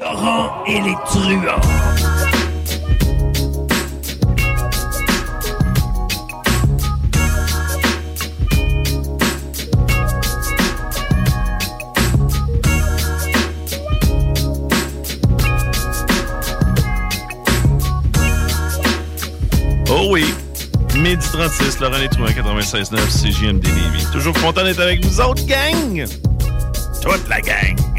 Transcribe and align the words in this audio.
Laurent 0.00 0.64
et 0.66 0.80
les 0.80 0.94
truands. 1.06 1.60
Oh 19.90 20.08
oui. 20.10 20.24
Midi 20.96 21.26
36, 21.32 21.80
Laurent 21.80 21.98
Létruant, 21.98 22.26
96.9, 22.26 22.96
CJMD 22.96 23.64
Lévis. 23.64 24.06
Toujours 24.12 24.34
content 24.34 24.64
d'être 24.64 24.80
avec 24.80 25.04
vous 25.04 25.20
autres, 25.20 25.44
gang! 25.46 26.04
Toute 27.02 27.28
la 27.28 27.40
gang! 27.40 27.93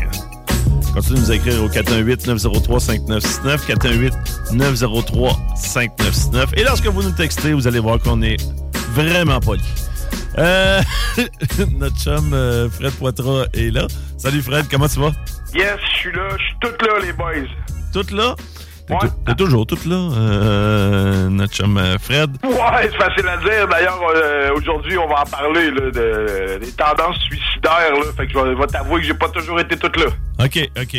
Continuez 0.96 1.20
de 1.20 1.26
nous 1.26 1.32
écrire 1.34 1.62
au 1.62 1.68
418-903-5969, 1.68 3.68
418-903-5969. 4.48 6.58
Et 6.58 6.64
lorsque 6.64 6.88
vous 6.88 7.04
nous 7.04 7.12
textez, 7.12 7.52
vous 7.52 7.68
allez 7.68 7.80
voir 7.80 8.00
qu'on 8.00 8.22
est 8.22 8.38
vraiment 8.94 9.42
poli. 9.42 9.62
Euh, 10.38 10.82
notre 11.78 11.98
chum 11.98 12.34
euh, 12.34 12.70
Fred 12.70 12.94
Poitras 12.94 13.48
est 13.54 13.74
là. 13.74 13.88
Salut 14.18 14.42
Fred, 14.42 14.68
comment 14.72 14.88
tu 14.88 15.02
vas? 15.02 15.12
Yes, 15.54 15.78
je 15.82 15.88
suis 15.98 16.14
là, 16.14 16.30
je 16.38 16.44
suis 16.44 16.56
tout 16.62 16.72
là, 16.86 16.94
les 17.04 17.12
boys. 17.12 17.44
Tout 17.92 18.06
là? 18.16 18.38
T'es 18.88 18.94
Ouais. 18.94 19.36
toujours 19.36 19.66
tout 19.66 19.80
là, 19.88 19.96
euh, 19.96 21.28
notre 21.30 21.54
chum 21.54 21.76
euh, 21.78 21.98
Fred. 21.98 22.30
Ouais, 22.44 22.52
c'est 22.84 22.96
facile 22.98 23.28
à 23.28 23.38
dire. 23.38 23.68
D'ailleurs, 23.68 24.00
euh, 24.16 24.50
aujourd'hui, 24.56 24.96
on 24.98 25.08
va 25.08 25.22
en 25.22 25.26
parler 25.26 25.72
là, 25.72 25.90
de, 25.92 26.60
des 26.60 26.72
tendances 26.72 27.18
suicidaires. 27.20 27.94
Là. 27.94 28.12
Fait 28.16 28.28
que 28.28 28.34
je 28.34 28.38
vais, 28.40 28.68
t'avouer 28.68 29.02
que 29.02 29.08
j'ai 29.08 29.14
pas 29.16 29.30
toujours 29.30 29.60
été 29.60 29.76
toute 29.76 29.98
là. 29.98 30.06
OK, 30.44 30.60
OK. 30.80 30.98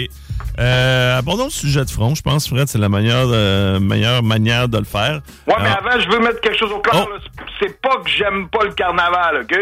Euh, 0.58 1.18
abordons 1.18 1.44
le 1.44 1.50
sujet 1.50 1.84
de 1.84 1.90
front. 1.90 2.14
Je 2.14 2.22
pense, 2.22 2.48
Fred, 2.48 2.66
c'est 2.66 2.78
la 2.78 2.88
meilleure, 2.88 3.28
euh, 3.30 3.78
meilleure 3.78 4.22
manière 4.24 4.68
de 4.68 4.78
le 4.78 4.84
faire. 4.84 5.20
Ouais, 5.46 5.54
mais 5.60 5.68
avant, 5.68 6.00
je 6.00 6.08
veux 6.08 6.18
mettre 6.18 6.40
quelque 6.40 6.58
chose 6.58 6.72
au 6.72 6.80
clair. 6.80 7.06
Oh. 7.08 7.16
C'est 7.60 7.80
pas 7.80 7.98
que 8.04 8.10
j'aime 8.10 8.48
pas 8.48 8.64
le 8.64 8.72
carnaval, 8.72 9.42
OK? 9.42 9.56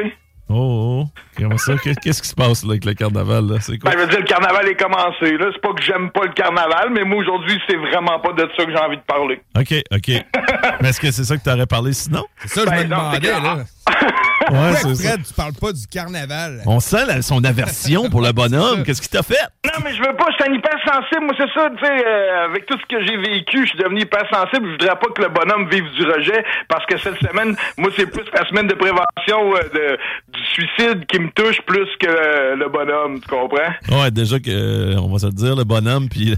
Oh, 0.51 1.05
oh. 1.05 1.09
Comment 1.39 1.57
ça? 1.57 1.75
Qu'est- 1.83 1.99
Qu'est-ce 2.01 2.21
qui 2.23 2.29
se 2.29 2.35
passe 2.35 2.65
là, 2.65 2.73
avec 2.73 2.85
le 2.85 2.93
carnaval? 2.95 3.47
là? 3.47 3.57
C'est 3.61 3.79
quoi? 3.79 3.91
Ben, 3.91 3.99
je 3.99 4.03
veux 4.05 4.11
dire, 4.11 4.19
le 4.21 4.25
carnaval 4.27 4.69
est 4.69 4.75
commencé. 4.77 5.37
là. 5.39 5.47
C'est 5.53 5.61
pas 5.61 5.73
que 5.73 5.83
j'aime 5.83 6.11
pas 6.11 6.25
le 6.25 6.33
carnaval, 6.33 6.91
mais 6.93 7.03
moi, 7.05 7.19
aujourd'hui, 7.19 7.59
c'est 7.69 7.77
vraiment 7.77 8.21
pas 8.21 8.33
de 8.35 8.49
ça 8.57 8.65
que 8.65 8.71
j'ai 8.71 8.79
envie 8.79 8.97
de 8.99 9.03
parler. 9.03 9.41
OK, 9.59 9.75
OK. 9.91 10.09
mais 10.83 10.89
est-ce 10.91 11.01
que 11.01 11.11
c'est 11.11 11.25
ça 11.25 11.37
que 11.39 11.43
tu 11.43 11.51
aurais 11.51 11.67
parlé 11.67 11.93
sinon? 11.95 12.25
C'est 12.39 12.49
ça, 12.49 12.61
je 12.67 12.71
Ben 12.71 12.77
me 12.85 12.91
non, 12.91 12.97
demandais, 12.99 13.21
que- 13.21 13.27
là. 13.27 13.65
Ouais, 14.55 14.71
Ouais, 14.71 14.77
c'est 14.77 14.95
ça. 14.95 15.09
Fred, 15.11 15.23
tu 15.27 15.35
parles 15.35 15.53
pas 15.53 15.73
du 15.73 15.87
carnaval? 15.87 16.63
On 16.67 16.81
sent 16.81 17.05
la- 17.07 17.23
son 17.23 17.43
aversion 17.45 18.09
pour 18.11 18.21
le 18.23 18.33
bonhomme. 18.33 18.83
Qu'est-ce 18.85 19.01
qu'il 19.03 19.11
t'a 19.11 19.23
fait? 19.23 19.35
Non, 19.65 19.73
mais 19.85 19.93
je 19.95 19.99
veux 19.99 20.15
pas, 20.17 20.27
je 20.31 20.43
suis 20.45 20.51
un 20.53 20.55
hypersensible. 20.55 21.23
Moi, 21.23 21.35
c'est 21.39 21.53
ça, 21.59 21.69
tu 21.77 21.85
sais, 21.85 22.07
euh, 22.07 22.45
avec 22.47 22.67
tout 22.67 22.77
ce 22.79 22.97
que 22.97 23.05
j'ai 23.05 23.17
vécu, 23.17 23.63
je 23.65 23.71
suis 23.71 23.79
devenu 23.79 24.03
hypersensible. 24.03 24.67
Je 24.67 24.71
voudrais 24.73 24.99
pas 24.99 25.09
que 25.15 25.23
le 25.23 25.29
bonhomme 25.29 25.69
vive 25.71 25.85
du 25.97 26.05
rejet 26.05 26.45
parce 26.69 26.85
que 26.87 26.97
cette 26.99 27.17
semaine, 27.19 27.57
moi, 27.79 27.91
c'est 27.97 28.07
plus 28.07 28.25
la 28.33 28.47
semaine 28.49 28.67
de 28.69 28.75
prévention 28.75 29.55
euh, 29.55 29.63
de, 29.75 29.99
du 30.33 30.45
suicide 30.55 31.07
qui 31.07 31.19
me 31.19 31.31
touche 31.31 31.61
plus 31.67 31.89
que 32.01 32.07
euh, 32.09 32.57
le 32.57 32.69
bonhomme, 32.69 33.21
tu 33.21 33.29
comprends? 33.29 34.01
Ouais, 34.01 34.11
déjà 34.11 34.39
que, 34.39 34.51
euh, 34.51 34.97
on 35.01 35.13
va 35.13 35.19
se 35.19 35.27
le 35.27 35.33
dire, 35.33 35.57
le 35.57 35.65
bonhomme, 35.65 36.09
puis 36.09 36.35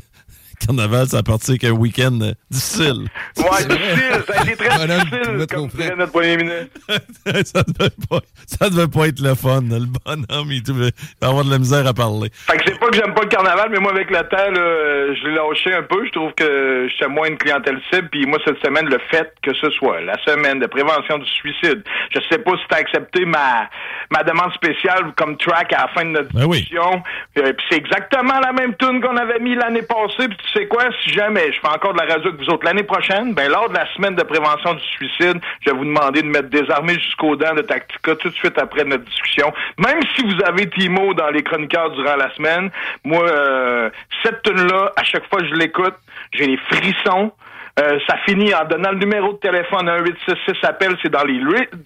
carnaval, 0.59 1.07
ça 1.07 1.19
a 1.19 1.23
parti 1.23 1.59
qu'un 1.59 1.73
week-end 1.73 2.19
euh, 2.23 2.33
difficile. 2.51 3.07
Ouais, 3.37 3.65
difficile, 3.69 4.25
ça 4.27 4.41
a 4.41 4.43
été 4.43 4.57
très 4.57 4.87
difficile, 4.87 5.47
comme 5.51 5.69
dirait 5.69 5.97
notre 5.97 6.13
premier 6.13 6.37
ministre. 6.37 6.67
ça, 7.45 7.63
devait 7.63 7.91
pas, 8.09 8.21
ça 8.47 8.71
devait 8.71 8.89
pas 8.89 9.09
être 9.09 9.21
le 9.21 9.35
fun. 9.35 9.63
Le 9.63 9.87
bonhomme, 10.05 10.53
il 10.53 10.63
devait 10.63 10.93
avoir 11.21 11.45
de 11.45 11.51
la 11.51 11.59
misère 11.59 11.87
à 11.87 11.95
parler. 11.95 12.31
Fait 12.33 12.57
que 12.57 12.65
c'est 12.67 12.79
pas 12.79 12.89
que 12.89 12.97
j'aime 12.97 13.15
pas 13.15 13.23
le 13.23 13.29
carnaval, 13.29 13.69
mais 13.71 13.79
moi, 13.79 13.93
avec 13.93 14.11
le 14.11 14.23
temps, 14.29 14.51
là, 14.51 15.15
je 15.15 15.29
l'ai 15.29 15.35
lâché 15.35 15.73
un 15.75 15.83
peu. 15.83 16.05
Je 16.07 16.13
trouve 16.13 16.33
que 16.35 16.89
j'étais 16.91 17.09
moins 17.09 17.29
une 17.29 17.39
clientèle 17.39 17.81
cible. 17.93 18.09
Puis 18.11 18.27
moi, 18.27 18.39
cette 18.45 18.59
semaine, 18.65 18.87
le 18.87 18.99
fait 19.11 19.33
que 19.43 19.55
ce 19.55 19.71
soit 19.71 20.01
la 20.01 20.17
semaine 20.25 20.61
de 20.61 20.67
prévention 20.67 21.19
du 21.19 21.31
suicide, 21.31 21.83
je 22.15 22.21
sais 22.31 22.39
pas 22.39 22.53
si 22.53 22.63
t'as 22.69 22.77
accepté 22.79 23.25
ma, 23.25 23.69
ma 24.11 24.23
demande 24.23 24.53
spéciale 24.55 25.13
comme 25.17 25.37
track 25.37 25.73
à 25.73 25.83
la 25.83 25.89
fin 25.89 26.05
de 26.05 26.11
notre 26.11 26.33
Ben 26.33 26.45
oui. 26.47 26.69
Euh, 26.77 27.53
puis 27.53 27.67
c'est 27.71 27.77
exactement 27.77 28.41
la 28.41 28.53
même 28.53 28.75
tune 28.77 29.01
qu'on 29.01 29.17
avait 29.17 29.39
mis 29.39 29.55
l'année 29.55 29.83
passée. 29.83 30.29
Puis 30.29 30.37
tu 30.47 30.59
sais 30.59 30.67
quoi, 30.67 30.85
si 31.03 31.11
jamais 31.11 31.53
je 31.53 31.61
fais 31.61 31.69
encore 31.69 31.93
de 31.93 31.99
la 31.99 32.07
radio 32.07 32.29
avec 32.29 32.41
vous 32.41 32.51
autres 32.51 32.65
l'année 32.65 32.83
prochaine, 32.83 33.35
ben 33.35 33.51
lors 33.51 33.69
de 33.69 33.75
la 33.75 33.93
semaine 33.95 34.15
de 34.15 34.23
prévention 34.23 34.75
du 34.75 34.85
suicide, 34.85 35.41
je 35.61 35.71
vais 35.71 35.77
vous 35.77 35.85
demander 35.85 36.23
de 36.23 36.29
mettre 36.29 36.49
désarmé 36.49 36.95
jusqu'aux 36.95 37.37
dents 37.37 37.55
de 37.55 37.63
Tactica 37.63 38.15
tout 38.17 38.29
de 38.29 38.35
suite 38.35 38.59
après 38.59 38.85
notre 38.85 39.05
discussion. 39.05 39.53
Même 39.79 40.01
si 40.15 40.23
vous 40.25 40.43
avez 40.45 40.69
Timo 40.71 41.15
dans 41.15 41.31
les 41.31 41.43
chroniqueurs 41.43 41.91
durant 41.91 42.17
la 42.17 42.33
semaine, 42.35 42.71
moi, 43.05 43.29
euh, 43.29 43.91
cette 44.23 44.43
tune-là, 44.43 44.93
à 44.97 45.05
chaque 45.05 45.29
fois 45.29 45.41
que 45.41 45.49
je 45.49 45.55
l'écoute, 45.55 45.95
j'ai 46.33 46.47
les 46.47 46.59
frissons. 46.59 47.33
Euh, 47.79 47.99
ça 48.09 48.17
finit 48.25 48.55
en 48.55 48.65
donnant 48.65 48.91
le 48.93 48.97
numéro 48.97 49.35
de 49.35 49.39
téléphone 49.39 49.87
à 49.87 50.01
1866 50.01 50.65
appel, 50.67 50.97
c'est 51.03 51.11
dans 51.11 51.25
les 51.25 51.39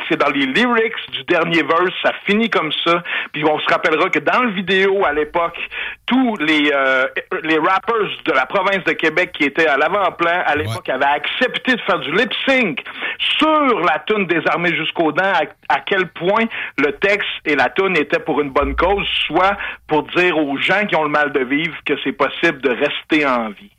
c'est 0.09 0.17
dans 0.17 0.31
les 0.31 0.47
lyrics 0.47 0.95
du 1.11 1.25
dernier 1.25 1.65
verse, 1.65 1.91
ça 2.01 2.12
finit 2.27 2.49
comme 2.49 2.71
ça. 2.87 3.03
Puis 3.33 3.45
on 3.45 3.59
se 3.59 3.67
rappellera 3.69 4.09
que 4.09 4.21
dans 4.21 4.41
le 4.45 4.53
vidéo 4.53 5.05
à 5.05 5.12
l'époque, 5.12 5.59
tous 6.06 6.37
les 6.37 6.71
euh, 6.73 7.06
les 7.43 7.59
rappers 7.59 8.06
de 8.25 8.33
la 8.33 8.47
province 8.47 8.84
de 8.84 8.93
Québec 8.93 9.33
qui 9.33 9.43
étaient 9.43 9.67
à 9.67 9.77
l'avant-plan 9.77 10.45
à 10.47 10.55
l'époque 10.55 10.89
avaient 10.89 11.06
accepté 11.06 11.75
de 11.75 11.81
faire 11.81 11.99
du 11.99 12.12
lip 12.12 12.33
sync 12.47 12.84
sur 13.41 13.81
la 13.81 13.99
tune 14.07 14.28
des 14.28 14.47
armées 14.47 14.77
jusqu'aux 14.77 15.11
dents 15.11 15.25
à, 15.25 15.43
à 15.75 15.81
quel 15.81 16.07
point 16.07 16.45
le 16.78 16.93
texte 16.99 17.28
et 17.45 17.57
la 17.57 17.69
tune 17.69 17.97
étaient 17.97 18.21
pour 18.21 18.41
une 18.41 18.51
bonne 18.51 18.77
cause, 18.77 19.09
soit 19.27 19.57
pour 19.89 20.05
dire 20.05 20.39
aux 20.39 20.57
gens 20.57 20.87
qui 20.87 20.95
ont 20.95 21.05
le 21.05 21.11
mal 21.11 21.33
de 21.33 21.41
vivre 21.41 21.75
que 21.84 21.95
c'est 22.05 22.12
possible 22.12 22.61
de 22.61 22.71
rester 22.71 23.27
en 23.27 23.49
vie. 23.49 23.72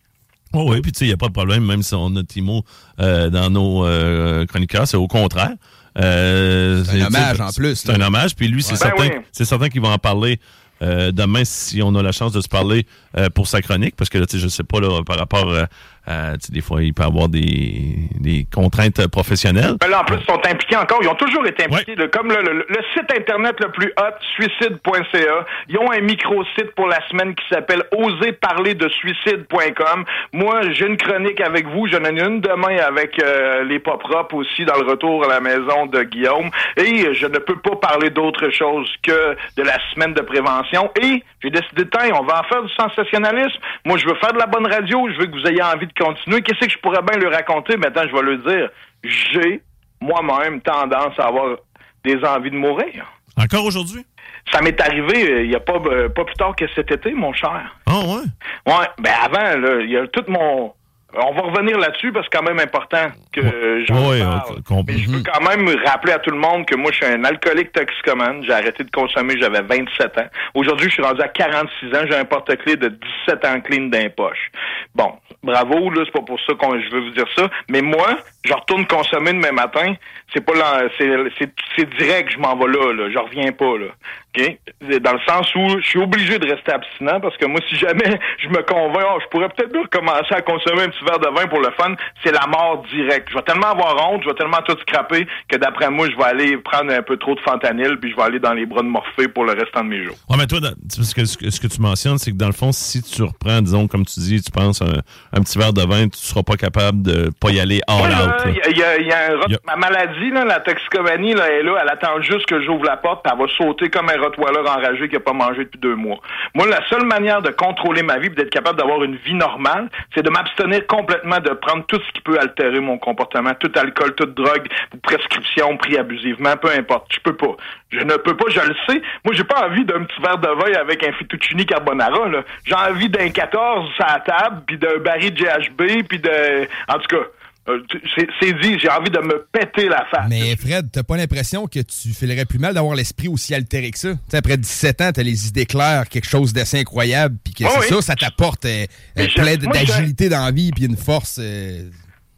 Oh 0.53 0.65
oui, 0.69 0.81
puis 0.81 0.91
tu 0.91 0.99
sais, 0.99 1.05
il 1.05 1.09
n'y 1.09 1.13
a 1.13 1.17
pas 1.17 1.27
de 1.27 1.33
problème, 1.33 1.65
même 1.65 1.81
si 1.83 1.93
on 1.95 2.15
a 2.15 2.23
Timo 2.23 2.63
euh, 2.99 3.29
dans 3.29 3.49
nos 3.49 3.85
euh, 3.85 4.45
chroniqueurs, 4.45 4.87
c'est 4.87 4.97
au 4.97 5.07
contraire. 5.07 5.51
Euh, 5.97 6.83
C'est 6.85 7.01
un 7.01 7.07
hommage, 7.07 7.39
en 7.41 7.51
plus, 7.51 7.75
C'est 7.75 7.91
un 7.91 8.01
hommage, 8.01 8.35
puis 8.35 8.47
lui, 8.47 8.63
c'est 8.63 8.71
Ben 8.73 8.77
certain, 8.79 9.03
oui. 9.03 9.11
c'est 9.31 9.45
certain 9.45 9.69
qu'il 9.69 9.81
va 9.81 9.89
en 9.89 9.97
parler 9.97 10.39
euh, 10.81 11.11
demain 11.11 11.43
si 11.45 11.81
on 11.83 11.93
a 11.95 12.01
la 12.01 12.11
chance 12.11 12.31
de 12.31 12.41
se 12.41 12.47
parler 12.47 12.85
euh, 13.17 13.29
pour 13.29 13.47
sa 13.47 13.61
chronique, 13.61 13.95
parce 13.95 14.09
que 14.09 14.17
là, 14.17 14.25
tu 14.25 14.37
sais, 14.37 14.43
je 14.43 14.47
sais 14.47 14.63
pas 14.63 14.79
là, 14.79 15.03
par 15.03 15.17
rapport 15.17 15.49
euh, 15.49 15.65
à, 16.07 16.33
tu 16.33 16.47
sais, 16.47 16.53
des 16.53 16.61
fois, 16.61 16.81
il 16.83 16.93
peut 16.93 17.03
avoir 17.03 17.29
des, 17.29 17.95
des 18.19 18.45
contraintes 18.53 18.99
euh, 18.99 19.07
professionnelles. 19.07 19.75
Ben 19.79 19.87
là, 19.89 20.01
en 20.01 20.03
plus, 20.03 20.17
ils 20.19 20.25
sont 20.25 20.41
impliqués 20.49 20.75
encore. 20.77 20.99
Ils 21.01 21.07
ont 21.09 21.15
toujours 21.15 21.45
été 21.45 21.65
impliqués. 21.65 21.95
comme 22.11 22.29
le, 22.29 22.41
le- 22.41 22.65
le 22.67 22.79
site 22.93 23.11
Internet 23.15 23.55
le 23.61 23.69
plus 23.69 23.93
hot, 23.97 24.15
suicide.ca. 24.35 25.45
Ils 25.69 25.77
ont 25.77 25.91
un 25.91 25.99
micro-site 26.01 26.73
pour 26.75 26.87
la 26.87 26.99
semaine 27.09 27.35
qui 27.35 27.43
s'appelle 27.49 27.83
oserparlerdesuicide.com. 27.95 30.05
Moi, 30.33 30.61
j'ai 30.71 30.87
une 30.87 30.97
chronique 30.97 31.39
avec 31.41 31.67
vous. 31.67 31.87
J'en 31.87 32.03
ai 32.03 32.09
une 32.19 32.41
demain 32.41 32.77
avec 32.87 33.21
euh, 33.21 33.63
les 33.63 33.79
pop 33.79 34.01
rap 34.03 34.33
aussi 34.33 34.65
dans 34.65 34.75
le 34.77 34.85
retour 34.89 35.23
à 35.25 35.27
la 35.27 35.39
maison 35.39 35.85
de 35.87 36.03
Guillaume. 36.03 36.49
Et 36.77 37.13
je 37.13 37.25
ne 37.27 37.37
peux 37.37 37.57
pas 37.57 37.75
parler 37.75 38.09
d'autre 38.09 38.49
chose 38.49 38.91
que 39.03 39.35
de 39.57 39.63
la 39.63 39.77
semaine 39.93 40.13
de 40.13 40.21
prévention. 40.21 40.89
Et 41.01 41.23
j'ai 41.43 41.49
décidé, 41.49 41.85
tiens, 41.89 42.09
on 42.19 42.23
va 42.23 42.41
en 42.41 42.43
faire 42.43 42.63
du 42.63 42.73
sensationnalisme. 42.73 43.57
Moi, 43.85 43.97
je 43.97 44.05
veux 44.07 44.15
faire 44.15 44.33
de 44.33 44.39
la 44.39 44.47
bonne 44.47 44.67
radio. 44.67 45.07
Je 45.11 45.17
veux 45.19 45.25
que 45.27 45.31
vous 45.39 45.47
ayez 45.47 45.61
envie 45.63 45.87
de 45.87 45.93
continuer. 46.03 46.41
Qu'est-ce 46.41 46.59
que 46.59 46.71
je 46.71 46.77
pourrais 46.79 47.01
bien 47.01 47.19
lui 47.19 47.27
raconter? 47.27 47.77
Maintenant, 47.77 48.03
je 48.07 48.15
vais 48.15 48.21
le 48.21 48.37
dire. 48.37 48.69
J'ai 49.03 49.61
moi-même 49.99 50.61
tendance 50.61 51.17
à 51.19 51.27
avoir 51.27 51.57
des 52.03 52.17
envies 52.23 52.51
de 52.51 52.55
mourir. 52.55 53.05
Encore 53.37 53.65
aujourd'hui? 53.65 54.05
Ça 54.51 54.61
m'est 54.61 54.79
arrivé 54.81 55.31
euh, 55.31 55.43
il 55.43 55.49
n'y 55.49 55.55
a 55.55 55.59
pas, 55.59 55.77
euh, 55.85 56.09
pas 56.09 56.25
plus 56.25 56.35
tard 56.35 56.55
que 56.55 56.65
cet 56.75 56.91
été, 56.91 57.13
mon 57.13 57.31
cher. 57.33 57.75
Ah 57.85 57.99
ouais? 57.99 58.23
Ouais, 58.65 58.87
ben 58.99 59.13
avant, 59.23 59.79
il 59.81 59.89
y 59.89 59.97
a 59.97 60.07
tout 60.07 60.23
mon 60.27 60.73
On 61.13 61.33
va 61.33 61.41
revenir 61.41 61.77
là-dessus 61.77 62.11
parce 62.11 62.27
que 62.27 62.37
c'est 62.37 62.39
quand 62.43 62.47
même 62.49 62.59
important 62.63 63.07
que 63.33 63.41
j'en 63.85 64.09
Ouais, 64.09 64.19
parle. 64.19 64.83
Mais 64.87 64.97
je 64.97 65.09
veux 65.09 65.23
quand 65.23 65.41
même 65.41 65.67
rappeler 65.85 66.13
à 66.13 66.19
tout 66.19 66.31
le 66.31 66.37
monde 66.37 66.65
que 66.65 66.75
moi, 66.75 66.91
je 66.91 67.03
suis 67.03 67.13
un 67.13 67.23
alcoolique 67.25 67.71
toxicomane. 67.73 68.43
J'ai 68.45 68.53
arrêté 68.53 68.83
de 68.83 68.91
consommer, 68.91 69.35
j'avais 69.39 69.61
27 69.61 70.17
ans. 70.19 70.27
Aujourd'hui, 70.53 70.87
je 70.89 70.93
suis 70.93 71.03
rendu 71.03 71.21
à 71.21 71.27
46 71.27 71.87
ans. 71.95 72.01
J'ai 72.09 72.15
un 72.15 72.25
porte-clés 72.25 72.77
de 72.77 72.89
17 73.27 73.45
ans 73.45 73.59
clean 73.61 73.87
d'un 73.87 74.09
poche. 74.09 74.51
Bon, 74.95 75.13
bravo, 75.43 75.89
là, 75.89 76.03
c'est 76.05 76.11
pas 76.13 76.21
pour 76.21 76.39
ça 76.41 76.53
que 76.53 76.81
je 76.81 76.89
veux 76.95 77.01
vous 77.01 77.11
dire 77.11 77.27
ça. 77.35 77.49
Mais 77.69 77.81
moi, 77.81 78.17
je 78.45 78.53
retourne 78.53 78.85
consommer 78.87 79.33
demain 79.33 79.51
matin. 79.51 79.93
C'est 80.33 80.45
pas 80.45 80.53
là, 80.53 80.83
c'est, 80.97 81.09
c'est, 81.37 81.51
c'est 81.75 81.89
direct, 81.97 82.31
je 82.31 82.37
m'en 82.37 82.55
vais 82.55 82.67
là, 82.67 82.93
là. 82.93 83.09
Je 83.11 83.17
reviens 83.17 83.51
pas, 83.51 83.77
là. 83.77 83.87
Dans 84.35 85.11
le 85.13 85.19
sens 85.27 85.53
où 85.55 85.79
je 85.81 85.85
suis 85.85 85.99
obligé 85.99 86.39
de 86.39 86.49
rester 86.49 86.71
abstinent 86.71 87.19
parce 87.19 87.35
que 87.37 87.45
moi, 87.45 87.59
si 87.69 87.75
jamais 87.75 88.17
je 88.39 88.47
me 88.47 88.61
convainc, 88.63 89.05
oh, 89.15 89.19
je 89.21 89.27
pourrais 89.27 89.49
peut-être 89.49 89.71
bien 89.73 89.81
recommencer 89.81 90.33
à 90.33 90.41
consommer 90.41 90.83
un 90.83 90.89
petit 90.89 91.03
verre 91.03 91.19
de 91.19 91.27
vin 91.27 91.47
pour 91.47 91.59
le 91.59 91.69
fun, 91.77 91.93
c'est 92.23 92.31
la 92.31 92.47
mort 92.47 92.83
directe. 92.93 93.27
Je 93.29 93.35
vais 93.35 93.41
tellement 93.43 93.67
avoir 93.71 94.09
honte, 94.09 94.21
je 94.23 94.29
vais 94.29 94.35
tellement 94.35 94.61
tout 94.65 94.77
scraper 94.81 95.27
que 95.49 95.57
d'après 95.57 95.89
moi, 95.89 96.07
je 96.09 96.15
vais 96.15 96.23
aller 96.23 96.57
prendre 96.57 96.93
un 96.93 97.01
peu 97.01 97.17
trop 97.17 97.35
de 97.35 97.41
fentanyl 97.41 97.97
puis 97.99 98.11
je 98.11 98.15
vais 98.15 98.23
aller 98.23 98.39
dans 98.39 98.53
les 98.53 98.65
bras 98.65 98.81
de 98.81 98.87
Morphée 98.87 99.27
pour 99.27 99.43
le 99.43 99.51
restant 99.53 99.83
de 99.83 99.89
mes 99.89 100.03
jours. 100.03 100.15
Ouais, 100.29 100.37
mais 100.37 100.47
toi, 100.47 100.59
dans- 100.61 100.73
parce 100.95 101.13
que 101.13 101.25
ce, 101.25 101.37
que 101.59 101.67
tu 101.67 101.81
mentionnes, 101.81 102.17
c'est 102.17 102.31
que 102.31 102.37
dans 102.37 102.47
le 102.47 102.53
fond, 102.53 102.71
si 102.71 103.03
tu 103.03 103.23
reprends, 103.23 103.61
disons, 103.61 103.87
comme 103.87 104.05
tu 104.05 104.19
dis, 104.21 104.41
tu 104.41 104.51
penses 104.51 104.81
un, 104.81 105.01
un 105.37 105.41
petit 105.41 105.57
verre 105.57 105.73
de 105.73 105.81
vin, 105.85 106.07
tu 106.07 106.17
seras 106.19 106.43
pas 106.43 106.55
capable 106.55 107.01
de 107.01 107.29
pas 107.39 107.49
y 107.51 107.59
aller 107.59 107.81
all 107.87 107.97
Moi, 107.97 108.07
out. 108.07 108.33
Il 108.45 108.55
y 108.55 108.61
a, 108.61 108.69
il 108.69 108.77
y 108.77 108.83
a- 108.83 108.97
il 108.97 109.07
y 109.07 109.11
a 109.11 109.31
un 109.33 109.35
rot- 109.35 109.45
Il 109.47 109.53
y 109.53 109.55
a- 109.55 109.59
Ma 109.67 109.75
maladie, 109.75 110.31
là, 110.31 110.45
la 110.45 110.59
toxicomanie, 110.61 111.33
là, 111.33 111.47
elle 111.51 111.65
là. 111.65 111.79
Elle 111.83 111.89
attend 111.89 112.21
juste 112.21 112.45
que 112.45 112.61
j'ouvre 112.63 112.85
la 112.85 112.97
porte, 112.97 113.23
puis 113.23 113.31
elle 113.33 113.39
va 113.39 113.51
sauter 113.57 113.89
comme 113.89 114.09
un 114.09 114.20
rottweiler 114.21 114.59
enragé 114.59 115.09
qui 115.09 115.15
a 115.15 115.19
pas 115.19 115.33
mangé 115.33 115.65
depuis 115.65 115.79
deux 115.79 115.95
mois. 115.95 116.19
Moi, 116.53 116.67
la 116.67 116.85
seule 116.89 117.05
manière 117.05 117.41
de 117.41 117.49
contrôler 117.51 118.03
ma 118.03 118.17
vie, 118.17 118.29
d'être 118.29 118.49
capable 118.49 118.77
d'avoir 118.77 119.03
une 119.03 119.15
vie 119.17 119.33
normale, 119.33 119.89
c'est 120.13 120.23
de 120.23 120.29
m'abstenir 120.29 120.85
complètement 120.87 121.39
de 121.39 121.51
prendre 121.51 121.85
tout 121.85 121.99
ce 121.99 122.11
qui 122.13 122.21
peut 122.21 122.37
altérer 122.39 122.79
mon 122.79 122.97
comportement, 122.97 123.53
tout 123.59 123.71
alcool, 123.75 124.15
toute 124.15 124.33
drogue, 124.33 124.67
prescription, 125.03 125.77
pris 125.77 125.97
abusivement, 125.97 126.55
peu 126.57 126.69
importe. 126.69 127.07
Je 127.13 127.19
peux 127.19 127.35
pas. 127.35 127.55
Je 127.91 127.99
ne 127.99 128.15
peux 128.15 128.35
pas, 128.35 128.45
je 128.49 128.59
le 128.59 128.75
sais. 128.87 129.01
Moi, 129.25 129.33
j'ai 129.33 129.43
pas 129.43 129.67
envie 129.67 129.83
d'un 129.85 130.03
petit 130.03 130.21
verre 130.21 130.37
de 130.37 130.47
vin 130.47 130.79
avec 130.79 131.03
un 131.05 131.11
fettuccine 131.13 131.65
carbonara. 131.65 132.19
J'ai 132.65 132.75
envie 132.75 133.09
d'un 133.09 133.29
14 133.29 133.89
à 133.99 134.13
la 134.13 134.19
table, 134.19 134.61
puis 134.65 134.77
d'un 134.77 134.97
baril 134.99 135.33
de 135.33 135.43
GHB, 135.43 136.07
puis 136.07 136.19
de... 136.19 136.67
En 136.87 136.99
tout 136.99 137.07
cas... 137.07 137.23
euh, 137.71 137.99
c'est 138.39 138.53
dit, 138.61 138.77
j'ai 138.79 138.89
envie 138.89 139.09
de 139.09 139.19
me 139.19 139.45
péter 139.51 139.87
la 139.87 140.05
face. 140.11 140.25
Mais 140.29 140.55
Fred, 140.55 140.89
t'as 140.91 141.03
pas 141.03 141.17
l'impression 141.17 141.67
que 141.67 141.79
tu 141.79 142.09
filerais 142.09 142.45
plus 142.45 142.59
mal 142.59 142.73
d'avoir 142.73 142.95
l'esprit 142.95 143.27
aussi 143.27 143.53
altéré 143.55 143.91
que 143.91 143.99
ça? 143.99 144.09
Tu 144.13 144.17
sais, 144.29 144.37
après 144.37 144.57
17 144.57 145.01
ans, 145.01 145.11
t'as 145.13 145.23
les 145.23 145.47
idées 145.47 145.65
claires, 145.65 146.07
quelque 146.09 146.27
chose 146.29 146.53
d'assez 146.53 146.79
incroyable, 146.79 147.37
puis 147.43 147.53
que 147.53 147.63
Oh 147.65 147.69
c'est 147.73 147.79
oui. 147.95 148.01
ça, 148.01 148.01
ça 148.01 148.15
t'apporte 148.15 148.65
euh, 148.65 148.85
euh, 149.17 149.27
plein 149.35 149.55
d'agilité 149.57 150.29
dans 150.29 150.43
la 150.45 150.51
vie, 150.51 150.71
puis 150.71 150.85
une 150.85 150.97
force. 150.97 151.37
euh, 151.41 151.89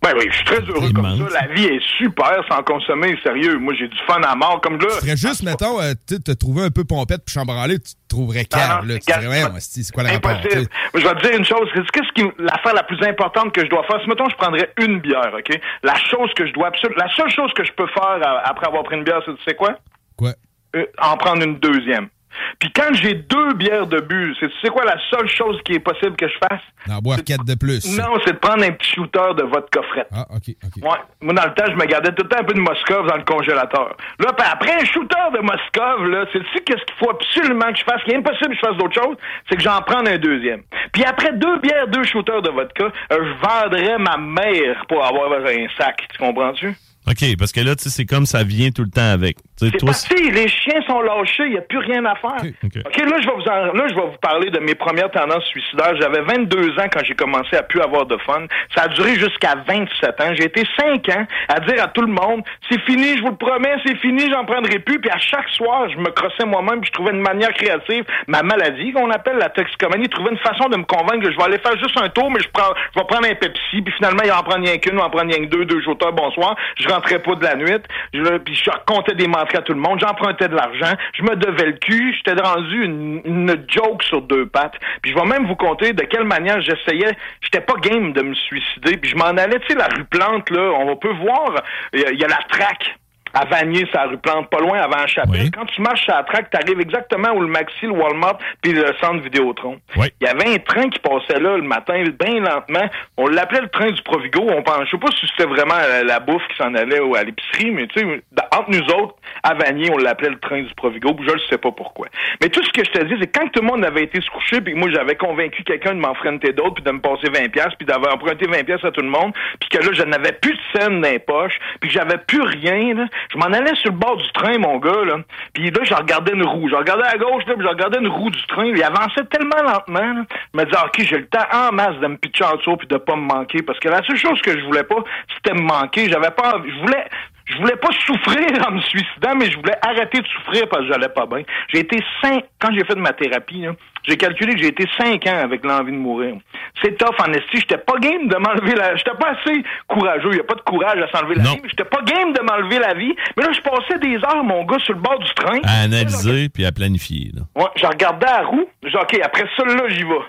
Ben 0.03 0.11
oui, 0.17 0.25
je 0.29 0.35
suis 0.35 0.45
très 0.45 0.59
heureux 0.59 0.91
comme 0.93 1.17
ça. 1.29 1.39
La 1.41 1.53
vie 1.53 1.63
est 1.63 1.81
super 1.97 2.43
sans 2.51 2.61
consommer, 2.63 3.17
sérieux. 3.23 3.57
Moi, 3.57 3.73
j'ai 3.79 3.87
du 3.87 3.97
fun 4.05 4.21
à 4.21 4.35
mort. 4.35 4.59
Comme 4.61 4.77
là, 4.77 4.87
Tu 5.01 5.07
juste, 5.15 5.43
mettons, 5.43 5.79
euh, 5.79 5.93
tu 6.05 6.19
te 6.21 6.31
trouver 6.33 6.63
un 6.63 6.69
peu 6.71 6.83
pompette 6.83 7.23
puis 7.25 7.33
chambranlé, 7.33 7.79
tu 7.79 7.93
te 7.93 8.09
trouverais 8.09 8.45
Ah, 8.51 8.57
calme. 8.57 8.87
Là. 8.89 8.95
Tu 8.95 9.01
c'est 9.07 9.19
dirais, 9.19 9.43
ouais, 9.45 9.49
c'est 9.59 9.91
quoi 9.93 10.03
le 10.03 10.09
rapport? 10.09 10.31
Je 10.43 10.99
vais 10.99 11.15
te 11.15 11.21
dire 11.27 11.37
une 11.37 11.45
chose. 11.45 11.69
Qu'est-ce 11.93 12.11
qui, 12.13 12.29
l'affaire 12.37 12.73
la 12.73 12.83
plus 12.83 13.01
importante 13.07 13.53
que 13.53 13.61
je 13.63 13.69
dois 13.69 13.83
faire? 13.85 14.01
Si, 14.03 14.09
mettons, 14.09 14.27
je 14.29 14.35
prendrais 14.35 14.73
une 14.81 14.99
bière, 14.99 15.31
OK? 15.33 15.57
La 15.83 15.95
chose 15.95 16.29
que 16.35 16.45
je 16.45 16.51
dois 16.51 16.67
absolument, 16.67 17.01
la 17.01 17.15
seule 17.15 17.31
chose 17.31 17.51
que 17.55 17.63
je 17.63 17.71
peux 17.71 17.87
faire 17.87 18.19
euh, 18.21 18.39
après 18.43 18.67
avoir 18.67 18.83
pris 18.83 18.97
une 18.97 19.05
bière, 19.05 19.21
c'est, 19.25 19.33
tu 19.35 19.43
sais 19.47 19.55
quoi? 19.55 19.77
Quoi? 20.17 20.33
Euh, 20.75 20.85
en 21.01 21.15
prendre 21.15 21.43
une 21.43 21.59
deuxième. 21.59 22.09
Puis 22.59 22.71
quand 22.71 22.93
j'ai 22.93 23.13
deux 23.13 23.53
bières 23.53 23.87
de 23.87 23.99
but, 23.99 24.35
c'est, 24.39 24.47
tu 24.47 24.59
sais 24.61 24.69
quoi 24.69 24.85
la 24.85 24.97
seule 25.09 25.27
chose 25.27 25.59
qui 25.65 25.73
est 25.73 25.79
possible 25.79 26.15
que 26.15 26.27
je 26.27 26.37
fasse? 26.37 26.61
D'en 26.87 26.99
boire 26.99 27.23
quatre 27.25 27.45
de 27.45 27.55
plus. 27.55 27.97
Non, 27.97 28.17
c'est 28.25 28.33
de 28.33 28.37
prendre 28.37 28.63
un 28.63 28.71
petit 28.71 28.91
shooter 28.91 29.33
de 29.37 29.43
vodka 29.43 29.81
frette. 29.91 30.07
Ah, 30.11 30.25
OK, 30.31 30.55
OK. 30.63 30.83
Ouais. 30.83 30.99
Moi, 31.21 31.33
dans 31.33 31.45
le 31.45 31.53
temps, 31.53 31.65
je 31.67 31.75
me 31.75 31.85
gardais 31.85 32.11
tout 32.13 32.23
le 32.23 32.29
temps 32.29 32.39
un 32.39 32.43
peu 32.43 32.53
de 32.53 32.59
Moscov 32.59 33.07
dans 33.07 33.17
le 33.17 33.23
congélateur. 33.23 33.95
Là, 34.19 34.33
puis 34.33 34.47
après 34.51 34.73
un 34.73 34.85
shooter 34.85 35.25
de 35.33 35.39
Moscov, 35.39 36.07
là, 36.07 36.25
c'est 36.31 36.39
tu 36.39 36.59
qu'est-ce 36.63 36.83
qu'il 36.85 36.95
faut 36.99 37.09
absolument 37.11 37.71
que 37.71 37.77
je 37.79 37.83
fasse? 37.83 38.01
Il 38.07 38.13
est 38.13 38.17
impossible 38.17 38.49
que 38.49 38.55
je 38.55 38.67
fasse 38.67 38.77
d'autre 38.77 39.01
chose, 39.01 39.17
c'est 39.49 39.55
que 39.55 39.63
j'en 39.63 39.79
prenne 39.81 40.07
un 40.07 40.17
deuxième. 40.17 40.63
Puis 40.91 41.03
après 41.03 41.33
deux 41.33 41.59
bières, 41.59 41.87
deux 41.87 42.03
shooters 42.03 42.41
de 42.41 42.49
vodka, 42.49 42.91
je 43.11 43.17
vendrais 43.41 43.97
ma 43.97 44.17
mère 44.17 44.85
pour 44.87 45.05
avoir 45.05 45.31
un 45.31 45.67
sac. 45.77 46.07
Tu 46.11 46.17
comprends-tu? 46.17 46.75
OK, 47.05 47.37
parce 47.37 47.51
que 47.51 47.59
là, 47.59 47.75
tu 47.75 47.83
sais, 47.83 47.89
c'est 47.89 48.05
comme 48.05 48.25
ça 48.25 48.43
vient 48.43 48.69
tout 48.71 48.83
le 48.83 48.89
temps 48.89 49.11
avec. 49.11 49.35
C'est 49.57 49.71
parti, 49.85 50.31
les 50.31 50.47
chiens 50.47 50.81
sont 50.87 51.01
lâchés, 51.01 51.43
il 51.45 51.51
n'y 51.51 51.57
a 51.57 51.61
plus 51.61 51.79
rien 51.79 52.03
à 52.05 52.15
faire. 52.15 52.37
OK, 52.41 52.53
OK. 52.63 52.77
OK, 52.85 52.97
là, 52.97 53.17
je 53.21 53.27
vais 53.27 53.35
vous 53.35 53.47
en- 53.49 53.73
là, 53.73 53.87
je 53.89 53.93
vais 53.95 54.01
vous 54.01 54.17
parler 54.21 54.49
de 54.49 54.59
mes 54.59 54.73
premières 54.75 55.11
tendances 55.11 55.43
suicidaires. 55.45 55.93
J'avais 55.99 56.21
22 56.21 56.71
ans 56.79 56.87
quand 56.91 57.01
j'ai 57.03 57.13
commencé 57.13 57.55
à 57.57 57.63
plus 57.63 57.81
avoir 57.81 58.05
de 58.05 58.17
fun. 58.25 58.45
Ça 58.75 58.83
a 58.83 58.87
duré 58.87 59.15
jusqu'à 59.15 59.55
27 59.67 60.21
ans. 60.21 60.33
J'ai 60.35 60.45
été 60.45 60.63
5 60.79 61.07
ans 61.09 61.25
à 61.49 61.59
dire 61.59 61.83
à 61.83 61.87
tout 61.89 62.01
le 62.01 62.07
monde, 62.11 62.41
c'est 62.69 62.79
fini, 62.81 63.17
je 63.17 63.21
vous 63.21 63.29
le 63.31 63.35
promets, 63.35 63.75
c'est 63.85 63.97
fini, 63.97 64.29
j'en 64.31 64.45
prendrai 64.45 64.79
plus. 64.79 64.99
Puis 64.99 65.09
à 65.09 65.17
chaque 65.19 65.49
soir, 65.49 65.89
je 65.89 65.97
me 65.97 66.09
crossais 66.11 66.45
moi-même, 66.45 66.79
puis 66.81 66.87
je 66.87 66.93
trouvais 66.93 67.11
une 67.11 67.21
manière 67.21 67.51
créative, 67.53 68.05
ma 68.27 68.43
maladie 68.43 68.91
qu'on 68.93 69.11
appelle 69.11 69.37
la 69.37 69.49
toxicomanie, 69.49 70.07
trouver 70.09 70.31
une 70.31 70.37
façon 70.39 70.69
de 70.69 70.77
me 70.77 70.83
convaincre 70.85 71.25
que 71.27 71.31
je 71.31 71.37
vais 71.37 71.43
aller 71.43 71.59
faire 71.59 71.77
juste 71.77 71.97
un 72.01 72.09
tour, 72.09 72.31
mais 72.31 72.39
je 72.41 72.49
prends, 72.53 72.73
je 72.95 72.99
vais 72.99 73.05
prendre 73.05 73.27
un 73.27 73.35
Pepsi, 73.35 73.81
puis 73.81 73.93
finalement, 73.97 74.21
il 74.23 74.29
va 74.29 74.39
en 74.39 74.43
prendre 74.43 74.63
rien 74.65 74.77
qu'une, 74.77 74.95
il 74.95 74.99
en 74.99 75.09
prendre 75.09 75.31
rien 75.33 75.45
que 75.45 75.49
deux, 75.49 75.65
deux 75.65 75.81
shooters, 75.81 76.13
bonsoir. 76.13 76.55
Je 76.77 76.87
rentrais 76.93 77.19
pas 77.19 77.35
de 77.35 77.43
la 77.43 77.55
nuit, 77.55 77.81
je, 78.13 78.37
puis 78.37 78.55
je 78.55 78.69
racontais 78.69 79.15
des 79.15 79.27
menteries 79.27 79.57
à 79.57 79.61
tout 79.61 79.73
le 79.73 79.79
monde, 79.79 79.99
j'empruntais 79.99 80.47
de 80.47 80.55
l'argent, 80.55 80.93
je 81.13 81.23
me 81.23 81.35
devais 81.35 81.65
le 81.65 81.73
cul, 81.73 82.15
j'étais 82.17 82.39
rendu 82.39 82.83
une, 82.83 83.65
joke 83.67 84.03
sur 84.03 84.21
deux 84.21 84.45
pattes. 84.45 84.75
Puis 85.01 85.11
je 85.11 85.15
vais 85.15 85.25
même 85.25 85.45
vous 85.47 85.55
conter 85.55 85.93
de 85.93 86.03
quelle 86.03 86.25
manière 86.25 86.61
j'essayais, 86.61 87.15
j'étais 87.41 87.61
pas 87.61 87.73
game 87.81 88.13
de 88.13 88.21
me 88.21 88.33
suicider, 88.33 88.97
puis 88.97 89.09
je 89.09 89.15
m'en 89.15 89.25
allais, 89.25 89.59
tu 89.59 89.67
sais, 89.69 89.75
la 89.75 89.87
rue 89.87 90.05
Plante, 90.05 90.49
là, 90.49 90.71
on 90.79 90.95
peut 90.95 91.13
voir, 91.13 91.55
il 91.93 92.19
y 92.19 92.23
a 92.23 92.27
la 92.27 92.39
traque 92.49 92.95
à 93.33 93.45
Vanier, 93.45 93.87
sa 93.91 94.03
rue 94.03 94.17
Plante, 94.17 94.49
pas 94.49 94.59
loin 94.59 94.79
avant 94.79 95.05
chapelle. 95.07 95.41
Oui. 95.43 95.51
Quand 95.51 95.65
tu 95.65 95.81
marches 95.81 96.07
à 96.09 96.17
la 96.17 96.23
traque, 96.23 96.49
tu 96.49 96.57
arrives 96.57 96.79
exactement 96.79 97.31
où 97.35 97.41
le 97.41 97.47
Maxi, 97.47 97.85
le 97.85 97.91
Walmart, 97.91 98.37
puis 98.61 98.73
le 98.73 98.85
centre 99.01 99.21
Vidéotron. 99.23 99.79
Oui. 99.97 100.07
Il 100.21 100.27
y 100.27 100.29
avait 100.29 100.55
un 100.55 100.59
train 100.59 100.89
qui 100.89 100.99
passait 100.99 101.39
là 101.39 101.57
le 101.57 101.63
matin, 101.63 102.03
bien 102.19 102.39
lentement. 102.39 102.87
On 103.17 103.27
l'appelait 103.27 103.61
le 103.61 103.69
train 103.69 103.91
du 103.91 104.01
Provigo. 104.03 104.41
On 104.49 104.61
pense, 104.61 104.85
je 104.85 104.91
sais 104.91 104.97
pas 104.97 105.11
si 105.11 105.27
c'était 105.27 105.49
vraiment 105.49 105.75
la, 105.75 106.03
la 106.03 106.19
bouffe 106.19 106.47
qui 106.49 106.57
s'en 106.57 106.73
allait 106.75 106.99
ou 106.99 107.15
à 107.15 107.23
l'épicerie, 107.23 107.71
mais 107.71 107.87
tu 107.87 107.99
sais, 107.99 108.23
entre 108.51 108.69
nous 108.69 108.85
autres, 108.95 109.15
à 109.43 109.53
Vanier, 109.53 109.89
on 109.91 109.97
l'appelait 109.97 110.29
le 110.29 110.39
train 110.39 110.61
du 110.61 110.73
Provigo, 110.75 111.15
je 111.19 111.33
ne 111.33 111.39
sais 111.49 111.57
pas 111.57 111.71
pourquoi. 111.71 112.07
Mais 112.41 112.49
tout 112.49 112.63
ce 112.63 112.71
que 112.71 112.83
je 112.85 112.91
te 112.91 113.03
dis, 113.05 113.15
c'est 113.19 113.27
quand 113.27 113.47
tout 113.49 113.61
le 113.61 113.67
monde 113.67 113.83
avait 113.83 114.03
été 114.03 114.21
se 114.21 114.29
coucher, 114.29 114.61
puis 114.61 114.73
moi 114.73 114.89
j'avais 114.91 115.15
convaincu 115.15 115.63
quelqu'un 115.63 115.95
de 115.95 115.99
m'enfrenter 115.99 116.53
d'autres, 116.53 116.75
puis 116.75 116.83
de 116.83 116.91
me 116.91 116.99
passer 116.99 117.29
20 117.29 117.49
pièces, 117.49 117.73
puis 117.77 117.85
d'avoir 117.85 118.13
emprunté 118.13 118.45
20 118.47 118.63
pièces 118.63 118.83
à 118.83 118.91
tout 118.91 119.01
le 119.01 119.09
monde, 119.09 119.33
puis 119.59 119.69
que 119.69 119.77
là 119.79 119.91
je 119.91 120.03
n'avais 120.03 120.33
plus 120.33 120.53
de 120.53 120.61
scène 120.73 121.01
dans 121.01 121.09
les 121.09 121.19
poches, 121.19 121.57
puis 121.79 121.89
que 121.89 121.93
j'avais 121.93 122.17
plus 122.17 122.41
rien, 122.41 122.93
là. 122.93 123.05
Je 123.31 123.37
m'en 123.37 123.45
allais 123.45 123.75
sur 123.75 123.91
le 123.91 123.97
bord 123.97 124.17
du 124.17 124.31
train, 124.33 124.57
mon 124.57 124.77
gars, 124.77 125.05
là. 125.05 125.17
Puis 125.53 125.69
là, 125.71 125.79
je 125.83 125.93
regardais 125.93 126.33
une 126.33 126.45
roue. 126.45 126.67
Je 126.69 126.75
regardais 126.75 127.07
à 127.07 127.17
gauche, 127.17 127.43
là, 127.47 127.53
puis 127.55 127.63
je 127.63 127.67
regardais 127.69 127.99
une 127.99 128.07
roue 128.07 128.29
du 128.29 128.45
train. 128.47 128.65
Il 128.65 128.83
avançait 128.83 129.23
tellement 129.29 129.61
lentement, 129.63 129.99
là. 130.13 130.21
Je 130.53 130.59
me 130.59 130.65
disais, 130.65 130.77
OK, 130.83 130.99
j'ai 131.01 131.17
le 131.17 131.27
temps 131.27 131.45
en 131.53 131.71
masse 131.71 131.95
de 131.99 132.07
me 132.07 132.17
pitcher 132.17 132.45
en 132.45 132.55
dessous 132.55 132.75
puis 132.77 132.87
de 132.87 132.97
pas 132.97 133.15
me 133.15 133.21
manquer. 133.21 133.61
Parce 133.61 133.79
que 133.79 133.89
la 133.89 134.03
seule 134.03 134.17
chose 134.17 134.41
que 134.41 134.57
je 134.59 134.65
voulais 134.65 134.83
pas, 134.83 134.97
c'était 135.35 135.53
me 135.53 135.61
manquer. 135.61 136.09
J'avais 136.09 136.31
pas 136.31 136.55
envie- 136.55 136.71
Je 136.71 136.79
voulais. 136.81 137.05
Je 137.45 137.57
voulais 137.57 137.75
pas 137.75 137.89
souffrir 138.05 138.47
en 138.67 138.71
me 138.71 138.81
suicidant, 138.81 139.35
mais 139.37 139.51
je 139.51 139.57
voulais 139.57 139.75
arrêter 139.81 140.21
de 140.21 140.27
souffrir 140.27 140.67
parce 140.69 140.83
que 140.85 140.93
j'allais 140.93 141.09
pas 141.09 141.25
bien. 141.25 141.43
J'ai 141.67 141.79
été 141.79 141.97
cinq, 142.21 142.45
quand 142.59 142.69
j'ai 142.73 142.85
fait 142.85 142.95
de 142.95 143.01
ma 143.01 143.11
thérapie, 143.11 143.65
j'ai 144.07 144.15
calculé 144.17 144.53
que 144.53 144.59
j'ai 144.61 144.67
été 144.67 144.85
cinq 144.97 145.27
ans 145.27 145.39
avec 145.43 145.65
l'envie 145.65 145.91
de 145.91 145.97
mourir. 145.97 146.35
C'est 146.81 146.97
tough 146.97 147.15
en 147.19 147.31
esti. 147.33 147.57
J'étais 147.57 147.77
pas 147.77 147.97
game 147.99 148.27
de 148.27 148.35
m'enlever 148.37 148.75
la, 148.75 148.95
j'étais 148.95 149.11
pas 149.19 149.31
assez 149.31 149.61
courageux. 149.87 150.29
Il 150.31 150.37
y 150.37 150.39
a 150.39 150.43
pas 150.45 150.55
de 150.55 150.61
courage 150.61 150.99
à 151.01 151.11
s'enlever 151.17 151.35
la 151.35 151.43
vie, 151.43 151.59
mais 151.63 151.69
j'étais 151.69 151.83
pas 151.85 152.01
game 152.03 152.31
de 152.33 152.41
m'enlever 152.41 152.79
la 152.79 152.93
vie. 152.93 153.13
Mais 153.37 153.43
là, 153.43 153.51
je 153.51 153.61
passais 153.61 153.99
des 153.99 154.15
heures, 154.17 154.43
mon 154.43 154.63
gars, 154.63 154.79
sur 154.79 154.93
le 154.93 155.01
bord 155.01 155.19
du 155.19 155.29
train. 155.33 155.59
à 155.63 155.83
analyser 155.83 156.49
puis 156.49 156.65
à 156.65 156.71
planifier. 156.71 157.31
Là. 157.33 157.41
Ouais, 157.61 157.69
je 157.75 157.85
regardais 157.85 158.25
la 158.25 158.43
roue. 158.43 158.67
J'ai 158.83 158.89
dit, 158.89 158.95
OK, 158.95 159.19
après 159.21 159.45
ça, 159.57 159.65
là, 159.65 159.83
j'y 159.89 160.03
vais. 160.03 160.23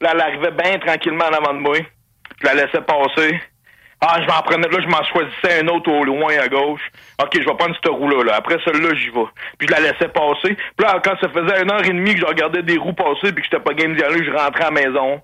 Là, 0.00 0.10
elle 0.14 0.20
arrivait 0.20 0.50
bien 0.52 0.78
tranquillement 0.78 1.24
en 1.24 1.34
avant 1.34 1.54
de 1.54 1.60
moi. 1.60 1.76
Je 2.40 2.46
la 2.46 2.54
laissais 2.54 2.80
passer. 2.80 3.40
Ah, 4.02 4.18
je 4.22 4.26
m'en 4.26 4.40
prenais, 4.42 4.68
là, 4.68 4.78
je 4.80 4.88
m'en 4.88 5.04
choisissais 5.04 5.60
un 5.62 5.68
autre 5.68 5.90
au 5.90 6.04
loin 6.04 6.32
à 6.38 6.48
gauche. 6.48 6.80
OK, 7.22 7.30
je 7.34 7.40
vais 7.40 7.56
prendre 7.56 7.74
cette 7.74 7.92
roue-là, 7.92 8.24
là. 8.24 8.36
Après 8.36 8.56
celle-là, 8.64 8.94
j'y 8.94 9.10
vais. 9.10 9.26
Puis 9.58 9.68
je 9.68 9.72
la 9.72 9.80
laissais 9.80 10.08
passer. 10.08 10.56
Puis 10.76 10.86
là, 10.86 11.00
quand 11.04 11.14
ça 11.20 11.28
faisait 11.28 11.62
une 11.62 11.70
heure 11.70 11.84
et 11.84 11.92
demie 11.92 12.14
que 12.14 12.20
je 12.20 12.26
regardais 12.26 12.62
des 12.62 12.78
roues 12.78 12.94
passer 12.94 13.32
puis 13.32 13.42
que 13.42 13.48
j'étais 13.50 13.62
pas 13.62 13.74
game 13.74 13.94
d'y 13.94 14.02
aller, 14.02 14.24
je 14.24 14.30
rentrais 14.30 14.64
à 14.64 14.70
la 14.70 14.86
maison. 14.86 15.20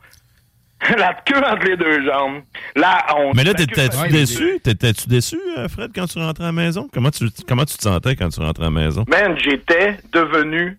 la 0.99 1.15
queue 1.25 1.39
entre 1.39 1.67
les 1.67 1.77
deux 1.77 2.05
jambes. 2.05 2.43
Là, 2.75 3.07
on... 3.17 3.33
Mais 3.35 3.45
là, 3.45 3.55
t'étais-tu 3.55 4.09
déçu? 4.09 4.61
T'étais-tu 4.63 5.09
déçu, 5.09 5.39
euh, 5.57 5.69
Fred, 5.69 5.91
quand 5.95 6.07
tu 6.07 6.19
rentrais 6.19 6.45
à 6.45 6.49
la 6.49 6.53
maison? 6.53 6.89
Comment 6.93 7.11
tu, 7.11 7.29
comment 7.49 7.65
tu 7.65 7.77
te 7.77 7.83
sentais 7.83 8.15
quand 8.15 8.29
tu 8.29 8.41
rentrais 8.41 8.67
à 8.67 8.71
la 8.71 8.83
maison? 8.83 9.05
Man, 9.09 9.39
j'étais 9.39 9.99
devenu 10.13 10.79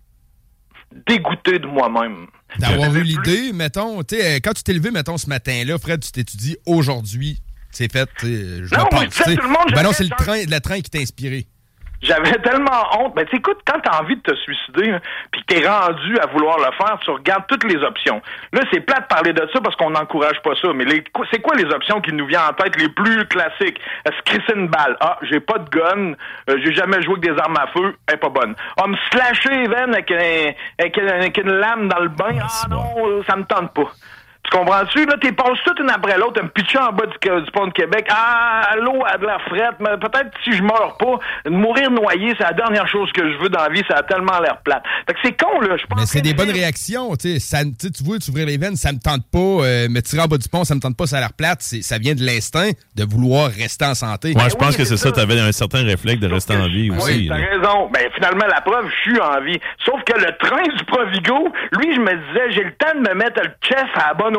dégoûté 1.06 1.58
de 1.58 1.66
moi-même. 1.66 2.26
D'avoir 2.58 2.94
eu 2.94 3.02
l'idée, 3.02 3.52
mettons, 3.52 4.02
tu 4.02 4.16
sais, 4.16 4.36
euh, 4.36 4.38
quand 4.42 4.52
tu 4.54 4.62
t'es 4.62 4.72
levé, 4.72 4.90
mettons, 4.90 5.18
ce 5.18 5.28
matin-là, 5.28 5.78
Fred, 5.78 6.02
tu 6.02 6.12
t'es 6.12 6.24
dit 6.24 6.56
aujourd'hui, 6.64 7.42
c'est 7.70 7.90
fait, 7.92 8.08
tu 8.18 8.26
sais, 8.26 8.64
je 8.64 8.74
Non, 8.74 8.84
je 8.90 8.96
pense. 9.06 9.14
tout 9.14 9.42
le 9.42 9.48
monde, 9.48 9.72
ben 9.74 9.82
non, 9.82 9.92
c'est 9.92 10.04
le 10.04 10.10
train, 10.10 10.38
le 10.48 10.60
train 10.60 10.76
qui 10.80 10.90
t'a 10.90 10.98
inspiré. 10.98 11.46
J'avais 12.00 12.30
tellement 12.42 12.86
honte. 12.96 13.16
Ben, 13.16 13.26
tu 13.26 13.34
écoute, 13.38 13.58
quand 13.66 13.80
t'as 13.80 14.00
envie 14.00 14.14
de 14.14 14.20
te 14.20 14.32
suicider, 14.36 14.88
hein, 14.88 15.00
puis 15.32 15.42
que 15.42 15.52
t'es 15.52 15.68
rendu 15.68 16.16
à 16.20 16.26
vouloir 16.26 16.56
le 16.58 16.70
faire, 16.76 16.96
tu 17.04 17.10
regardes 17.10 17.42
toutes 17.48 17.64
les 17.64 17.82
options. 17.82 18.22
Là, 18.52 18.60
c'est 18.72 18.78
plate 18.78 19.02
de 19.02 19.06
parler 19.12 19.32
de 19.32 19.48
ça 19.52 19.60
parce 19.60 19.74
qu'on 19.74 19.90
n'encourage 19.90 20.40
pas 20.44 20.52
ça. 20.62 20.68
Mais 20.76 20.84
c'est 21.32 21.42
quoi 21.42 21.56
les 21.56 21.64
options 21.64 22.00
qui 22.00 22.12
nous 22.12 22.24
viennent 22.26 22.40
en 22.48 22.52
tête 22.52 22.80
les 22.80 22.88
plus 22.88 23.26
classiques? 23.26 23.80
Est-ce 24.04 24.22
crisser 24.24 24.52
une 24.54 24.68
balle? 24.68 24.96
Ah, 25.00 25.18
j'ai 25.22 25.40
pas 25.40 25.58
de 25.58 25.68
gun. 25.70 26.12
euh, 26.48 26.56
j'ai 26.64 26.72
jamais 26.72 27.02
joué 27.02 27.14
avec 27.18 27.32
des 27.34 27.40
armes 27.42 27.56
à 27.58 27.66
feu. 27.76 27.96
Elle 28.06 28.14
est 28.14 28.18
pas 28.18 28.28
bonne. 28.28 28.54
Ah, 28.80 28.86
me 28.86 28.96
slasher 29.10 29.48
les 29.50 29.66
veines 29.66 29.92
avec, 29.92 30.08
un- 30.12 30.52
avec 30.78 30.96
une- 30.98 31.08
avec 31.08 31.36
une 31.38 31.50
lame 31.52 31.88
dans 31.88 31.98
le 31.98 32.10
bain. 32.10 32.38
Ah 32.40 32.68
non, 32.70 33.24
ça 33.28 33.34
me 33.34 33.42
tente 33.42 33.74
pas. 33.74 33.90
Tu 34.50 34.56
comprends-tu? 34.56 35.04
Là, 35.04 35.14
t'es 35.20 35.32
passes 35.32 35.58
toute 35.64 35.78
une 35.80 35.90
après 35.90 36.16
l'autre, 36.16 36.40
un 36.40 36.44
me 36.44 36.48
pitcher 36.48 36.78
en 36.78 36.92
bas 36.92 37.04
du, 37.06 37.42
du 37.44 37.50
pont 37.50 37.66
de 37.66 37.72
Québec. 37.72 38.06
Ah, 38.10 38.74
l'eau 38.80 39.02
a 39.06 39.18
de 39.18 39.26
la 39.26 39.38
frette, 39.40 39.76
mais 39.80 39.90
peut-être 40.00 40.30
si 40.44 40.52
je 40.52 40.62
meurs 40.62 40.96
pas, 40.98 41.18
mourir 41.50 41.90
noyé, 41.90 42.34
c'est 42.38 42.44
la 42.44 42.52
dernière 42.54 42.88
chose 42.88 43.10
que 43.12 43.30
je 43.30 43.36
veux 43.38 43.48
dans 43.50 43.62
la 43.62 43.68
vie, 43.68 43.82
ça 43.88 43.96
a 43.98 44.02
tellement 44.02 44.38
l'air 44.40 44.58
plate. 44.64 44.82
Fait 45.06 45.14
que 45.14 45.18
c'est 45.24 45.36
con, 45.42 45.60
là. 45.60 45.76
Je 45.76 45.86
pense 45.86 46.00
Mais 46.00 46.06
c'est 46.06 46.20
des 46.22 46.32
bonnes 46.34 46.50
réactions. 46.50 47.14
tu 47.16 47.38
sais. 47.38 47.64
Tu 47.64 47.72
sais, 47.78 47.90
tu 47.90 48.04
veux 48.04 48.18
t'ouvrir 48.18 48.46
les 48.46 48.56
veines, 48.56 48.76
ça 48.76 48.92
me 48.92 48.98
tente 48.98 49.24
pas. 49.30 49.38
euh, 49.38 49.88
me 49.88 50.00
tirer 50.00 50.22
en 50.22 50.26
bas 50.26 50.38
du 50.38 50.48
pont, 50.48 50.64
ça 50.64 50.74
me 50.74 50.80
tente 50.80 50.96
pas, 50.96 51.06
ça 51.06 51.18
a 51.18 51.20
l'air 51.20 51.32
plate. 51.32 51.60
Ça 51.60 51.98
vient 51.98 52.14
de 52.14 52.24
l'instinct 52.24 52.70
de 52.96 53.04
vouloir 53.04 53.50
rester 53.50 53.84
en 53.84 53.94
santé. 53.94 54.32
Moi, 54.34 54.48
je 54.48 54.54
pense 54.54 54.76
que 54.76 54.84
c'est 54.84 54.96
ça. 54.96 55.12
Tu 55.12 55.20
avais 55.20 55.38
un 55.40 55.52
certain 55.52 55.84
réflexe 55.84 56.20
de 56.20 56.32
rester 56.32 56.56
en 56.56 56.66
vie 56.68 56.90
aussi. 56.90 57.12
Oui, 57.12 57.28
t'as 57.28 57.38
là. 57.38 57.46
raison. 57.50 57.90
Ben, 57.92 58.08
finalement, 58.14 58.46
la 58.46 58.60
preuve, 58.62 58.86
je 58.88 59.10
suis 59.10 59.20
en 59.20 59.40
vie. 59.42 59.58
Sauf 59.84 60.02
que 60.04 60.18
le 60.18 60.32
train 60.38 60.62
du 60.76 60.84
Provigo, 60.84 61.52
lui, 61.72 61.94
je 61.94 62.00
me 62.00 62.14
disais, 62.28 62.50
j'ai 62.52 62.64
le 62.64 62.72
temps 62.72 62.94
de 62.94 63.08
me 63.08 63.14
mettre 63.14 63.42
le 63.42 63.50
chest 63.62 63.84
à 63.94 64.08
la 64.08 64.14
bonne 64.14 64.36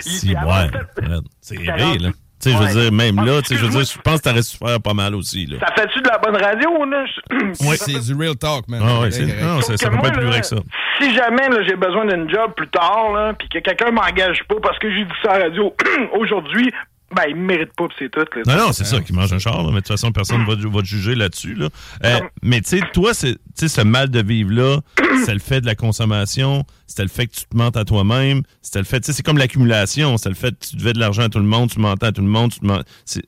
Si, 0.00 0.30
ouais. 0.30 0.34
C'est 1.40 1.64
Ça 1.64 1.72
rentre- 1.76 2.02
là. 2.02 2.10
Tu 2.42 2.50
sais, 2.50 2.56
je 2.56 2.62
veux 2.74 2.80
dire, 2.82 2.92
même 2.92 3.24
là, 3.24 3.40
tu 3.40 3.48
sais, 3.48 3.56
je 3.56 3.64
veux 3.66 3.70
dire, 3.70 3.84
je 3.84 3.98
pense 4.00 4.20
que 4.20 4.28
t'aurais 4.28 4.42
su 4.42 4.56
faire 4.56 4.80
pas 4.80 4.94
mal 4.94 5.14
aussi, 5.14 5.46
là. 5.46 5.58
Ça 5.60 5.72
fait-tu 5.76 6.00
de 6.02 6.08
la 6.08 6.18
bonne 6.18 6.36
radio, 6.42 6.84
là? 6.86 7.04
Oui, 7.60 7.76
c'est 7.78 8.00
du 8.00 8.14
real 8.20 8.34
talk, 8.36 8.66
man. 8.66 8.82
Ah 8.84 9.00
ouais, 9.02 9.10
non, 9.40 9.60
ça, 9.60 9.76
ça 9.76 9.88
peut 9.88 9.94
moi, 9.94 10.02
pas 10.02 10.08
être 10.08 10.18
plus 10.18 10.26
vrai 10.26 10.40
que 10.40 10.46
ça. 10.46 10.56
Si 11.00 11.14
jamais 11.14 11.48
là, 11.48 11.62
j'ai 11.64 11.76
besoin 11.76 12.04
d'une 12.04 12.28
job 12.28 12.52
plus 12.56 12.66
tard, 12.68 13.12
là, 13.14 13.32
puis 13.34 13.48
que 13.48 13.60
quelqu'un 13.60 13.92
m'engage 13.92 14.42
pas 14.48 14.56
parce 14.60 14.76
que 14.80 14.90
j'ai 14.92 15.04
dit 15.04 15.12
ça 15.22 15.32
à 15.34 15.38
la 15.38 15.44
radio 15.46 15.72
aujourd'hui, 16.18 16.72
ben 17.14 17.24
il 17.28 17.36
mérite 17.36 17.72
pas, 17.76 17.84
c'est 17.98 18.10
tout. 18.10 18.20
là. 18.34 18.42
Non, 18.56 18.66
non, 18.66 18.72
c'est 18.72 18.84
ça, 18.86 18.98
qui 19.00 19.12
mange 19.12 19.32
un 19.32 19.38
char, 19.38 19.58
là, 19.58 19.64
mais 19.68 19.74
de 19.74 19.76
toute 19.76 19.88
façon, 19.88 20.10
personne 20.10 20.44
va, 20.44 20.54
va 20.56 20.80
te 20.80 20.86
juger 20.86 21.14
là-dessus. 21.14 21.54
Là. 21.54 21.68
Euh, 22.04 22.20
mais 22.42 22.60
tu 22.62 22.70
sais, 22.78 22.80
toi, 22.92 23.14
c'est- 23.14 23.34
tu 23.34 23.38
sais, 23.54 23.68
ce 23.68 23.82
mal 23.82 24.08
de 24.10 24.20
vivre-là, 24.20 24.78
c'est 25.24 25.34
le 25.34 25.38
fait 25.40 25.60
de 25.60 25.66
la 25.66 25.74
consommation, 25.76 26.64
c'était 26.92 27.04
le 27.04 27.08
fait 27.08 27.26
que 27.26 27.32
tu 27.32 27.44
te 27.46 27.56
mentes 27.56 27.76
à 27.76 27.84
toi-même, 27.84 28.42
c'était 28.60 28.80
le 28.80 28.84
fait, 28.84 29.00
tu 29.00 29.06
sais, 29.06 29.12
c'est 29.12 29.22
comme 29.22 29.38
l'accumulation, 29.38 30.18
c'était 30.18 30.28
le 30.28 30.34
fait 30.34 30.50
que 30.50 30.66
tu 30.70 30.76
devais 30.76 30.92
de 30.92 31.00
l'argent 31.00 31.22
à 31.22 31.28
tout 31.30 31.38
le 31.38 31.44
monde, 31.44 31.70
tu 31.70 31.80
mentais 31.80 32.06
à 32.06 32.12
tout 32.12 32.20
le 32.20 32.28
monde, 32.28 32.52
tu 32.52 32.60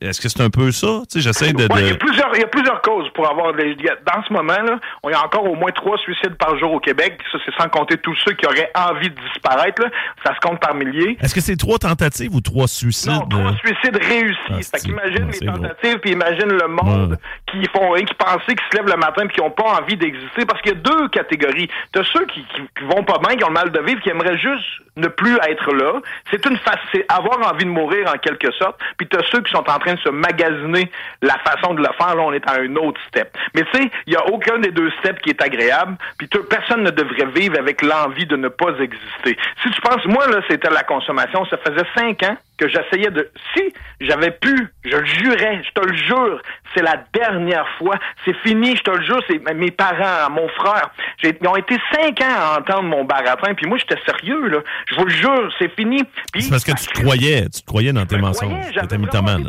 Est-ce 0.00 0.20
que 0.20 0.28
c'est 0.28 0.42
un 0.42 0.50
peu 0.50 0.70
ça? 0.70 1.00
Tu 1.10 1.14
sais, 1.14 1.20
j'essaie 1.20 1.52
de... 1.52 1.66
Il, 1.76 1.86
y 1.86 1.90
a 1.90 1.94
plusieurs, 1.96 2.30
il 2.34 2.40
y 2.40 2.44
a 2.44 2.46
plusieurs 2.46 2.82
causes 2.82 3.08
pour 3.14 3.30
avoir 3.30 3.54
des. 3.54 3.74
Dans 3.74 4.22
ce 4.26 4.32
moment, 4.32 4.52
là, 4.52 4.78
on 5.02 5.10
y 5.10 5.14
a 5.14 5.24
encore 5.24 5.44
au 5.44 5.54
moins 5.54 5.70
trois 5.72 5.96
suicides 5.98 6.34
par 6.34 6.58
jour 6.58 6.72
au 6.72 6.80
Québec. 6.80 7.18
Ça, 7.32 7.38
c'est 7.44 7.54
sans 7.62 7.68
compter 7.68 7.96
tous 7.96 8.14
ceux 8.24 8.32
qui 8.32 8.46
auraient 8.46 8.70
envie 8.74 9.08
de 9.08 9.16
disparaître. 9.32 9.82
Là. 9.82 9.88
Ça 10.24 10.34
se 10.34 10.40
compte 10.40 10.60
par 10.60 10.74
milliers. 10.74 11.16
Est-ce 11.20 11.34
que 11.34 11.40
c'est 11.40 11.56
trois 11.56 11.78
tentatives 11.78 12.34
ou 12.34 12.40
trois 12.40 12.68
suicides? 12.68 13.12
Non, 13.12 13.26
trois 13.26 13.52
euh? 13.52 13.56
suicides 13.64 13.96
réussis. 13.96 14.38
Ah, 14.50 14.78
fait 14.78 14.84
qu'imagine 14.84 15.24
ouais, 15.24 15.38
les 15.40 15.46
tentatives, 15.46 15.98
puis 16.00 16.12
imagine 16.12 16.48
le 16.48 16.68
monde 16.68 16.84
Ouais. 16.84 17.16
qui 17.46 17.68
font 17.70 17.90
rien, 17.90 18.04
qui 18.04 18.14
pensaient, 18.14 18.54
qui 18.54 18.64
se 18.70 18.76
lèvent 18.76 18.90
le 18.90 18.98
matin, 18.98 19.26
puis 19.26 19.36
qui 19.36 19.40
n'ont 19.40 19.50
pas 19.50 19.80
envie 19.80 19.96
d'exister. 19.96 20.44
Parce 20.46 20.60
qu'il 20.60 20.72
y 20.72 20.76
a 20.76 20.78
deux 20.78 21.08
catégories. 21.08 21.68
T'as 21.92 22.04
ceux 22.12 22.26
qui, 22.26 22.44
qui, 22.54 22.62
qui 22.76 22.84
vont 22.84 23.04
pas 23.04 23.18
bien, 23.26 23.36
qui 23.36 23.44
ont 23.44 23.50
mal 23.54 23.70
de 23.70 23.80
vivre, 23.80 24.00
qui 24.02 24.10
aimeraient 24.10 24.36
juste 24.36 24.66
ne 24.96 25.08
plus 25.08 25.36
être 25.48 25.72
là. 25.72 26.00
C'est 26.30 26.44
une 26.46 26.56
face, 26.58 26.78
c'est 26.92 27.04
avoir 27.08 27.38
envie 27.50 27.64
de 27.64 27.70
mourir 27.70 28.12
en 28.12 28.18
quelque 28.18 28.50
sorte. 28.52 28.78
Puis 28.96 29.08
t'as 29.08 29.22
ceux 29.30 29.40
qui 29.42 29.50
sont 29.50 29.68
en 29.68 29.78
train 29.78 29.94
de 29.94 30.00
se 30.00 30.10
magasiner 30.10 30.90
la 31.22 31.38
façon 31.38 31.74
de 31.74 31.80
le 31.80 31.88
faire. 31.98 32.14
Là, 32.14 32.22
on 32.22 32.32
est 32.32 32.48
à 32.48 32.60
un 32.60 32.76
autre 32.76 33.00
step. 33.08 33.36
Mais 33.54 33.62
tu 33.72 33.82
sais, 33.82 33.90
il 34.06 34.12
y 34.12 34.16
a 34.16 34.26
aucun 34.26 34.58
des 34.58 34.70
deux 34.70 34.90
steps 35.00 35.20
qui 35.22 35.30
est 35.30 35.42
agréable. 35.42 35.96
Puis 36.18 36.28
personne 36.48 36.82
ne 36.82 36.90
devrait 36.90 37.26
vivre 37.34 37.58
avec 37.58 37.82
l'envie 37.82 38.26
de 38.26 38.36
ne 38.36 38.48
pas 38.48 38.72
exister. 38.80 39.36
Si 39.62 39.70
tu 39.70 39.80
penses, 39.80 40.04
moi 40.06 40.26
là, 40.28 40.40
c'était 40.48 40.70
la 40.70 40.82
consommation. 40.82 41.44
Ça 41.46 41.56
faisait 41.58 41.86
cinq 41.96 42.22
ans 42.24 42.36
que 42.58 42.68
j'essayais 42.68 43.10
de. 43.10 43.30
Si 43.56 43.72
j'avais 44.00 44.30
pu, 44.30 44.68
je 44.84 44.96
le 44.96 45.04
jurais, 45.06 45.62
je 45.64 45.80
te 45.80 45.86
le 45.86 45.96
jure, 45.96 46.40
c'est 46.74 46.82
la 46.82 46.96
dernière 47.12 47.66
fois. 47.78 47.96
C'est 48.24 48.36
fini, 48.38 48.76
je 48.76 48.82
te 48.82 48.90
le 48.90 49.02
jure. 49.04 49.20
C'est 49.28 49.40
mes 49.54 49.70
parents, 49.70 50.30
mon 50.30 50.48
frère. 50.48 50.90
Ils 51.22 51.48
ont 51.48 51.56
été 51.56 51.76
cinq 51.92 52.20
ans 52.20 52.36
à 52.54 52.58
entendre 52.60 52.84
mon 52.84 53.04
baratin. 53.04 53.54
Puis 53.54 53.66
moi, 53.66 53.78
j'étais 53.78 54.00
sérieux 54.06 54.48
là. 54.48 54.58
Je 54.90 54.94
vous 54.96 55.04
le 55.04 55.10
jure, 55.10 55.52
c'est 55.58 55.74
fini. 55.74 56.02
C'est 56.36 56.50
parce 56.50 56.64
que 56.64 56.72
tu 56.72 56.86
te 56.86 57.00
croyais, 57.02 57.42
tu 57.48 57.62
te 57.62 57.66
croyais 57.66 57.92
dans 57.92 58.06
tes 58.06 58.18
mensonges. 58.18 58.50
T'étais 58.82 58.98
mythomane, 58.98 59.42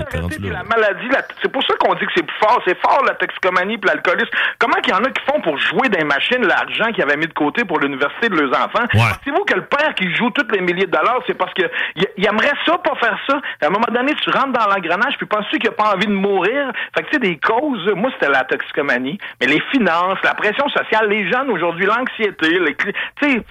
la 0.50 0.64
maladie, 0.64 1.08
la- 1.10 1.22
c'est 1.42 1.52
pour 1.52 1.64
ça 1.64 1.74
qu'on 1.80 1.94
dit 1.96 2.06
que 2.06 2.12
c'est 2.16 2.24
plus 2.26 2.38
fort. 2.40 2.62
C'est 2.66 2.80
fort 2.82 3.04
la 3.08 3.14
toxicomanie 3.16 3.78
puis 3.78 3.90
l'alcoolisme. 3.90 4.30
Comment 4.60 4.76
qu'il 4.82 4.94
y 4.94 4.96
en 4.96 5.04
a 5.04 5.10
qui 5.10 5.24
font 5.26 5.42
pour 5.42 5.58
jouer 5.58 5.90
des 5.90 6.04
machines 6.04 6.46
l'argent 6.46 6.92
qu'ils 6.94 7.04
avaient 7.04 7.18
mis 7.18 7.28
de 7.28 7.34
côté 7.34 7.64
pour 7.66 7.80
l'université 7.80 8.30
de 8.30 8.36
leurs 8.36 8.52
enfants? 8.52 8.86
Ouais. 8.94 9.02
Pensez-vous 9.24 9.44
que 9.46 9.56
le 9.56 9.66
père 9.66 9.94
qui 9.96 10.14
joue 10.16 10.30
tous 10.32 10.48
les 10.54 10.62
milliers 10.62 10.86
de 10.86 10.92
dollars, 10.92 11.20
c'est 11.28 11.34
parce 11.38 11.54
que 11.54 11.64
il, 11.96 12.06
il 12.18 12.26
aimerait 12.28 12.52
ça 12.66 12.78
pas 12.78 12.96
faire 12.96 13.05
ça? 13.28 13.42
À 13.62 13.68
un 13.68 13.70
moment 13.70 13.88
donné, 13.94 14.14
tu 14.24 14.30
rentres 14.30 14.54
dans 14.54 14.68
l'engrenage 14.68 15.16
puis 15.18 15.26
penses-tu 15.26 15.60
qu'il 15.60 15.70
a 15.70 15.74
pas 15.74 15.96
envie 15.96 16.08
de 16.08 16.14
mourir? 16.14 16.72
Fait 16.96 17.04
que 17.04 17.10
tu 17.10 17.14
sais, 17.14 17.20
des 17.20 17.38
causes, 17.38 17.90
moi 17.96 18.10
c'était 18.14 18.32
la 18.32 18.44
toxicomanie, 18.44 19.18
mais 19.40 19.48
les 19.48 19.62
finances, 19.72 20.20
la 20.24 20.34
pression 20.34 20.68
sociale, 20.70 21.10
les 21.10 21.30
jeunes 21.32 21.50
aujourd'hui, 21.50 21.86
l'anxiété, 21.86 22.60
les 22.60 22.76
tu 22.76 22.94
sais, 23.22 23.42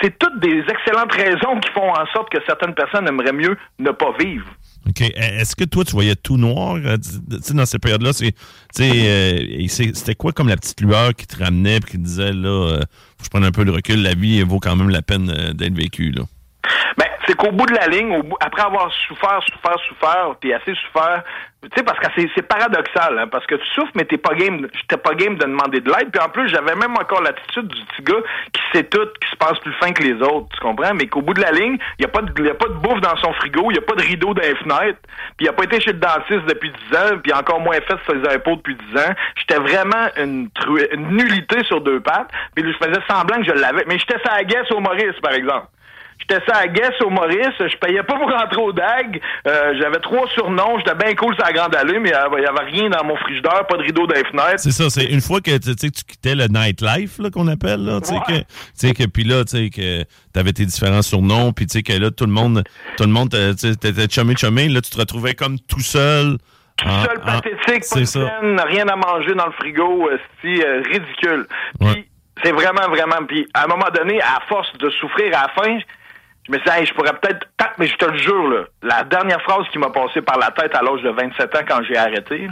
c'est 0.00 0.18
toutes 0.18 0.40
des 0.40 0.64
excellentes 0.68 1.12
raisons 1.12 1.60
qui 1.60 1.70
font 1.70 1.90
en 1.90 2.06
sorte 2.12 2.30
que 2.30 2.38
certaines 2.46 2.74
personnes 2.74 3.06
aimeraient 3.08 3.32
mieux 3.32 3.56
ne 3.78 3.90
pas 3.90 4.12
vivre. 4.18 4.46
OK. 4.88 5.00
Est-ce 5.00 5.54
que 5.54 5.64
toi, 5.64 5.84
tu 5.84 5.92
voyais 5.92 6.16
tout 6.16 6.36
noir 6.36 6.76
euh, 6.84 6.96
dans 7.54 7.66
ces 7.66 7.78
périodes-là? 7.78 8.10
euh, 8.10 9.66
C'était 9.68 10.14
quoi 10.14 10.32
comme 10.32 10.48
la 10.48 10.56
petite 10.56 10.80
lueur 10.80 11.14
qui 11.14 11.26
te 11.26 11.42
ramenait 11.42 11.76
et 11.76 11.80
qui 11.80 11.92
te 11.92 12.02
disait, 12.02 12.32
là, 12.32 12.48
euh, 12.48 12.80
faut 12.80 13.18
que 13.18 13.24
je 13.24 13.30
prenne 13.30 13.44
un 13.44 13.52
peu 13.52 13.64
de 13.64 13.70
recul, 13.70 14.02
la 14.02 14.14
vie 14.14 14.42
vaut 14.42 14.58
quand 14.58 14.74
même 14.74 14.90
la 14.90 15.02
peine 15.02 15.30
euh, 15.30 15.52
d'être 15.52 15.74
vécue, 15.76 16.10
là? 16.10 16.22
Ben, 16.96 17.06
c'est 17.26 17.36
qu'au 17.36 17.52
bout 17.52 17.66
de 17.66 17.74
la 17.74 17.86
ligne, 17.86 18.16
au 18.16 18.22
bout- 18.22 18.36
après 18.40 18.62
avoir 18.62 18.92
souffert, 18.92 19.40
souffert, 19.50 19.78
souffert, 19.88 20.34
puis 20.40 20.52
assez 20.52 20.74
souffert, 20.74 21.22
tu 21.62 21.68
sais, 21.76 21.84
parce 21.84 21.98
que 22.00 22.06
c'est, 22.34 22.42
paradoxal, 22.42 23.18
hein, 23.20 23.28
parce 23.28 23.46
que 23.46 23.54
tu 23.54 23.66
souffres, 23.66 23.92
mais 23.94 24.04
t'es 24.04 24.16
pas 24.18 24.34
game, 24.34 24.66
j'étais 24.74 24.96
pas 24.96 25.14
game 25.14 25.36
de 25.36 25.44
demander 25.44 25.80
de 25.80 25.88
l'aide, 25.92 26.10
puis 26.10 26.20
en 26.20 26.28
plus, 26.28 26.48
j'avais 26.48 26.74
même 26.74 26.92
encore 26.98 27.22
l'attitude 27.22 27.68
du 27.68 27.80
petit 27.84 28.02
gars 28.02 28.20
qui 28.52 28.60
sait 28.72 28.82
tout, 28.84 29.06
qui 29.20 29.30
se 29.30 29.36
passe 29.36 29.58
plus 29.60 29.72
fin 29.74 29.92
que 29.92 30.02
les 30.02 30.14
autres, 30.22 30.48
tu 30.54 30.60
comprends? 30.60 30.92
Mais 30.94 31.06
qu'au 31.06 31.22
bout 31.22 31.34
de 31.34 31.40
la 31.40 31.52
ligne, 31.52 31.78
il 31.98 32.02
y 32.02 32.04
a 32.04 32.08
pas 32.08 32.22
de, 32.22 32.42
y 32.44 32.50
a 32.50 32.54
pas 32.54 32.66
de 32.66 32.74
bouffe 32.74 33.00
dans 33.00 33.16
son 33.18 33.32
frigo, 33.34 33.70
il 33.70 33.76
y 33.76 33.78
a 33.78 33.82
pas 33.82 33.94
de 33.94 34.02
rideau 34.02 34.34
dans 34.34 34.42
les 34.42 34.56
fenêtres, 34.56 34.98
puis 35.36 35.46
il 35.46 35.48
a 35.48 35.52
pas 35.52 35.62
été 35.64 35.80
chez 35.80 35.92
le 35.92 36.00
dentiste 36.00 36.44
depuis 36.48 36.72
10 36.90 36.96
ans, 36.96 37.18
puis 37.22 37.32
encore 37.32 37.60
moins 37.60 37.76
fait 37.76 37.94
sur 38.04 38.12
ses 38.14 38.34
impôts 38.34 38.56
depuis 38.56 38.74
10 38.74 38.98
ans. 38.98 39.12
J'étais 39.36 39.60
vraiment 39.60 40.08
une, 40.16 40.48
une 40.92 41.08
nullité 41.16 41.62
sur 41.64 41.80
deux 41.80 42.00
pattes, 42.00 42.30
puis 42.56 42.64
je 42.66 42.76
faisais 42.84 43.00
semblant 43.08 43.36
que 43.36 43.44
je 43.44 43.52
l'avais, 43.52 43.84
mais 43.86 43.98
j'étais 44.00 44.18
ça 44.24 44.32
à 44.32 44.42
guess 44.42 44.68
au 44.72 44.80
Maurice, 44.80 45.18
par 45.22 45.32
exemple. 45.32 45.66
J'étais 46.22 46.44
ça 46.46 46.58
à 46.58 46.66
Guess 46.68 47.00
au 47.04 47.10
Maurice, 47.10 47.54
je 47.58 47.76
payais 47.78 48.02
pas 48.02 48.14
pour 48.14 48.30
rentrer 48.30 48.60
au 48.60 48.72
DAG, 48.72 49.20
euh, 49.46 49.74
j'avais 49.78 49.98
trois 49.98 50.28
surnoms, 50.28 50.78
j'étais 50.78 50.94
bien 50.94 51.14
cool 51.14 51.34
sur 51.34 51.44
la 51.44 51.52
grande 51.52 51.74
allée, 51.74 51.98
mais 51.98 52.10
il 52.10 52.42
y 52.42 52.46
avait 52.46 52.70
rien 52.70 52.88
dans 52.90 53.04
mon 53.04 53.16
frigidaire, 53.16 53.66
pas 53.66 53.76
de 53.76 53.82
rideau 53.82 54.06
dans 54.06 54.14
les 54.14 54.24
fenêtres. 54.24 54.58
C'est 54.58 54.70
ça, 54.70 54.88
c'est 54.88 55.06
une 55.06 55.20
fois 55.20 55.40
que 55.40 55.56
tu 55.58 55.90
quittais 55.90 56.34
le 56.34 56.46
nightlife 56.48 57.18
qu'on 57.32 57.48
appelle, 57.48 57.84
là, 57.84 58.00
tu 58.00 58.08
sais, 58.08 58.20
que, 58.26 58.38
tu 58.38 58.44
sais, 58.74 58.94
que 58.94 59.04
puis 59.04 59.24
là, 59.24 59.44
tu 59.44 59.56
sais, 59.56 59.70
que 59.70 60.04
t'avais 60.32 60.52
tes 60.52 60.64
différents 60.64 61.02
surnoms, 61.02 61.52
puis 61.52 61.66
tu 61.66 61.78
sais, 61.78 61.82
que 61.82 61.92
là, 61.92 62.10
tout 62.10 62.26
le 62.26 62.32
monde, 62.32 62.62
tout 62.96 63.04
le 63.04 63.10
monde, 63.10 63.34
euh, 63.34 63.54
t'étais 63.54 64.08
chumé 64.08 64.34
chumé, 64.36 64.68
là, 64.68 64.80
tu 64.80 64.90
te 64.90 64.98
retrouvais 64.98 65.34
comme 65.34 65.58
tout 65.58 65.80
seul. 65.80 66.38
Tout 66.76 66.88
seul, 66.88 67.20
pathétique, 67.20 67.84
pas 67.90 68.00
de 68.00 68.66
rien 68.68 68.88
à 68.88 68.96
manger 68.96 69.34
dans 69.34 69.46
le 69.46 69.52
frigo, 69.52 70.08
c'est 70.40 70.66
euh, 70.66 70.82
ridicule. 70.82 71.46
Puis 71.78 72.08
c'est 72.42 72.52
vraiment, 72.52 72.88
vraiment. 72.88 73.24
Puis 73.26 73.46
à 73.54 73.64
un 73.64 73.66
moment 73.66 73.90
donné, 73.94 74.20
à 74.20 74.40
force 74.48 74.72
de 74.78 74.90
souffrir 74.90 75.36
à 75.36 75.42
la 75.42 75.48
fin, 75.62 75.78
je 76.46 76.52
me 76.52 76.58
suis 76.58 76.86
je 76.86 76.94
pourrais 76.94 77.12
peut-être. 77.12 77.46
Mais 77.78 77.86
je 77.86 77.96
te 77.96 78.04
le 78.04 78.18
jure, 78.18 78.48
là, 78.48 78.64
la 78.82 79.02
dernière 79.04 79.40
phrase 79.42 79.66
qui 79.72 79.78
m'a 79.78 79.90
passé 79.90 80.20
par 80.20 80.38
la 80.38 80.50
tête 80.50 80.74
à 80.74 80.82
l'âge 80.82 81.02
de 81.02 81.10
27 81.10 81.56
ans 81.56 81.60
quand 81.66 81.82
j'ai 81.84 81.96
arrêté, 81.96 82.48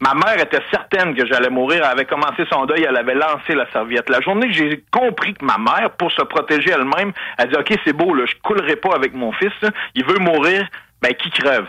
ma 0.00 0.14
mère 0.14 0.40
était 0.40 0.62
certaine 0.70 1.14
que 1.14 1.24
j'allais 1.26 1.50
mourir. 1.50 1.84
Elle 1.84 1.92
avait 1.92 2.04
commencé 2.04 2.44
son 2.50 2.66
deuil, 2.66 2.84
elle 2.88 2.96
avait 2.96 3.14
lancé 3.14 3.54
la 3.54 3.70
serviette. 3.70 4.08
La 4.08 4.20
journée 4.20 4.48
que 4.48 4.54
j'ai 4.54 4.84
compris 4.90 5.34
que 5.34 5.44
ma 5.44 5.58
mère, 5.58 5.90
pour 5.92 6.10
se 6.10 6.22
protéger 6.22 6.70
elle-même, 6.70 7.12
elle 7.38 7.48
dit 7.48 7.56
OK, 7.56 7.72
c'est 7.84 7.92
beau, 7.92 8.12
là, 8.14 8.24
je 8.26 8.34
coulerai 8.42 8.76
pas 8.76 8.94
avec 8.94 9.14
mon 9.14 9.30
fils, 9.32 9.52
il 9.94 10.04
veut 10.04 10.18
mourir, 10.18 10.66
ben 11.00 11.14
qui 11.14 11.30
crève? 11.30 11.66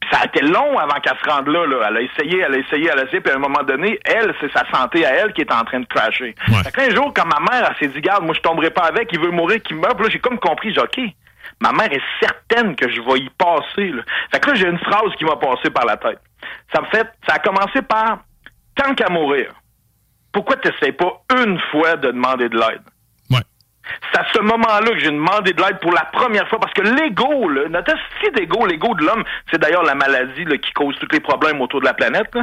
Puis 0.00 0.10
ça 0.10 0.20
a 0.20 0.24
été 0.26 0.40
long 0.40 0.78
avant 0.78 1.00
qu'elle 1.00 1.16
se 1.18 1.30
rende 1.30 1.48
là, 1.48 1.66
là. 1.66 1.88
Elle 1.88 1.96
a 1.96 2.00
essayé, 2.00 2.40
elle 2.40 2.54
a 2.54 2.58
essayé, 2.58 2.90
elle 2.92 2.98
a 2.98 3.04
essayé, 3.04 3.20
puis 3.20 3.32
à 3.32 3.36
un 3.36 3.40
moment 3.40 3.62
donné, 3.62 3.98
elle, 4.04 4.34
c'est 4.40 4.52
sa 4.52 4.64
santé 4.72 5.04
à 5.04 5.14
elle 5.14 5.32
qui 5.32 5.42
est 5.42 5.52
en 5.52 5.64
train 5.64 5.80
de 5.80 5.86
crasher. 5.86 6.34
Ouais. 6.48 6.62
Fait 6.64 6.72
qu'un 6.72 6.94
jour, 6.94 7.12
quand 7.14 7.26
ma 7.26 7.40
mère, 7.40 7.68
elle 7.70 7.76
s'est 7.78 7.92
dit, 7.92 8.00
garde, 8.00 8.24
moi, 8.24 8.34
je 8.34 8.40
tomberai 8.40 8.70
pas 8.70 8.84
avec, 8.84 9.10
il 9.12 9.20
veut 9.20 9.30
mourir, 9.30 9.62
qu'il 9.62 9.76
meurt, 9.76 9.96
Puis 9.96 10.04
là, 10.04 10.10
j'ai 10.10 10.20
comme 10.20 10.38
compris, 10.38 10.72
j'ai 10.72 10.80
OK, 10.80 11.00
ma 11.60 11.72
mère 11.72 11.92
est 11.92 12.02
certaine 12.20 12.76
que 12.76 12.88
je 12.88 13.00
vais 13.00 13.18
y 13.20 13.30
passer, 13.30 13.88
là. 13.88 14.02
Fait 14.30 14.40
que 14.40 14.50
là, 14.50 14.54
j'ai 14.54 14.68
une 14.68 14.78
phrase 14.78 15.14
qui 15.16 15.24
m'a 15.24 15.36
passé 15.36 15.70
par 15.70 15.84
la 15.84 15.96
tête. 15.96 16.20
Ça 16.74 16.80
me 16.80 16.86
fait, 16.86 17.08
ça 17.26 17.34
a 17.34 17.38
commencé 17.38 17.82
par, 17.82 18.20
tant 18.74 18.94
qu'à 18.94 19.08
mourir, 19.08 19.52
pourquoi 20.32 20.56
t'essayes 20.56 20.92
pas 20.92 21.22
une 21.42 21.58
fois 21.70 21.96
de 21.96 22.08
demander 22.08 22.48
de 22.48 22.56
l'aide? 22.56 22.82
C'est 24.12 24.20
à 24.20 24.24
ce 24.32 24.40
moment-là 24.40 24.90
que 24.90 24.98
j'ai 24.98 25.10
demandé 25.10 25.52
de 25.52 25.62
l'aide 25.62 25.78
pour 25.80 25.92
la 25.92 26.04
première 26.06 26.48
fois 26.48 26.58
parce 26.60 26.72
que 26.72 26.82
l'ego, 26.82 27.50
notre 27.68 27.94
style 28.16 28.32
d'ego, 28.34 28.66
l'ego 28.66 28.94
de 28.94 29.04
l'homme, 29.04 29.24
c'est 29.50 29.58
d'ailleurs 29.60 29.82
la 29.82 29.94
maladie 29.94 30.44
qui 30.62 30.72
cause 30.72 30.96
tous 30.98 31.08
les 31.12 31.20
problèmes 31.20 31.60
autour 31.60 31.80
de 31.80 31.86
la 31.86 31.94
planète. 31.94 32.34
Là. 32.34 32.42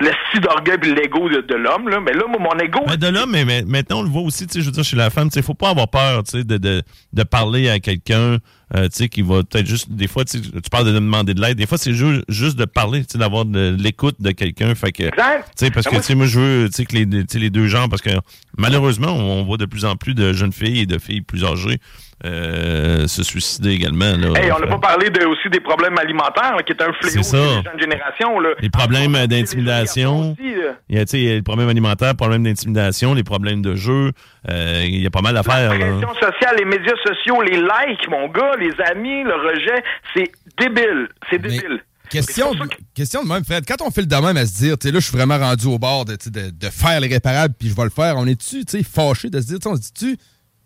Le 0.00 0.10
style 0.28 0.40
d'orgueil 0.40 0.78
et 0.82 0.94
l'ego 0.94 1.28
de, 1.28 1.42
de 1.42 1.54
l'homme. 1.54 1.88
Là. 1.90 2.00
Mais 2.00 2.12
là, 2.14 2.22
moi, 2.26 2.38
mon 2.40 2.58
ego. 2.58 2.80
Ben, 2.86 2.96
de 2.96 3.08
l'homme, 3.08 3.30
mais, 3.32 3.44
mais 3.44 3.62
maintenant, 3.66 4.00
on 4.00 4.02
le 4.02 4.08
voit 4.08 4.22
aussi, 4.22 4.46
tu 4.46 4.54
sais, 4.54 4.60
je 4.60 4.66
veux 4.66 4.72
dire, 4.72 4.82
chez 4.84 4.96
la 4.96 5.10
femme, 5.10 5.28
tu 5.28 5.34
sais, 5.34 5.42
faut 5.42 5.52
pas 5.54 5.68
avoir 5.70 5.88
peur, 5.88 6.22
tu 6.24 6.38
sais, 6.38 6.44
de, 6.44 6.56
de, 6.56 6.82
de 7.12 7.22
parler 7.22 7.68
à 7.68 7.80
quelqu'un, 7.80 8.38
euh, 8.76 8.84
tu 8.84 8.90
sais, 8.92 9.08
qui 9.10 9.20
va 9.20 9.42
peut-être 9.42 9.66
juste, 9.66 9.90
des 9.92 10.06
fois, 10.08 10.24
tu 10.24 10.38
parles 10.70 10.86
de 10.86 10.92
demander 10.92 11.34
de 11.34 11.40
l'aide, 11.42 11.58
des 11.58 11.66
fois, 11.66 11.76
c'est 11.76 11.92
ju- 11.92 12.22
juste 12.28 12.56
de 12.58 12.64
parler, 12.64 13.00
tu 13.00 13.12
sais, 13.12 13.18
d'avoir 13.18 13.44
de 13.44 13.76
l'écoute 13.78 14.16
de 14.20 14.30
quelqu'un, 14.30 14.74
fait 14.74 14.90
que, 14.92 15.02
Exact. 15.02 15.44
parce 15.58 15.60
Ben, 15.60 15.70
que, 15.82 15.90
moi, 15.90 16.00
tu 16.00 16.06
sais, 16.06 16.14
moi, 16.14 16.26
je 16.26 16.40
veux, 16.40 16.68
tu 16.70 16.76
sais, 16.76 16.84
que 16.86 16.94
les, 16.96 17.06
tu 17.06 17.24
sais, 17.28 17.38
les 17.38 17.50
deux 17.50 17.66
genres, 17.66 17.88
parce 17.90 18.00
que, 18.00 18.10
malheureusement, 18.56 19.08
on 19.12 19.44
voit 19.44 19.58
de 19.58 19.66
plus 19.66 19.84
en 19.84 19.96
plus 19.96 20.14
de 20.14 20.32
jeunes 20.32 20.52
filles 20.52 20.80
et 20.80 20.86
de 20.86 20.98
filles 20.98 21.20
plus 21.20 21.44
âgées 21.44 21.78
euh, 22.24 23.06
se 23.06 23.22
suicider 23.22 23.70
également, 23.70 24.16
là. 24.16 24.38
Hey, 24.40 24.52
on 24.52 24.58
n'a 24.60 24.66
pas 24.66 24.78
parlé 24.78 25.08
de, 25.10 25.24
aussi 25.26 25.48
des 25.50 25.60
problèmes 25.60 25.96
alimentaires, 25.98 26.54
là, 26.56 26.62
qui 26.62 26.72
est 26.72 26.82
un 26.82 26.92
fléau 26.92 27.22
C'est 27.22 27.22
ça. 27.22 27.36
chez 27.38 27.56
les 27.56 27.62
jeunes 27.62 27.80
générations. 27.80 28.40
Là. 28.40 28.50
Les 28.60 28.70
problèmes 28.70 29.14
Ah, 29.14 29.26
d'intimidation. 29.26 30.36
Il 30.40 30.50
y 30.50 30.98
a, 30.98 31.04
il 31.12 31.20
y 31.22 31.30
a 31.30 31.34
les 31.34 31.42
problèmes 31.42 31.68
alimentaires, 31.68 32.10
les 32.10 32.14
problèmes 32.16 32.44
d'intimidation, 32.44 33.14
les 33.14 33.24
problèmes 33.24 33.62
de 33.62 33.74
jeu. 33.74 34.12
Euh, 34.50 34.82
il 34.84 35.00
y 35.02 35.06
a 35.06 35.10
pas 35.10 35.22
mal 35.22 35.34
d'affaires. 35.34 35.70
La 35.72 35.78
là. 35.78 35.86
pression 35.98 36.14
sociale, 36.14 36.56
les 36.58 36.64
médias 36.64 36.94
sociaux, 37.06 37.40
les 37.42 37.56
likes, 37.56 38.08
mon 38.10 38.28
gars, 38.28 38.52
les 38.58 38.72
amis, 38.90 39.22
le 39.24 39.34
rejet, 39.34 39.82
c'est 40.14 40.30
débile. 40.58 41.08
C'est 41.30 41.42
Mais 41.42 41.48
débile. 41.48 41.80
Question, 42.10 42.52
de, 42.54 42.64
que- 42.66 42.76
question 42.94 43.22
de 43.22 43.28
même, 43.28 43.44
Fred. 43.44 43.64
Quand 43.68 43.86
on 43.86 43.90
fait 43.92 44.00
le 44.00 44.08
de 44.08 44.16
même 44.16 44.36
à 44.36 44.44
se 44.44 44.58
dire, 44.58 44.76
tu 44.76 44.88
sais, 44.88 44.92
là, 44.92 44.98
je 44.98 45.06
suis 45.06 45.16
vraiment 45.16 45.38
rendu 45.38 45.66
au 45.68 45.78
bord 45.78 46.04
de, 46.04 46.16
de, 46.26 46.50
de 46.50 46.66
faire 46.68 46.98
l'irréparable, 47.00 47.54
puis 47.56 47.68
je 47.68 47.76
vais 47.76 47.84
le 47.84 47.90
faire, 47.90 48.16
on 48.16 48.26
est-tu, 48.26 48.64
tu 48.64 48.78
sais, 48.78 48.82
fâché 48.82 49.30
de 49.30 49.40
se 49.40 49.46
dire, 49.46 49.58
on 49.66 49.76
se 49.76 49.80
dit-tu, 49.80 50.16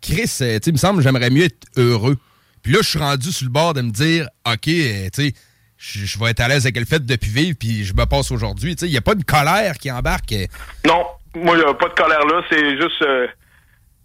Chris, 0.04 0.30
euh, 0.42 0.58
tu 0.60 0.68
il 0.70 0.72
me 0.74 0.78
semble, 0.78 1.02
j'aimerais 1.02 1.30
mieux 1.30 1.44
être 1.44 1.66
heureux. 1.76 2.16
Puis 2.62 2.72
là, 2.72 2.78
je 2.82 2.88
suis 2.88 2.98
rendu 2.98 3.32
sur 3.32 3.46
le 3.46 3.50
bord 3.50 3.72
de 3.74 3.80
me 3.80 3.90
dire, 3.90 4.28
OK, 4.46 4.68
euh, 4.68 5.08
tu 5.12 5.30
sais, 5.30 5.34
je 5.76 6.18
vais 6.18 6.30
être 6.30 6.40
à 6.40 6.48
l'aise 6.48 6.64
avec 6.64 6.78
le 6.78 6.84
fait 6.84 7.04
de 7.04 7.18
vivre, 7.22 7.56
puis 7.58 7.84
je 7.84 7.94
me 7.94 8.04
passe 8.06 8.30
aujourd'hui. 8.30 8.76
Tu 8.76 8.80
sais, 8.80 8.86
il 8.88 8.92
n'y 8.92 8.98
a 8.98 9.02
pas 9.02 9.14
de 9.14 9.24
colère 9.24 9.78
qui 9.78 9.90
embarque. 9.90 10.32
euh, 10.32 10.46
Non, 10.86 11.04
moi, 11.34 11.56
il 11.56 11.64
n'y 11.64 11.68
a 11.70 11.74
pas 11.74 11.88
de 11.88 11.94
colère 11.94 12.24
là. 12.26 12.42
C'est 12.50 12.76
juste. 12.76 13.02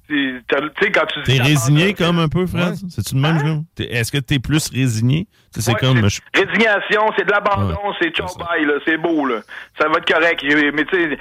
Tu 0.09 0.41
sais, 0.81 0.91
quand 0.91 1.05
tu 1.05 1.21
dis. 1.23 1.37
T'es 1.37 1.43
résigné 1.43 1.93
comme 1.93 2.17
un 2.17 2.27
peu, 2.29 2.47
Fred? 2.47 2.69
Ouais. 2.69 2.75
C'est-tu 2.89 3.13
le 3.13 3.21
même 3.21 3.37
Hein? 3.37 3.63
Est-ce 3.77 4.11
que 4.11 4.17
t'es 4.17 4.39
plus 4.39 4.67
résigné? 4.69 5.27
C'est 5.55 5.71
Ouais, 5.71 5.77
comme. 5.79 6.09
je- 6.09 6.19
Résignation, 6.33 7.01
c'est 7.15 7.25
de 7.25 7.31
l'abandon, 7.31 7.67
Ouais, 7.73 7.93
c'est 8.01 8.09
ciao 8.15 8.25
bye, 8.37 8.65
là, 8.65 8.73
c'est 8.85 8.97
beau, 8.97 9.25
là. 9.25 9.41
Ça 9.79 9.87
va 9.87 9.97
être 9.97 10.11
correct. 10.11 10.41
J'ai- 10.43 10.71
Mais 10.71 10.85
tu 10.85 10.95
sais, 10.97 11.17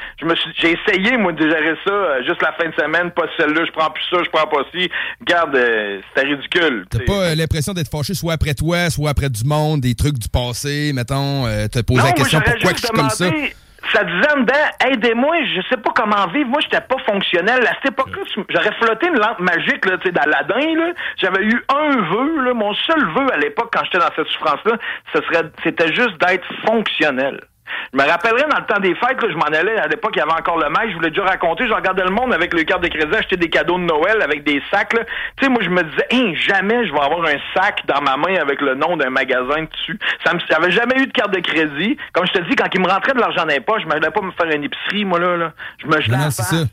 j'ai 0.58 0.72
essayé, 0.72 1.16
moi, 1.18 1.32
de 1.32 1.42
gérer 1.48 1.74
ça, 1.84 1.90
euh, 1.92 2.22
juste 2.26 2.40
la 2.42 2.52
fin 2.52 2.68
de 2.68 2.74
semaine, 2.74 3.10
pas 3.10 3.24
celle-là, 3.36 3.64
je 3.66 3.72
prends 3.72 3.90
plus 3.90 4.04
ça, 4.10 4.22
je 4.24 4.30
prends 4.30 4.46
pas 4.46 4.64
ci. 4.74 4.88
Regarde, 5.20 5.54
euh, 5.54 6.00
c'était 6.14 6.26
ridicule. 6.28 6.86
T'as 6.90 7.00
pas 7.00 7.12
euh, 7.12 7.34
l'impression 7.34 7.74
d'être 7.74 7.90
fâché 7.90 8.14
soit 8.14 8.32
après 8.34 8.54
toi, 8.54 8.88
soit 8.90 9.10
après 9.10 9.28
du 9.28 9.44
monde, 9.44 9.82
des 9.82 9.94
trucs 9.94 10.18
du 10.18 10.28
passé, 10.28 10.92
mettons, 10.94 11.46
euh, 11.46 11.68
te 11.68 11.80
poser 11.80 11.98
Non, 12.00 12.04
la 12.04 12.10
moi, 12.10 12.12
question 12.14 12.38
j'aurais 12.40 12.52
pourquoi 12.52 12.72
que 12.72 12.78
je 12.80 12.86
suis 12.86 12.94
comme 12.94 13.10
ça? 13.10 13.30
Ça 13.92 14.04
disait 14.04 14.32
en 14.36 14.40
dedans, 14.40 14.54
aidez-moi, 14.84 15.36
je 15.44 15.62
sais 15.68 15.76
pas 15.76 15.90
comment 15.94 16.26
vivre. 16.28 16.48
Moi, 16.48 16.60
j'étais 16.60 16.80
pas 16.80 16.98
fonctionnel. 17.06 17.62
À 17.66 17.74
cette 17.76 17.92
époque-là, 17.92 18.22
j'aurais 18.48 18.74
flotté 18.80 19.06
une 19.06 19.18
lampe 19.18 19.38
magique, 19.38 19.86
là, 19.86 19.96
tu 19.98 20.08
sais, 20.08 20.12
d'Aladin, 20.12 20.74
là. 20.74 20.92
J'avais 21.16 21.44
eu 21.44 21.64
un 21.68 21.96
vœu, 22.10 22.44
là. 22.44 22.54
Mon 22.54 22.74
seul 22.74 23.04
vœu 23.14 23.32
à 23.32 23.36
l'époque, 23.38 23.70
quand 23.72 23.84
j'étais 23.84 23.98
dans 23.98 24.12
cette 24.16 24.26
souffrance-là, 24.28 24.76
ce 25.14 25.22
serait, 25.22 25.50
c'était 25.62 25.92
juste 25.92 26.18
d'être 26.20 26.46
fonctionnel. 26.66 27.40
Je 27.92 27.98
me 27.98 28.04
rappellerai 28.04 28.42
dans 28.50 28.58
le 28.58 28.66
temps 28.66 28.80
des 28.80 28.94
fêtes, 28.94 29.20
là, 29.22 29.28
je 29.30 29.34
m'en 29.36 29.46
allais, 29.46 29.76
à 29.78 29.86
l'époque, 29.88 30.12
il 30.16 30.18
y 30.18 30.22
avait 30.22 30.32
encore 30.32 30.58
le 30.58 30.68
maïs, 30.70 30.90
je 30.90 30.96
voulais 30.96 31.10
déjà 31.10 31.24
raconter, 31.24 31.66
je 31.66 31.72
regardais 31.72 32.04
le 32.04 32.10
monde 32.10 32.32
avec 32.34 32.52
le 32.54 32.62
carte 32.64 32.82
de 32.82 32.88
crédit, 32.88 33.14
acheter 33.16 33.36
des 33.36 33.48
cadeaux 33.50 33.78
de 33.78 33.84
Noël 33.84 34.20
avec 34.22 34.44
des 34.44 34.62
sacs, 34.70 34.92
là. 34.94 35.04
Tu 35.36 35.44
sais, 35.44 35.48
moi, 35.50 35.60
je 35.62 35.70
me 35.70 35.82
disais, 35.82 36.06
hein, 36.12 36.32
jamais 36.34 36.86
je 36.86 36.92
vais 36.92 37.00
avoir 37.00 37.24
un 37.26 37.36
sac 37.54 37.82
dans 37.86 38.00
ma 38.02 38.16
main 38.16 38.36
avec 38.40 38.60
le 38.60 38.74
nom 38.74 38.96
d'un 38.96 39.10
magasin 39.10 39.62
dessus. 39.70 39.98
Ça 40.24 40.34
me, 40.34 40.40
j'avais 40.50 40.70
jamais 40.70 40.96
eu 41.00 41.06
de 41.06 41.12
carte 41.12 41.32
de 41.34 41.40
crédit. 41.40 41.96
Comme 42.12 42.26
je 42.26 42.32
te 42.32 42.48
dis, 42.48 42.56
quand 42.56 42.68
il 42.74 42.80
me 42.80 42.88
rentrait 42.88 43.14
de 43.14 43.20
l'argent 43.20 43.42
dans 43.42 43.46
les 43.54 43.60
poches, 43.60 43.82
je 43.82 43.86
m'allais 43.88 44.10
pas 44.10 44.20
me 44.22 44.32
faire 44.32 44.50
une 44.54 44.64
épicerie, 44.64 45.04
moi, 45.04 45.18
là, 45.18 45.36
là. 45.36 45.52
Je 45.82 45.86
me 45.86 46.00
gelais 46.00 46.16
Non, 46.16 46.24
non, 46.24 46.30
c'est 46.30 46.66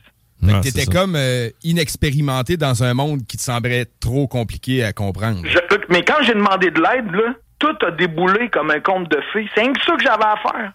Ah, 0.50 0.60
t'étais 0.62 0.86
comme 0.86 1.16
euh, 1.16 1.50
inexpérimenté 1.64 2.58
dans 2.58 2.84
un 2.84 2.94
monde 2.94 3.22
qui 3.28 3.38
te 3.38 3.42
semblait 3.42 3.86
trop 4.00 4.28
compliqué 4.28 4.84
à 4.84 4.92
comprendre. 4.94 5.40
Je- 5.46 5.60
mais 5.90 6.04
quand 6.04 6.22
j'ai 6.24 6.34
demandé 6.34 6.72
de 6.72 6.82
l'aide, 6.82 7.12
là, 7.14 7.34
tout 7.60 7.76
a 7.86 7.92
déboulé 7.92 8.50
comme 8.50 8.70
un 8.70 8.80
conte 8.82 9.10
de 9.10 9.20
fées. 9.32 9.48
C'est 9.56 9.62
rien 9.62 9.74
que 9.74 9.82
ça 9.84 9.96
que 9.96 10.04
j'avais 10.04 10.24
à 10.26 10.36
faire. 10.42 10.72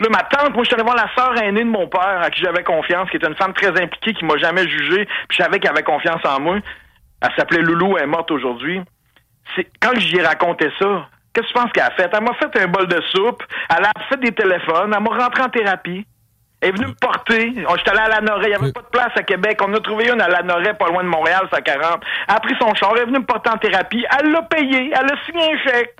Là, 0.00 0.08
ma 0.10 0.22
tante, 0.24 0.54
moi, 0.54 0.62
je 0.62 0.66
suis 0.66 0.74
allé 0.74 0.82
voir 0.84 0.96
la 0.96 1.08
sœur 1.16 1.36
aînée 1.42 1.64
de 1.64 1.70
mon 1.70 1.86
père, 1.88 2.20
à 2.22 2.30
qui 2.30 2.40
j'avais 2.42 2.62
confiance, 2.62 3.08
qui 3.10 3.16
est 3.16 3.26
une 3.26 3.34
femme 3.36 3.54
très 3.54 3.68
impliquée, 3.68 4.12
qui 4.14 4.24
m'a 4.24 4.36
jamais 4.36 4.68
jugé, 4.68 5.04
puis 5.28 5.38
je 5.38 5.42
savais 5.42 5.58
qu'elle 5.58 5.70
avait 5.72 5.82
confiance 5.82 6.20
en 6.24 6.40
moi. 6.40 6.58
Elle 7.22 7.30
s'appelait 7.36 7.62
Loulou, 7.62 7.96
elle 7.96 8.04
est 8.04 8.06
morte 8.06 8.30
aujourd'hui. 8.30 8.80
C'est 9.54 9.66
quand 9.80 9.98
j'y 9.98 10.16
ai 10.18 10.22
raconté 10.22 10.70
ça, 10.78 11.06
qu'est-ce 11.32 11.46
que 11.46 11.52
tu 11.52 11.54
penses 11.54 11.72
qu'elle 11.72 11.84
a 11.84 11.90
fait? 11.92 12.10
Elle 12.12 12.22
m'a 12.24 12.34
fait 12.34 12.60
un 12.62 12.66
bol 12.66 12.86
de 12.88 13.00
soupe, 13.14 13.42
elle 13.70 13.84
a 13.84 13.92
fait 14.08 14.20
des 14.20 14.32
téléphones, 14.32 14.92
elle 14.94 15.02
m'a 15.02 15.16
rentré 15.24 15.42
en 15.42 15.48
thérapie. 15.48 16.06
Elle 16.60 16.70
est 16.70 16.72
venue 16.72 16.86
me 16.88 16.94
porter. 16.94 17.52
On- 17.68 17.76
J'étais 17.76 17.90
allé 17.90 18.00
à 18.00 18.08
la 18.08 18.20
Norée. 18.22 18.46
Il 18.46 18.48
n'y 18.48 18.54
avait 18.54 18.72
pas 18.72 18.80
de 18.80 18.86
place 18.86 19.12
à 19.14 19.22
Québec. 19.22 19.60
On 19.62 19.72
a 19.74 19.80
trouvé 19.80 20.08
une 20.10 20.20
à 20.22 20.26
la 20.28 20.42
Norée, 20.42 20.72
pas 20.72 20.88
loin 20.88 21.04
de 21.04 21.08
Montréal, 21.08 21.46
c'est 21.50 21.58
à 21.58 21.60
40. 21.60 22.02
Elle 22.28 22.34
a 22.34 22.40
pris 22.40 22.54
son 22.58 22.74
char. 22.74 22.92
Elle 22.96 23.02
est 23.02 23.04
venue 23.04 23.18
me 23.18 23.24
porter 23.26 23.50
en 23.50 23.58
thérapie. 23.58 24.06
Elle 24.18 24.32
l'a 24.32 24.40
payé. 24.42 24.90
Elle 24.90 25.04
a 25.04 25.24
signé 25.26 25.52
un 25.52 25.58
chèque. 25.58 25.94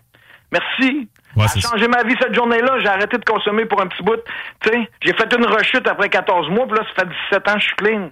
Merci. 0.51 1.09
Ouais, 1.37 1.45
a 1.45 1.61
changé 1.61 1.87
ma 1.89 2.03
vie 2.03 2.15
cette 2.21 2.35
journée-là. 2.35 2.79
J'ai 2.81 2.89
arrêté 2.89 3.19
de 3.19 3.25
consommer 3.25 3.67
pour 3.67 3.81
un 3.81 3.87
petit 3.87 4.03
bout. 4.03 4.21
J'ai 4.65 5.13
fait 5.13 5.37
une 5.37 5.47
rechute 5.47 5.87
après 5.87 6.09
14 6.09 6.49
mois. 6.51 6.67
Puis 6.67 6.79
là, 6.79 6.85
ça 6.97 7.05
fait 7.05 7.09
17 7.31 7.49
ans 7.49 7.55
que 7.55 7.61
je 7.61 7.67
suis 7.67 7.77
clean. 7.77 8.11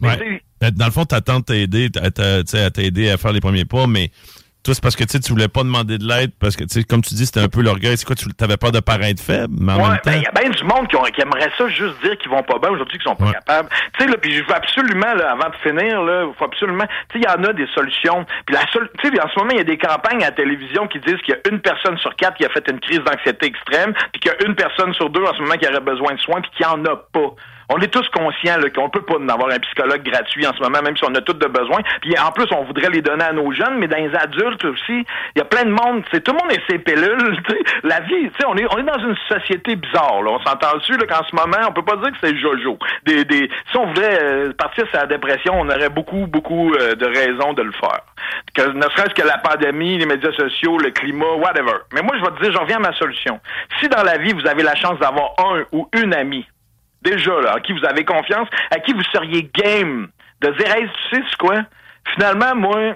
Ouais. 0.00 0.40
Euh, 0.62 0.70
Dans 0.70 0.86
le 0.86 0.92
fond, 0.92 1.04
ta 1.04 1.20
tante 1.20 1.46
t'a 1.46 1.56
aidé, 1.56 1.88
à 1.96 2.70
t'aider 2.70 3.10
à 3.10 3.16
faire 3.16 3.32
les 3.32 3.40
premiers 3.40 3.64
pas, 3.64 3.86
mais 3.86 4.10
toi, 4.66 4.74
c'est 4.74 4.82
parce 4.82 4.96
que 4.96 5.04
tu 5.04 5.32
voulais 5.32 5.48
pas 5.48 5.62
demander 5.62 5.96
de 5.98 6.04
l'aide, 6.06 6.32
parce 6.40 6.56
que, 6.56 6.64
comme 6.88 7.00
tu 7.02 7.14
dis, 7.14 7.24
c'était 7.26 7.40
un 7.40 7.48
peu 7.48 7.62
l'orgueil. 7.62 7.96
C'est 7.96 8.04
quoi, 8.04 8.16
tu 8.16 8.26
avais 8.42 8.56
peur 8.56 8.72
de 8.72 8.80
paraître 8.80 9.22
faible, 9.22 9.54
mais 9.58 9.72
en 9.72 9.76
Ouais, 9.76 9.88
même 9.90 9.98
temps. 9.98 10.10
ben, 10.10 10.16
il 10.16 10.22
y 10.22 10.26
a 10.26 10.32
bien 10.32 10.50
du 10.50 10.64
monde 10.64 10.88
qui, 10.88 10.96
ont- 10.96 11.02
qui 11.04 11.20
aimerait 11.22 11.50
ça 11.56 11.68
juste 11.68 11.94
dire 12.02 12.18
qu'ils 12.18 12.30
vont 12.30 12.42
pas 12.42 12.58
bien 12.58 12.70
aujourd'hui, 12.70 12.98
qu'ils 12.98 13.08
sont 13.08 13.16
pas 13.16 13.26
Ouais. 13.26 13.32
capables. 13.32 13.68
Tu 13.96 14.04
sais, 14.04 14.10
là, 14.10 14.16
puis 14.20 14.32
je 14.36 14.42
veux 14.42 14.54
absolument, 14.54 15.14
là, 15.14 15.32
avant 15.32 15.48
de 15.50 15.56
finir, 15.62 16.02
là, 16.02 16.24
il 16.28 16.34
faut 16.36 16.44
absolument, 16.44 16.84
tu 17.08 17.18
sais, 17.20 17.24
il 17.24 17.24
y 17.24 17.28
en 17.28 17.42
a 17.44 17.52
des 17.52 17.66
solutions. 17.74 18.26
Puis 18.46 18.54
la 18.54 18.66
seule, 18.72 18.90
tu 18.98 19.08
sais, 19.08 19.20
en 19.22 19.28
ce 19.28 19.38
moment, 19.38 19.50
il 19.52 19.58
y 19.58 19.60
a 19.60 19.64
des 19.64 19.78
campagnes 19.78 20.22
à 20.22 20.26
la 20.26 20.32
télévision 20.32 20.86
qui 20.88 20.98
disent 21.00 21.20
qu'il 21.24 21.34
y 21.34 21.36
a 21.38 21.48
une 21.52 21.60
personne 21.60 21.96
sur 21.98 22.14
quatre 22.16 22.36
qui 22.36 22.44
a 22.44 22.48
fait 22.50 22.66
une 22.68 22.80
crise 22.80 23.00
d'anxiété 23.00 23.46
extrême, 23.46 23.94
puis 24.12 24.20
qu'il 24.20 24.32
y 24.32 24.34
a 24.34 24.46
une 24.48 24.54
personne 24.56 24.92
sur 24.94 25.08
deux 25.10 25.22
en 25.22 25.32
ce 25.34 25.40
moment 25.42 25.54
qui 25.54 25.66
aurait 25.68 25.80
besoin 25.80 26.14
de 26.14 26.20
soins, 26.20 26.40
puis 26.40 26.50
qui 26.56 26.64
en 26.64 26.84
a 26.84 26.96
pas. 26.96 27.30
On 27.68 27.78
est 27.78 27.88
tous 27.88 28.08
conscients 28.10 28.60
qu'on 28.74 28.88
peut 28.88 29.02
pas 29.02 29.14
avoir 29.14 29.50
un 29.50 29.58
psychologue 29.58 30.02
gratuit 30.02 30.46
en 30.46 30.52
ce 30.54 30.60
moment, 30.62 30.80
même 30.82 30.96
si 30.96 31.04
on 31.04 31.14
a 31.14 31.20
tous 31.20 31.34
de 31.34 31.46
besoin. 31.46 31.78
Puis 32.00 32.16
en 32.18 32.30
plus, 32.30 32.46
on 32.52 32.64
voudrait 32.64 32.90
les 32.90 33.02
donner 33.02 33.24
à 33.24 33.32
nos 33.32 33.50
jeunes, 33.52 33.78
mais 33.78 33.88
dans 33.88 33.96
les 33.96 34.14
adultes 34.14 34.64
aussi, 34.64 35.04
il 35.34 35.38
y 35.38 35.40
a 35.40 35.44
plein 35.44 35.64
de 35.64 35.70
monde. 35.70 36.04
C'est 36.12 36.22
tout 36.22 36.32
le 36.32 36.38
monde 36.38 36.52
est 36.52 36.70
ses 36.70 36.78
pilules. 36.78 37.42
tu 37.48 37.54
sais. 37.54 37.62
La 37.82 38.00
vie, 38.00 38.30
tu 38.30 38.40
sais, 38.40 38.46
on 38.46 38.56
est 38.56 38.66
on 38.72 38.78
est 38.78 38.82
dans 38.82 38.98
une 38.98 39.16
société 39.28 39.76
bizarre. 39.76 40.22
Là. 40.22 40.32
On 40.32 40.40
s'entend 40.40 40.76
dessus 40.78 40.96
qu'en 40.98 41.24
ce 41.24 41.34
moment, 41.34 41.68
on 41.68 41.72
peut 41.72 41.84
pas 41.84 41.96
dire 41.96 42.12
que 42.12 42.18
c'est 42.22 42.36
Jojo. 42.36 42.78
Des, 43.04 43.24
des, 43.24 43.50
si 43.70 43.76
on 43.76 43.86
voudrait 43.86 44.18
euh, 44.22 44.52
partir 44.52 44.86
sur 44.88 44.98
la 44.98 45.06
dépression, 45.06 45.54
on 45.58 45.68
aurait 45.68 45.90
beaucoup 45.90 46.26
beaucoup 46.26 46.72
euh, 46.74 46.94
de 46.94 47.06
raisons 47.06 47.52
de 47.52 47.62
le 47.62 47.72
faire. 47.72 48.00
Que 48.54 48.62
ne 48.70 48.82
serait-ce 48.82 49.14
que 49.14 49.26
la 49.26 49.38
pandémie, 49.38 49.98
les 49.98 50.06
médias 50.06 50.32
sociaux, 50.32 50.78
le 50.78 50.90
climat, 50.90 51.34
whatever. 51.36 51.78
Mais 51.92 52.02
moi, 52.02 52.16
je 52.16 52.24
vais 52.24 52.36
te 52.36 52.42
dire, 52.42 52.52
j'en 52.52 52.62
reviens 52.62 52.76
à 52.76 52.90
ma 52.90 52.92
solution. 52.94 53.40
Si 53.80 53.88
dans 53.88 54.02
la 54.02 54.18
vie 54.18 54.32
vous 54.32 54.46
avez 54.46 54.62
la 54.62 54.74
chance 54.74 54.98
d'avoir 54.98 55.34
un 55.38 55.64
ou 55.72 55.88
une 55.94 56.14
amie 56.14 56.46
déjà, 57.10 57.40
là, 57.40 57.54
à 57.56 57.60
qui 57.60 57.72
vous 57.72 57.84
avez 57.84 58.04
confiance, 58.04 58.48
à 58.70 58.78
qui 58.80 58.92
vous 58.92 59.02
seriez 59.12 59.48
game 59.54 60.08
de 60.40 60.50
dire, 60.50 60.74
hey, 60.74 60.88
tu 61.10 61.16
sais, 61.16 61.22
quoi? 61.38 61.62
Finalement, 62.14 62.54
moi, 62.54 62.94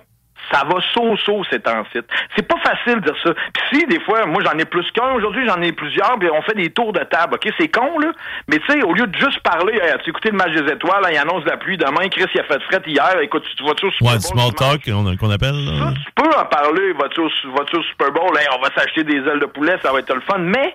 ça 0.50 0.62
va 0.64 0.80
so-so, 0.94 1.42
c'est 1.50 1.68
en 1.68 1.84
site. 1.92 2.06
C'est 2.34 2.46
pas 2.48 2.56
facile 2.64 3.00
de 3.00 3.10
dire 3.10 3.14
ça. 3.22 3.32
Puis 3.34 3.62
si, 3.80 3.86
des 3.86 4.00
fois, 4.00 4.24
moi, 4.26 4.42
j'en 4.44 4.58
ai 4.58 4.64
plus 4.64 4.90
qu'un 4.92 5.12
aujourd'hui, 5.12 5.46
j'en 5.46 5.60
ai 5.60 5.70
plusieurs, 5.72 6.18
puis 6.18 6.28
on 6.32 6.40
fait 6.42 6.54
des 6.54 6.70
tours 6.70 6.92
de 6.92 7.00
table, 7.00 7.34
OK? 7.34 7.52
C'est 7.58 7.68
con, 7.68 7.98
là. 7.98 8.10
Mais 8.48 8.58
tu 8.58 8.66
sais, 8.72 8.82
au 8.82 8.92
lieu 8.94 9.06
de 9.06 9.16
juste 9.18 9.40
parler, 9.40 9.74
hey, 9.74 9.90
as-tu 9.90 10.10
écouté 10.10 10.30
le 10.30 10.36
match 10.38 10.52
des 10.52 10.72
étoiles, 10.72 11.02
là, 11.02 11.12
il 11.12 11.18
annonce 11.18 11.44
la 11.44 11.56
pluie 11.56 11.76
demain, 11.76 12.08
Chris, 12.08 12.24
il 12.34 12.40
a 12.40 12.44
fait 12.44 12.60
fret 12.62 12.82
hier, 12.86 13.20
écoute, 13.20 13.44
tu 13.56 13.64
vas-tu 13.64 13.86
au 13.86 13.90
Super 13.90 14.12
Ouais, 14.12 14.18
Bowl 14.18 14.20
du 14.22 14.26
small 14.26 14.54
talk 14.54 15.18
qu'on 15.18 15.30
appelle. 15.30 15.54
là. 15.64 15.78
Ça, 15.78 15.92
tu 15.94 16.12
peux 16.22 16.30
en 16.38 16.44
parler, 16.46 16.92
vas-tu 16.94 17.20
au, 17.20 17.28
vas-tu 17.56 17.76
au 17.76 17.82
Super 17.84 18.10
Bowl, 18.12 18.36
Hey, 18.38 18.46
on 18.56 18.60
va 18.62 18.68
s'acheter 18.74 19.04
des 19.04 19.18
ailes 19.18 19.40
de 19.40 19.46
poulet, 19.46 19.76
ça 19.82 19.92
va 19.92 19.98
être 20.00 20.14
le 20.14 20.20
fun, 20.22 20.38
mais 20.38 20.74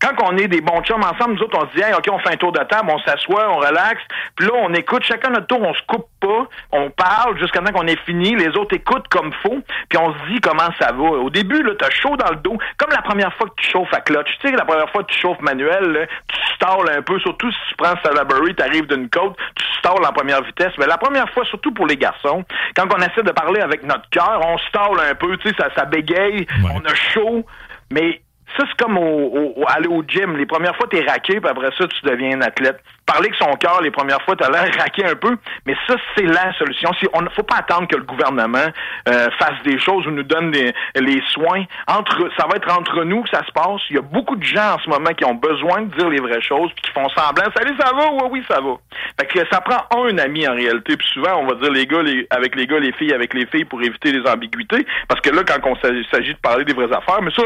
quand 0.00 0.12
on 0.24 0.36
est 0.36 0.48
des 0.48 0.60
bons 0.60 0.82
chums 0.82 1.02
ensemble, 1.02 1.34
nous 1.34 1.42
autres, 1.42 1.58
on 1.58 1.68
se 1.70 1.74
dit, 1.76 1.82
hey, 1.82 1.94
OK, 1.94 2.04
on 2.12 2.18
fait 2.18 2.32
un 2.34 2.36
tour 2.36 2.52
de 2.52 2.58
table, 2.64 2.90
on 2.92 2.98
s'assoit, 3.00 3.48
on 3.50 3.56
relaxe, 3.58 4.02
puis 4.36 4.46
là, 4.46 4.52
on 4.56 4.72
écoute 4.74 5.02
chacun 5.04 5.30
notre 5.30 5.46
tour, 5.46 5.60
on 5.62 5.72
se 5.74 5.82
coupe 5.86 6.06
pas, 6.20 6.46
on 6.72 6.90
parle 6.90 7.38
jusqu'à 7.38 7.60
temps 7.60 7.72
qu'on 7.72 7.86
ait 7.86 7.96
fini, 8.04 8.34
les 8.36 8.48
autres 8.56 8.74
écoutent 8.76 9.08
comme 9.08 9.32
faut, 9.42 9.58
puis 9.88 9.98
on 9.98 10.12
se 10.12 10.18
dit 10.32 10.40
comment 10.40 10.68
ça 10.78 10.92
va. 10.92 11.02
Au 11.04 11.30
début, 11.30 11.62
là, 11.62 11.72
t'as 11.78 11.90
chaud 11.90 12.16
dans 12.16 12.30
le 12.30 12.36
dos, 12.36 12.58
comme 12.76 12.90
la 12.90 13.02
première 13.02 13.32
fois 13.34 13.48
que 13.48 13.54
tu 13.62 13.70
chauffes 13.70 13.92
à 13.94 14.00
clutch. 14.00 14.28
Tu 14.40 14.48
sais, 14.48 14.54
la 14.56 14.64
première 14.64 14.90
fois 14.90 15.02
que 15.02 15.12
tu 15.12 15.18
chauffes 15.18 15.40
manuel, 15.40 15.84
là, 15.92 16.06
tu 16.28 16.36
stalles 16.56 16.96
un 16.98 17.02
peu, 17.02 17.18
surtout 17.20 17.50
si 17.50 17.58
tu 17.70 17.76
prends 17.76 17.94
Salaberry, 18.04 18.54
t'arrives 18.54 18.86
d'une 18.86 19.08
côte, 19.08 19.36
tu 19.54 19.64
stalles 19.78 20.04
en 20.06 20.12
première 20.12 20.42
vitesse. 20.42 20.72
Mais 20.78 20.86
la 20.86 20.98
première 20.98 21.28
fois, 21.30 21.44
surtout 21.46 21.72
pour 21.72 21.86
les 21.86 21.96
garçons, 21.96 22.44
quand 22.76 22.86
on 22.94 22.98
essaie 22.98 23.22
de 23.22 23.32
parler 23.32 23.60
avec 23.60 23.82
notre 23.82 24.08
cœur, 24.10 24.40
on 24.44 24.58
stalle 24.58 25.00
un 25.10 25.14
peu, 25.14 25.36
tu 25.38 25.48
sais, 25.48 25.54
ça, 25.58 25.68
ça 25.74 25.84
bégaye, 25.86 26.46
Ouais. 26.62 26.70
on 26.74 26.80
a 26.84 26.94
chaud, 26.94 27.44
mais 27.90 28.20
Ça, 28.56 28.64
c'est 28.68 28.76
comme 28.84 28.96
au, 28.96 29.52
au- 29.56 29.64
aller 29.68 29.88
au 29.88 30.02
gym. 30.06 30.36
Les 30.36 30.46
premières 30.46 30.76
fois, 30.76 30.86
t'es 30.88 31.04
raqué, 31.04 31.40
puis 31.40 31.50
après 31.50 31.70
ça, 31.76 31.86
tu 31.88 32.06
deviens 32.06 32.38
un 32.38 32.42
athlète. 32.42 32.80
Parler 33.04 33.28
avec 33.28 33.34
son 33.36 33.52
cœur, 33.56 33.80
les 33.82 33.90
premières 33.92 34.20
fois, 34.22 34.34
t'as 34.34 34.50
l'air 34.50 34.68
raqué 34.78 35.04
un 35.04 35.14
peu, 35.14 35.36
mais 35.64 35.76
ça, 35.86 35.94
c'est 36.16 36.24
la 36.24 36.52
solution. 36.54 36.90
Si 36.98 37.06
on 37.12 37.22
ne 37.22 37.28
faut 37.30 37.44
pas 37.44 37.56
attendre 37.58 37.86
que 37.86 37.94
le 37.96 38.02
gouvernement 38.02 38.66
euh, 39.08 39.28
fasse 39.38 39.62
des 39.64 39.78
choses 39.78 40.06
ou 40.08 40.10
nous 40.10 40.24
donne 40.24 40.50
les, 40.50 40.72
les 40.96 41.22
soins. 41.32 41.64
Entre, 41.86 42.28
ça 42.36 42.46
va 42.48 42.56
être 42.56 42.76
entre 42.76 43.04
nous 43.04 43.22
que 43.22 43.30
ça 43.30 43.44
se 43.46 43.52
passe. 43.52 43.80
Il 43.90 43.96
y 43.96 43.98
a 43.98 44.02
beaucoup 44.02 44.34
de 44.34 44.42
gens 44.42 44.74
en 44.74 44.78
ce 44.80 44.88
moment 44.90 45.10
qui 45.16 45.24
ont 45.24 45.34
besoin 45.34 45.82
de 45.82 45.96
dire 45.96 46.08
les 46.08 46.20
vraies 46.20 46.40
choses, 46.40 46.70
puis 46.72 46.82
qui 46.82 46.90
font 46.92 47.08
semblant. 47.10 47.44
Salut, 47.56 47.76
ça 47.78 47.92
va? 47.94 48.10
Oui, 48.12 48.28
oui, 48.32 48.44
ça 48.48 48.60
va. 48.60 48.74
Fait 49.20 49.26
que 49.26 49.38
ça 49.52 49.60
prend 49.60 50.04
un 50.04 50.18
ami 50.18 50.48
en 50.48 50.54
réalité, 50.54 50.96
puis 50.96 51.06
souvent, 51.12 51.36
on 51.42 51.46
va 51.46 51.54
dire 51.56 51.70
les 51.70 51.86
gars 51.86 52.02
les, 52.02 52.26
avec 52.30 52.56
les 52.56 52.66
gars, 52.66 52.80
les 52.80 52.92
filles 52.92 53.12
avec 53.14 53.34
les 53.34 53.46
filles 53.46 53.66
pour 53.66 53.80
éviter 53.82 54.10
les 54.12 54.28
ambiguïtés. 54.28 54.84
Parce 55.08 55.20
que 55.20 55.30
là, 55.30 55.42
quand 55.44 55.60
on 55.70 55.76
s'agit 55.76 56.32
de 56.34 56.38
parler 56.40 56.64
des 56.64 56.72
vraies 56.74 56.92
affaires, 56.92 57.22
mais 57.22 57.30
ça, 57.30 57.42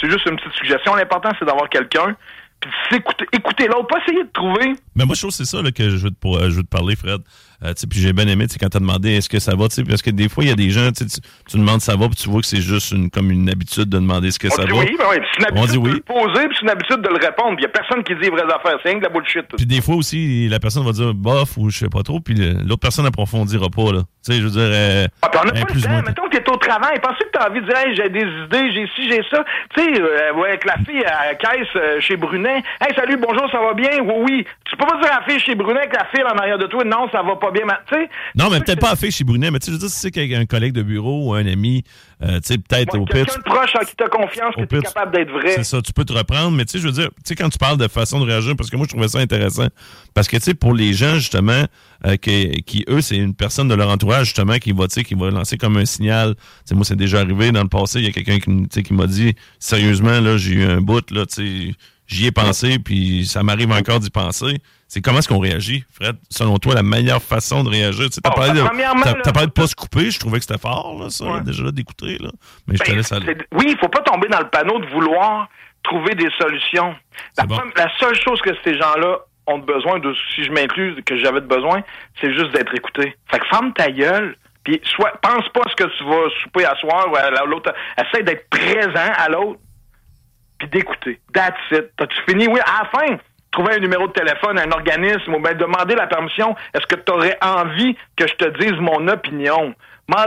c'est 0.00 0.10
juste 0.10 0.26
une 0.26 0.36
petite 0.36 0.52
suggestion. 0.52 0.94
L'important, 0.94 1.30
c'est 1.38 1.44
d'avoir 1.44 1.68
quelqu'un, 1.68 2.16
puis 2.60 2.70
de 2.70 2.94
s'écouter, 2.94 3.26
écouter 3.32 3.66
l'autre, 3.66 3.86
pas 3.86 3.98
essayer 4.04 4.24
de 4.24 4.30
trouver. 4.32 4.74
Mais 4.94 5.04
moi, 5.04 5.14
je 5.14 5.20
trouve 5.20 5.30
que 5.30 5.36
c'est 5.36 5.44
ça 5.44 5.62
là, 5.62 5.72
que 5.72 5.88
je 5.88 5.96
veux, 5.96 6.10
te, 6.10 6.26
euh, 6.26 6.50
je 6.50 6.56
veux 6.56 6.62
te 6.62 6.68
parler, 6.68 6.96
Fred. 6.96 7.22
Euh, 7.62 7.74
tu 7.74 7.86
puis 7.86 8.00
j'ai 8.00 8.12
bien 8.14 8.26
aimé 8.26 8.46
tu 8.46 8.54
sais, 8.54 8.58
quand 8.58 8.70
tu 8.70 8.78
as 8.78 8.80
demandé 8.80 9.16
est-ce 9.16 9.28
que 9.28 9.38
ça 9.38 9.54
va, 9.54 9.68
tu 9.68 9.74
sais, 9.76 9.84
parce 9.84 10.00
que 10.02 10.10
des 10.10 10.28
fois, 10.28 10.44
il 10.44 10.48
y 10.48 10.52
a 10.52 10.56
des 10.56 10.70
gens, 10.70 10.90
tu, 10.92 11.04
tu 11.06 11.20
tu 11.48 11.56
demandes 11.58 11.80
ça 11.80 11.94
va, 11.96 12.06
puis 12.08 12.16
tu 12.16 12.28
vois 12.30 12.40
que 12.40 12.46
c'est 12.46 12.60
juste 12.62 12.92
une, 12.92 13.10
comme 13.10 13.30
une 13.30 13.50
habitude 13.50 13.84
de 13.88 13.98
demander 13.98 14.30
ce 14.30 14.38
que 14.38 14.48
On 14.48 14.50
ça 14.50 14.64
dit 14.64 14.70
va. 14.72 14.78
oui, 14.78 14.96
ben 14.98 15.04
oui, 15.10 15.16
puis 15.18 15.28
c'est 15.38 15.48
une 15.50 15.58
On 15.58 15.62
habitude 15.62 15.70
dit 15.72 15.78
oui. 15.78 15.90
de 15.90 15.94
le 15.96 16.00
poser, 16.00 16.48
puis 16.48 16.56
c'est 16.58 16.62
une 16.64 16.70
habitude 16.70 17.00
de 17.02 17.08
le 17.08 17.14
répondre. 17.26 17.54
Il 17.58 17.62
y 17.62 17.66
a 17.66 17.68
personne 17.68 18.02
qui 18.02 18.14
dit 18.14 18.20
les 18.22 18.30
vraies 18.30 18.44
affaires. 18.44 18.78
C'est 18.82 18.88
rien 18.90 18.98
que 18.98 19.04
de 19.04 19.08
la 19.08 19.12
bullshit. 19.12 19.44
Puis 19.56 19.66
des 19.66 19.80
fois 19.82 19.96
aussi, 19.96 20.48
la 20.48 20.58
personne 20.58 20.84
va 20.84 20.92
dire 20.92 21.12
bof 21.14 21.56
ou 21.58 21.68
je 21.70 21.78
sais 21.78 21.88
pas 21.88 22.02
trop, 22.02 22.20
puis 22.20 22.34
l'autre 22.34 22.80
personne 22.80 23.04
approfondira 23.06 23.68
pas, 23.68 23.92
là. 23.92 24.00
Tu 24.24 24.32
sais, 24.34 24.38
je 24.38 24.44
veux 24.44 24.50
dire. 24.50 24.60
euh, 24.62 25.06
Ah, 25.22 25.30
on 25.32 25.44
n'a 25.46 25.52
pas 25.52 25.74
le 25.74 25.80
temps. 25.80 26.02
Mettons 26.06 26.28
que 26.28 26.36
t'es 26.36 26.50
au 26.50 26.56
travail. 26.56 26.98
Pensez 27.02 27.24
que 27.24 27.30
t'as 27.32 27.48
envie 27.50 27.60
de 27.62 27.66
dire, 27.66 27.76
hey, 27.76 27.94
j'ai 27.96 28.08
des 28.10 28.20
idées, 28.20 28.72
j'ai 28.72 28.86
ci, 28.94 29.08
j'ai 29.10 29.22
ça. 29.30 29.42
Tu 29.74 29.82
sais, 29.82 30.00
euh, 30.00 30.32
ouais, 30.34 30.48
avec 30.50 30.64
la 30.66 30.76
fille 30.86 31.02
à 31.04 31.28
la 31.28 31.34
caisse 31.36 31.68
euh, 31.76 32.00
chez 32.00 32.16
Brunet. 32.16 32.62
Hey, 32.80 32.94
salut, 32.94 33.16
bonjour, 33.16 33.50
ça 33.50 33.58
va 33.60 33.72
bien? 33.74 34.00
Oui, 34.02 34.14
oui. 34.28 34.46
Tu 34.66 34.76
peux 34.76 34.84
pas 34.86 34.98
dire 35.00 35.10
à 35.12 35.20
la 35.20 35.26
fille 35.26 35.40
chez 35.40 35.54
Brunet 35.54 35.88
que 35.88 35.96
la 35.96 36.04
fille 36.14 36.22
en 36.22 36.36
arrière 36.38 36.58
de 36.58 36.66
toi, 36.66 36.84
non, 36.84 37.08
ça 37.10 37.22
va 37.22 37.36
pas 37.36 37.49
bien. 37.52 37.64
ma- 37.64 37.80
Tu 37.88 37.94
sais, 37.94 38.08
Non, 38.34 38.50
mais 38.50 38.60
peut-être 38.60 38.80
pas 38.80 38.90
à 38.90 38.96
fait 38.96 39.10
chez 39.10 39.24
Brunet, 39.24 39.50
mais 39.50 39.58
tu 39.58 39.66
sais, 39.66 39.70
je 39.72 39.76
veux 39.76 39.80
dire, 39.80 39.90
si 39.90 39.98
c'est 40.00 40.10
qu'un 40.10 40.46
collègue 40.46 40.72
de 40.72 40.82
bureau 40.82 41.28
ou 41.28 41.34
un 41.34 41.46
ami, 41.46 41.82
euh, 42.22 42.36
tu 42.40 42.48
sais, 42.54 42.58
peut-être 42.58 42.94
ouais, 42.94 43.00
au 43.00 43.04
pire. 43.04 43.26
quelqu'un 43.26 43.32
tu- 43.32 43.38
de 43.38 43.44
proche 43.44 43.70
en 43.76 43.84
qui 43.84 43.96
t'as 43.96 44.08
confiance, 44.08 44.54
que 44.54 44.64
pire, 44.64 44.82
capable 44.82 45.12
d'être 45.16 45.30
vrai. 45.30 45.52
C'est 45.56 45.64
ça, 45.64 45.80
tu 45.82 45.92
peux 45.92 46.04
te 46.04 46.12
reprendre, 46.12 46.50
mais 46.56 46.64
tu 46.64 46.72
sais, 46.72 46.78
je 46.78 46.86
veux 46.86 46.92
dire, 46.92 47.08
tu 47.08 47.14
sais, 47.24 47.34
quand 47.34 47.48
tu 47.48 47.58
parles 47.58 47.78
de 47.78 47.88
façon 47.88 48.20
de 48.20 48.24
réagir, 48.24 48.54
parce 48.56 48.70
que 48.70 48.76
moi, 48.76 48.86
je 48.88 48.92
trouvais 48.94 49.08
ça 49.08 49.18
intéressant. 49.18 49.66
Parce 50.14 50.28
que, 50.28 50.36
tu 50.36 50.42
sais, 50.44 50.54
pour 50.54 50.74
les 50.74 50.92
gens, 50.92 51.14
justement, 51.14 51.64
euh, 52.06 52.16
qui, 52.16 52.62
qui, 52.62 52.84
eux, 52.88 53.00
c'est 53.00 53.16
une 53.16 53.34
personne 53.34 53.68
de 53.68 53.74
leur 53.74 53.88
entourage, 53.90 54.26
justement, 54.26 54.58
qui 54.58 54.72
va, 54.72 54.86
tu 54.88 55.02
qui 55.02 55.14
va 55.14 55.30
lancer 55.30 55.56
comme 55.56 55.76
un 55.76 55.84
signal. 55.84 56.34
Tu 56.34 56.40
sais, 56.66 56.74
moi, 56.74 56.84
c'est 56.84 56.96
déjà 56.96 57.20
arrivé 57.20 57.52
dans 57.52 57.62
le 57.62 57.68
passé, 57.68 57.98
il 58.00 58.04
y 58.06 58.08
a 58.08 58.12
quelqu'un 58.12 58.38
qui, 58.38 58.68
tu 58.68 58.82
qui 58.82 58.94
m'a 58.94 59.06
dit, 59.06 59.34
sérieusement, 59.58 60.20
là, 60.20 60.36
j'ai 60.36 60.52
eu 60.54 60.64
un 60.64 60.80
bout, 60.80 61.10
là, 61.10 61.26
tu 61.26 61.68
sais, 61.68 61.74
j'y 62.10 62.26
ai 62.26 62.32
pensé, 62.32 62.78
puis 62.78 63.24
ça 63.26 63.42
m'arrive 63.42 63.70
encore 63.72 64.00
d'y 64.00 64.10
penser. 64.10 64.58
C'est 64.88 65.00
comment 65.00 65.18
est-ce 65.20 65.28
qu'on 65.28 65.38
réagit, 65.38 65.84
Fred? 65.92 66.16
Selon 66.28 66.58
toi, 66.58 66.74
la 66.74 66.82
meilleure 66.82 67.22
façon 67.22 67.62
de 67.62 67.68
réagir? 67.70 68.06
Tu 68.06 68.14
sais, 68.14 68.20
t'as 68.20 68.30
Bon, 68.30 68.36
parlé 68.36 68.60
de, 68.60 68.66
premièrement, 68.66 69.02
t'as, 69.02 69.32
parlé 69.32 69.46
de 69.46 69.52
pas 69.52 69.68
se 69.68 69.76
couper, 69.76 70.10
je 70.10 70.18
trouvais 70.18 70.38
que 70.38 70.44
c'était 70.44 70.58
fort, 70.60 70.96
là, 71.00 71.10
ça, 71.10 71.24
là, 71.26 71.40
déjà 71.40 71.62
là, 71.62 71.70
d'écouter, 71.70 72.18
là. 72.18 72.30
Mais 72.66 72.76
je 72.76 72.82
te 72.82 72.90
Ben, 72.90 72.96
laisse 72.96 73.12
aller. 73.12 73.36
Oui, 73.52 73.66
il 73.68 73.78
faut 73.78 73.88
pas 73.88 74.00
tomber 74.02 74.26
dans 74.28 74.40
le 74.40 74.48
panneau 74.48 74.80
de 74.80 74.86
vouloir 74.86 75.48
trouver 75.84 76.14
des 76.16 76.28
solutions. 76.40 76.94
La, 77.38 77.46
bon. 77.46 77.58
seule 78.00 78.14
chose 78.20 78.40
que 78.42 78.50
ces 78.64 78.76
gens-là 78.76 79.18
ont 79.46 79.58
besoin 79.58 79.98
de, 80.00 80.12
si 80.34 80.44
je 80.44 80.50
m'inclus, 80.50 81.00
que 81.04 81.16
j'avais 81.16 81.40
de 81.40 81.46
besoin, 81.46 81.82
c'est 82.20 82.32
juste 82.34 82.50
d'être 82.52 82.74
écouté. 82.74 83.16
Fait 83.30 83.38
que 83.38 83.46
ferme 83.46 83.72
ta 83.72 83.90
gueule, 83.90 84.36
puis 84.64 84.80
soit, 84.96 85.12
pense 85.22 85.48
pas 85.54 85.60
à 85.64 85.70
ce 85.70 85.76
que 85.76 85.96
tu 85.96 86.04
vas 86.04 86.28
souper 86.42 86.64
à 86.64 86.74
soir 86.76 87.06
ou 87.10 87.16
à 87.16 87.30
la- 87.30 87.44
l'autre. 87.44 87.72
Essaye 87.96 88.24
d'être 88.24 88.48
présent 88.50 89.12
à 89.16 89.28
l'autre, 89.28 89.60
puis 90.60 90.68
d'écouter. 90.68 91.20
That's 91.34 91.58
it. 91.72 91.90
T'as-tu 91.96 92.16
fini? 92.28 92.46
Oui, 92.46 92.60
à 92.60 92.84
la 92.84 92.90
fin. 92.90 93.16
Trouver 93.50 93.74
un 93.74 93.80
numéro 93.80 94.06
de 94.06 94.12
téléphone 94.12 94.58
à 94.58 94.62
un 94.62 94.70
organisme 94.70 95.34
ou 95.34 95.40
bien 95.40 95.54
demander 95.54 95.96
la 95.96 96.06
permission. 96.06 96.54
Est-ce 96.72 96.86
que 96.86 97.00
envie 97.42 97.96
que 98.16 98.28
je 98.28 98.34
te 98.34 98.48
dise 98.58 98.78
mon 98.80 99.08
opinion? 99.08 99.74
La 100.08 100.26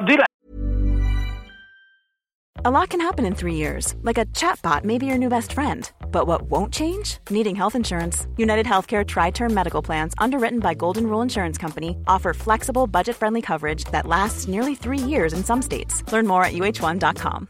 A 2.66 2.72
lot 2.72 2.90
can 2.90 3.02
happen 3.02 3.26
in 3.26 3.36
three 3.36 3.56
years, 3.56 3.94
like 4.04 4.18
a 4.18 4.26
chatbot 4.28 4.86
may 4.86 4.98
be 4.98 5.06
your 5.06 5.18
new 5.18 5.28
best 5.28 5.52
friend. 5.52 5.92
But 6.12 6.28
what 6.28 6.44
won't 6.44 6.72
change? 6.72 7.18
Needing 7.30 7.58
health 7.58 7.76
insurance. 7.76 8.26
United 8.38 8.66
Healthcare 8.66 9.06
Tri 9.06 9.32
Term 9.32 9.54
Medical 9.54 9.82
Plans, 9.82 10.14
underwritten 10.18 10.60
by 10.60 10.74
Golden 10.74 11.08
Rule 11.08 11.22
Insurance 11.22 11.58
Company, 11.58 11.98
offer 12.08 12.34
flexible, 12.34 12.88
budget 12.88 13.18
friendly 13.18 13.42
coverage 13.42 13.84
that 13.92 14.08
lasts 14.08 14.48
nearly 14.48 14.76
three 14.76 14.98
years 14.98 15.34
in 15.34 15.44
some 15.44 15.62
states. 15.62 16.10
Learn 16.14 16.26
more 16.26 16.46
at 16.46 16.54
uh1.com. 16.54 17.50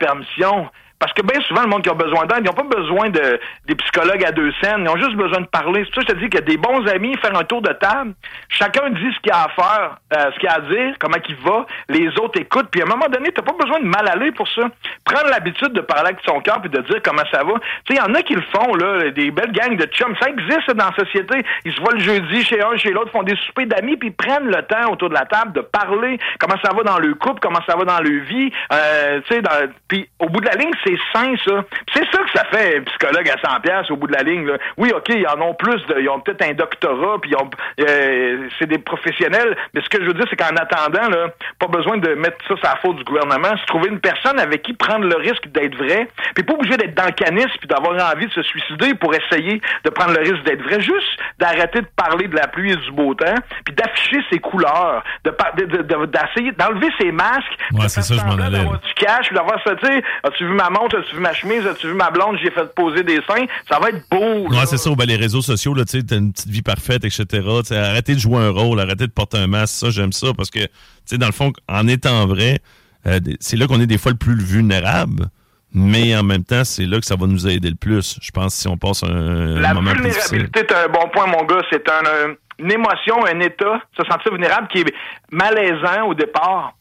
permission. 0.00 0.70
Parce 1.00 1.14
que 1.14 1.22
bien 1.22 1.40
souvent, 1.48 1.62
le 1.62 1.68
monde 1.68 1.82
qui 1.82 1.88
a 1.88 1.94
besoin 1.94 2.26
d'aide, 2.26 2.40
ils 2.42 2.46
n'ont 2.46 2.52
pas 2.52 2.76
besoin 2.76 3.08
de 3.08 3.40
des 3.66 3.74
psychologues 3.74 4.22
à 4.22 4.32
deux 4.32 4.52
scènes. 4.62 4.82
Ils 4.82 4.88
ont 4.90 4.98
juste 4.98 5.16
besoin 5.16 5.40
de 5.40 5.46
parler. 5.46 5.82
C'est 5.84 5.94
pour 5.94 6.02
ça 6.02 6.08
que 6.08 6.12
je 6.12 6.14
te 6.14 6.24
dis 6.24 6.30
que 6.30 6.42
des 6.44 6.58
bons 6.58 6.86
amis, 6.88 7.16
faire 7.16 7.34
un 7.34 7.44
tour 7.44 7.62
de 7.62 7.72
table, 7.72 8.12
chacun 8.50 8.90
dit 8.90 9.10
ce 9.14 9.20
qu'il 9.20 9.32
a 9.32 9.44
à 9.44 9.48
faire, 9.48 9.96
euh, 10.14 10.30
ce 10.34 10.38
qu'il 10.38 10.48
a 10.48 10.56
à 10.56 10.60
dire, 10.60 10.94
comment 11.00 11.16
il 11.26 11.36
va, 11.36 11.64
les 11.88 12.08
autres 12.18 12.38
écoutent. 12.38 12.68
Puis 12.70 12.82
à 12.82 12.84
un 12.84 12.88
moment 12.88 13.08
donné, 13.08 13.32
t'as 13.32 13.40
pas 13.42 13.54
besoin 13.58 13.80
de 13.80 13.86
mal 13.86 14.06
aller 14.08 14.30
pour 14.32 14.46
ça. 14.48 14.62
Prendre 15.06 15.28
l'habitude 15.30 15.72
de 15.72 15.80
parler 15.80 16.10
avec 16.10 16.18
son 16.26 16.40
cœur 16.40 16.60
puis 16.60 16.68
de 16.68 16.80
dire 16.82 17.00
comment 17.02 17.22
ça 17.32 17.44
va. 17.44 17.54
Tu 17.86 17.94
sais, 17.94 17.94
il 17.94 17.96
y 17.96 18.00
en 18.00 18.14
a 18.14 18.22
qui 18.22 18.34
le 18.34 18.44
font, 18.52 18.74
là, 18.74 19.10
des 19.10 19.30
belles 19.30 19.52
gangs 19.52 19.76
de 19.76 19.86
chums. 19.86 20.14
Ça 20.20 20.28
existe 20.28 20.70
dans 20.74 20.90
la 20.90 21.04
société. 21.04 21.42
Ils 21.64 21.72
se 21.72 21.80
voient 21.80 21.94
le 21.94 22.00
jeudi 22.00 22.44
chez 22.44 22.60
un, 22.62 22.76
chez 22.76 22.90
l'autre, 22.90 23.10
font 23.10 23.22
des 23.22 23.36
soupers 23.46 23.66
d'amis, 23.66 23.96
puis 23.96 24.10
prennent 24.10 24.48
le 24.48 24.62
temps 24.64 24.92
autour 24.92 25.08
de 25.08 25.14
la 25.14 25.24
table 25.24 25.52
de 25.52 25.60
parler 25.62 26.18
comment 26.38 26.56
ça 26.62 26.74
va 26.74 26.82
dans 26.82 26.98
le 26.98 27.14
couple, 27.14 27.40
comment 27.40 27.60
ça 27.66 27.74
va 27.74 27.84
dans 27.84 28.00
le 28.00 28.18
vie? 28.20 28.52
Euh, 28.72 29.20
tu 29.26 29.34
sais, 29.34 29.42
puis 29.88 30.08
au 30.18 30.28
bout 30.28 30.40
de 30.40 30.46
la 30.46 30.54
ligne, 30.56 30.70
c'est 30.84 30.89
sain, 31.12 31.34
ça. 31.44 31.64
C'est 31.94 32.04
ça 32.10 32.18
que 32.18 32.30
ça 32.34 32.44
fait 32.52 32.78
un 32.78 32.82
psychologue 32.82 33.28
à 33.28 33.48
100 33.50 33.60
pièces 33.60 33.90
au 33.90 33.96
bout 33.96 34.06
de 34.06 34.12
la 34.12 34.22
ligne. 34.22 34.46
Là. 34.46 34.54
Oui, 34.76 34.92
OK, 34.94 35.08
ils 35.10 35.26
en 35.26 35.40
ont 35.40 35.54
plus, 35.54 35.84
de, 35.86 36.00
ils 36.00 36.08
ont 36.08 36.20
peut-être 36.20 36.42
un 36.48 36.54
doctorat, 36.54 37.18
puis 37.20 37.32
euh, 37.80 38.48
c'est 38.58 38.66
des 38.66 38.78
professionnels. 38.78 39.56
Mais 39.74 39.80
ce 39.82 39.88
que 39.88 40.00
je 40.02 40.06
veux 40.06 40.14
dire, 40.14 40.24
c'est 40.30 40.36
qu'en 40.36 40.54
attendant, 40.56 41.08
là, 41.08 41.28
pas 41.58 41.66
besoin 41.68 41.98
de 41.98 42.14
mettre 42.14 42.36
ça 42.48 42.56
sur 42.56 42.64
la 42.64 42.76
faute 42.76 42.96
du 42.96 43.04
gouvernement. 43.04 43.48
C'est 43.58 43.66
trouver 43.66 43.88
une 43.90 44.00
personne 44.00 44.38
avec 44.38 44.62
qui 44.62 44.72
prendre 44.74 45.04
le 45.06 45.16
risque 45.16 45.46
d'être 45.48 45.76
vrai, 45.76 46.08
puis 46.34 46.44
pas 46.44 46.54
obligé 46.54 46.76
d'être 46.76 46.94
dans 46.94 47.06
le 47.06 47.12
canisme 47.12 47.50
puis 47.58 47.68
d'avoir 47.68 48.12
envie 48.14 48.26
de 48.26 48.32
se 48.32 48.42
suicider 48.42 48.94
pour 48.94 49.14
essayer 49.14 49.60
de 49.84 49.90
prendre 49.90 50.12
le 50.12 50.20
risque 50.20 50.42
d'être 50.44 50.62
vrai. 50.62 50.80
Juste 50.80 51.18
d'arrêter 51.38 51.80
de 51.80 51.88
parler 51.96 52.28
de 52.28 52.36
la 52.36 52.46
pluie 52.48 52.72
et 52.72 52.76
du 52.76 52.90
beau 52.92 53.14
temps, 53.14 53.34
puis 53.64 53.74
d'afficher 53.74 54.18
ses 54.30 54.38
couleurs, 54.38 55.02
de- 55.24 55.30
de- 55.64 56.06
d'essayer 56.06 56.52
d'enlever 56.52 56.88
ses 57.00 57.12
masques. 57.12 57.42
Ouais, 57.72 57.84
de 57.84 57.88
c'est 57.88 58.02
ça, 58.02 58.14
je 58.14 58.24
m'en 58.24 58.42
allais, 58.42 58.58
du 58.64 58.94
cash, 58.94 59.26
puis 59.26 59.36
d'avoir 59.36 59.62
ça, 59.64 59.74
tu 59.76 59.86
sais, 59.86 60.02
as-tu 60.24 60.44
vu 60.46 60.52
ma 60.52 60.68
montre, 60.80 60.98
as-tu 60.98 61.14
vu 61.16 61.20
ma 61.20 61.32
chemise, 61.32 61.66
as-tu 61.66 61.88
vu 61.88 61.94
ma 61.94 62.10
blonde, 62.10 62.36
j'ai 62.42 62.50
fait 62.50 62.74
poser 62.74 63.02
des 63.02 63.20
seins, 63.28 63.44
ça 63.68 63.78
va 63.78 63.90
être 63.90 64.02
beau. 64.10 64.48
Ouais, 64.48 64.66
c'est 64.66 64.78
ça. 64.78 64.90
Ben, 64.96 65.06
les 65.06 65.16
réseaux 65.16 65.42
sociaux, 65.42 65.74
là, 65.74 65.84
tu 65.84 65.98
sais, 65.98 66.04
t'as 66.04 66.16
une 66.16 66.32
petite 66.32 66.48
vie 66.48 66.62
parfaite, 66.62 67.04
etc. 67.04 67.24
Arrêtez 67.72 68.14
de 68.14 68.18
jouer 68.20 68.38
un 68.38 68.50
rôle, 68.50 68.80
arrêtez 68.80 69.06
de 69.06 69.12
porter 69.12 69.38
un 69.38 69.46
masque. 69.46 69.74
Ça, 69.74 69.90
j'aime 69.90 70.12
ça 70.12 70.28
parce 70.36 70.50
que, 70.50 70.60
tu 70.60 70.68
sais, 71.06 71.18
dans 71.18 71.26
le 71.26 71.32
fond, 71.32 71.52
en 71.68 71.86
étant 71.88 72.26
vrai, 72.26 72.58
euh, 73.06 73.20
c'est 73.40 73.56
là 73.56 73.66
qu'on 73.66 73.80
est 73.80 73.86
des 73.86 73.98
fois 73.98 74.12
le 74.12 74.18
plus 74.18 74.36
vulnérable. 74.42 75.26
Mais 75.72 76.16
en 76.16 76.24
même 76.24 76.42
temps, 76.42 76.64
c'est 76.64 76.84
là 76.84 76.98
que 76.98 77.06
ça 77.06 77.14
va 77.14 77.28
nous 77.28 77.46
aider 77.46 77.70
le 77.70 77.76
plus. 77.76 78.18
Je 78.20 78.30
pense 78.32 78.54
si 78.56 78.66
on 78.66 78.76
passe 78.76 79.04
un, 79.04 79.60
La 79.60 79.72
moment 79.72 79.92
vulnérabilité, 79.92 80.66
c'est 80.68 80.72
un 80.74 80.88
bon 80.88 81.08
point, 81.12 81.26
mon 81.28 81.44
gars. 81.44 81.62
C'est 81.70 81.88
un, 81.88 81.92
un- 82.30 82.34
une 82.58 82.72
émotion, 82.72 83.24
un 83.24 83.38
état, 83.38 83.80
se 83.96 84.02
sentir 84.10 84.32
vulnérable 84.32 84.66
qui 84.68 84.80
est 84.80 84.92
malaisant 85.30 86.08
au 86.08 86.14
départ, 86.14 86.74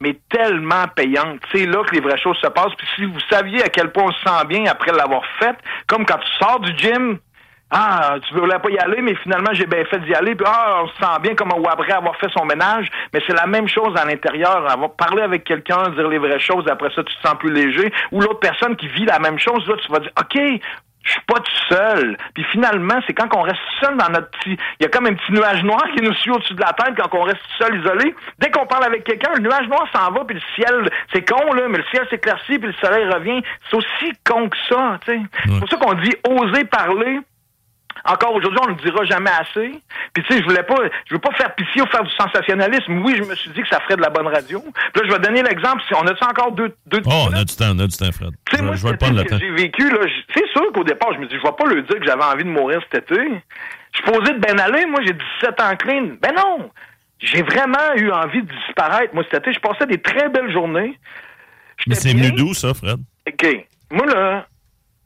mais 0.00 0.18
tellement 0.28 0.86
payante. 0.94 1.40
C'est 1.52 1.66
là 1.66 1.82
que 1.84 1.94
les 1.94 2.00
vraies 2.00 2.18
choses 2.18 2.38
se 2.38 2.48
passent. 2.48 2.74
Puis 2.76 2.86
si 2.96 3.04
vous 3.04 3.20
saviez 3.30 3.62
à 3.62 3.68
quel 3.68 3.92
point 3.92 4.04
on 4.04 4.12
se 4.12 4.20
sent 4.20 4.46
bien 4.48 4.64
après 4.66 4.92
l'avoir 4.92 5.22
fait, 5.38 5.56
comme 5.86 6.04
quand 6.04 6.18
tu 6.18 6.30
sors 6.38 6.60
du 6.60 6.76
gym, 6.76 7.18
ah, 7.70 8.14
tu 8.22 8.34
voulais 8.34 8.58
pas 8.60 8.70
y 8.70 8.78
aller, 8.78 9.02
mais 9.02 9.16
finalement 9.16 9.52
j'ai 9.52 9.66
bien 9.66 9.84
fait 9.86 9.98
d'y 10.00 10.14
aller. 10.14 10.34
Puis 10.36 10.46
ah, 10.48 10.82
on 10.84 10.88
se 10.88 10.94
sent 10.94 11.20
bien 11.22 11.34
comme 11.34 11.52
ou 11.52 11.68
après 11.68 11.92
avoir 11.92 12.14
fait 12.16 12.30
son 12.30 12.44
ménage. 12.44 12.88
Mais 13.12 13.20
c'est 13.26 13.34
la 13.34 13.46
même 13.46 13.66
chose 13.66 13.96
à 13.96 14.04
l'intérieur. 14.04 14.70
Avoir 14.70 14.92
parlé 14.92 15.22
avec 15.22 15.44
quelqu'un, 15.44 15.88
dire 15.90 16.08
les 16.08 16.18
vraies 16.18 16.38
choses. 16.38 16.64
Après 16.70 16.90
ça, 16.94 17.02
tu 17.02 17.14
te 17.16 17.26
sens 17.26 17.36
plus 17.38 17.52
léger. 17.52 17.92
Ou 18.12 18.20
l'autre 18.20 18.40
personne 18.40 18.76
qui 18.76 18.86
vit 18.88 19.04
la 19.04 19.18
même 19.18 19.38
chose, 19.38 19.66
là, 19.66 19.74
tu 19.84 19.90
vas 19.90 19.98
dire, 19.98 20.12
ok, 20.18 20.60
Je 21.06 21.12
suis 21.12 21.20
pas 21.22 21.40
tout 21.40 21.74
seul. 21.74 22.16
Puis 22.34 22.44
finalement, 22.52 23.00
c'est 23.06 23.14
quand 23.14 23.34
on 23.34 23.42
reste 23.42 23.60
seul 23.80 23.96
dans 23.96 24.08
notre 24.10 24.28
petit... 24.30 24.58
Il 24.78 24.82
y 24.82 24.86
a 24.86 24.88
comme 24.88 25.06
un 25.06 25.14
petit 25.14 25.32
nuage 25.32 25.62
noir 25.62 25.82
qui 25.96 26.02
nous 26.02 26.12
suit 26.14 26.30
au-dessus 26.30 26.54
de 26.54 26.60
la 26.60 26.72
tête 26.72 26.94
quand 26.96 27.16
on 27.18 27.22
reste 27.22 27.38
tout 27.38 27.64
seul, 27.64 27.80
isolé. 27.80 28.14
Dès 28.38 28.50
qu'on 28.50 28.66
parle 28.66 28.84
avec 28.84 29.04
quelqu'un, 29.04 29.30
le 29.34 29.42
nuage 29.42 29.66
noir 29.68 29.86
s'en 29.94 30.10
va, 30.10 30.24
puis 30.24 30.34
le 30.34 30.42
ciel... 30.54 30.90
C'est 31.12 31.26
con, 31.26 31.52
là, 31.54 31.68
mais 31.68 31.78
le 31.78 31.84
ciel 31.84 32.06
s'éclaircit, 32.10 32.58
puis 32.58 32.68
le 32.68 32.74
soleil 32.74 33.06
revient. 33.06 33.42
C'est 33.70 33.76
aussi 33.76 34.12
con 34.24 34.48
que 34.48 34.56
ça, 34.68 34.98
tu 35.06 35.12
sais. 35.12 35.20
C'est 35.44 35.58
pour 35.60 35.68
ça 35.68 35.76
qu'on 35.76 35.94
dit 35.94 36.12
oser 36.28 36.64
parler 36.64 37.20
encore 38.06 38.34
aujourd'hui, 38.34 38.58
on 38.62 38.70
ne 38.70 38.76
le 38.76 38.82
dira 38.82 39.04
jamais 39.04 39.30
assez. 39.30 39.80
Puis 40.12 40.22
tu 40.24 40.32
sais, 40.32 40.40
je 40.40 40.44
voulais 40.44 40.62
pas, 40.62 40.76
je 41.08 41.14
veux 41.14 41.20
pas 41.20 41.32
faire 41.32 41.54
pitié 41.54 41.82
ou 41.82 41.86
faire 41.86 42.04
du 42.04 42.10
sensationnalisme. 42.10 43.02
Oui, 43.04 43.14
je 43.16 43.24
me 43.24 43.34
suis 43.34 43.50
dit 43.50 43.62
que 43.62 43.68
ça 43.68 43.80
ferait 43.80 43.96
de 43.96 44.02
la 44.02 44.10
bonne 44.10 44.26
radio. 44.26 44.60
Puis 44.60 45.02
là, 45.02 45.02
je 45.04 45.12
vais 45.12 45.18
donner 45.18 45.42
l'exemple. 45.42 45.82
Si 45.88 45.94
on 45.94 46.06
a 46.06 46.12
encore 46.12 46.52
deux, 46.52 46.74
deux. 46.86 47.02
Oh, 47.06 47.26
on 47.30 47.32
a 47.32 47.44
du 47.44 47.54
temps, 47.54 47.72
on 47.74 47.78
a 47.78 47.86
du 47.86 47.96
temps, 47.96 48.12
Fred. 48.12 48.30
Tu 48.50 48.56
sais, 48.56 48.62
moi, 48.62 48.74
je 48.74 48.86
vais 48.86 48.96
prendre 48.96 49.16
le 49.16 49.24
temps. 49.24 49.38
j'ai 49.38 49.50
vécu, 49.50 49.90
là, 49.90 50.00
c'est 50.34 50.48
sûr 50.52 50.72
qu'au 50.72 50.84
départ, 50.84 51.12
je 51.14 51.18
me 51.18 51.26
dis, 51.26 51.34
je 51.36 51.42
vais 51.42 51.56
pas 51.56 51.66
le 51.66 51.82
dire 51.82 51.98
que 51.98 52.06
j'avais 52.06 52.24
envie 52.24 52.44
de 52.44 52.50
mourir 52.50 52.80
cet 52.90 53.10
été. 53.10 53.20
Je 53.92 54.02
suis 54.02 54.12
posé 54.12 54.32
de 54.32 54.38
bien 54.38 54.58
aller. 54.58 54.86
Moi, 54.86 55.00
j'ai 55.04 55.14
17 55.40 55.60
ans 55.60 55.76
clean. 55.76 56.16
Ben 56.20 56.34
non! 56.36 56.70
J'ai 57.18 57.42
vraiment 57.42 57.94
eu 57.96 58.10
envie 58.10 58.42
de 58.42 58.52
disparaître. 58.66 59.14
Moi, 59.14 59.24
cet 59.30 59.42
été, 59.42 59.54
je 59.54 59.60
passais 59.60 59.86
des 59.86 59.98
très 59.98 60.28
belles 60.28 60.52
journées. 60.52 60.98
Mais 61.86 61.94
c'est 61.94 62.12
venu 62.12 62.32
d'où, 62.32 62.52
ça, 62.54 62.74
Fred? 62.74 62.98
OK. 63.26 63.66
Moi, 63.90 64.06
là, 64.06 64.46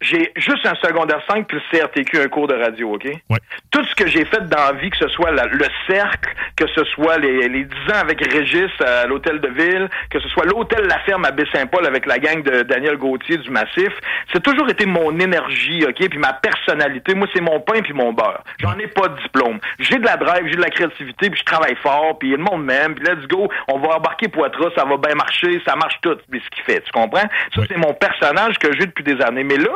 j'ai 0.01 0.33
juste 0.37 0.65
un 0.67 0.75
secondaire 0.77 1.21
5 1.29 1.47
puis 1.47 1.59
le 1.59 1.79
CRTQ, 1.79 2.21
un 2.23 2.29
cours 2.29 2.47
de 2.49 2.55
radio, 2.55 2.95
OK? 2.95 3.05
Ouais. 3.05 3.39
Tout 3.71 3.85
ce 3.85 3.95
que 3.95 4.07
j'ai 4.07 4.25
fait 4.25 4.41
dans 4.49 4.57
la 4.57 4.73
vie, 4.73 4.91
que 4.91 4.97
ce 4.97 5.09
soit 5.09 5.31
la- 5.31 5.47
le 5.47 5.67
cercle, 5.89 6.35
que 6.57 6.67
ce 6.75 6.85
soit 6.85 7.19
les, 7.19 7.49
les 7.49 7.65
10 7.65 7.75
ans 7.93 8.01
avec 8.01 8.21
Régis 8.25 8.71
à 8.81 9.07
l'hôtel 9.07 9.41
de 9.41 9.49
ville, 9.49 9.89
que 10.11 10.19
ce 10.21 10.29
soit 10.29 10.45
l'hôtel 10.47 10.87
La 10.87 10.99
Ferme 11.01 11.25
à 11.25 11.31
Baie-Saint-Paul 11.31 11.87
avec 11.87 12.07
la 12.07 12.19
gang 12.19 12.43
de 12.43 12.63
Daniel 12.63 12.97
Gauthier 12.97 13.37
du 13.39 13.51
Massif, 13.51 13.93
c'est 14.33 14.43
toujours 14.43 14.69
été 14.71 14.87
mon 14.87 15.19
énergie, 15.19 15.85
OK? 15.87 16.09
Puis 16.09 16.19
ma 16.19 16.33
personnalité. 16.33 17.15
Moi, 17.15 17.29
c'est 17.35 17.41
mon 17.43 17.61
pain 17.61 17.81
puis 17.83 17.93
mon 17.93 18.13
beurre. 18.13 18.43
J'en 18.59 18.79
ai 18.79 18.87
pas 18.87 19.09
de 19.09 19.21
diplôme. 19.21 19.59
J'ai 19.79 19.97
de 19.99 20.05
la 20.05 20.17
drive, 20.17 20.47
j'ai 20.47 20.57
de 20.57 20.63
la 20.63 20.71
créativité, 20.71 21.31
puis 21.31 21.39
je 21.41 21.45
travaille 21.45 21.77
fort, 21.77 22.19
puis 22.19 22.31
le 22.31 22.39
monde 22.39 22.65
m'aime, 22.65 22.95
puis 22.95 23.05
let's 23.05 23.27
go, 23.29 23.49
on 23.69 23.79
va 23.79 23.97
embarquer 23.97 24.29
Poitras, 24.29 24.71
ça 24.77 24.85
va 24.85 24.97
bien 24.97 25.15
marcher, 25.15 25.61
ça 25.67 25.77
marche 25.77 25.99
tout, 26.03 26.17
mais 26.31 26.41
ce 26.41 26.49
qu'il 26.51 26.65
fait, 26.65 26.81
tu 26.81 26.91
comprends? 26.93 27.29
Ça, 27.55 27.63
c'est 27.69 27.77
mon 27.77 27.93
personnage 27.95 28.59
que 28.59 28.73
j'ai 28.73 28.87
depuis 28.87 29.05
des 29.05 29.21
années. 29.23 29.45
Mais 29.45 29.57
là, 29.57 29.71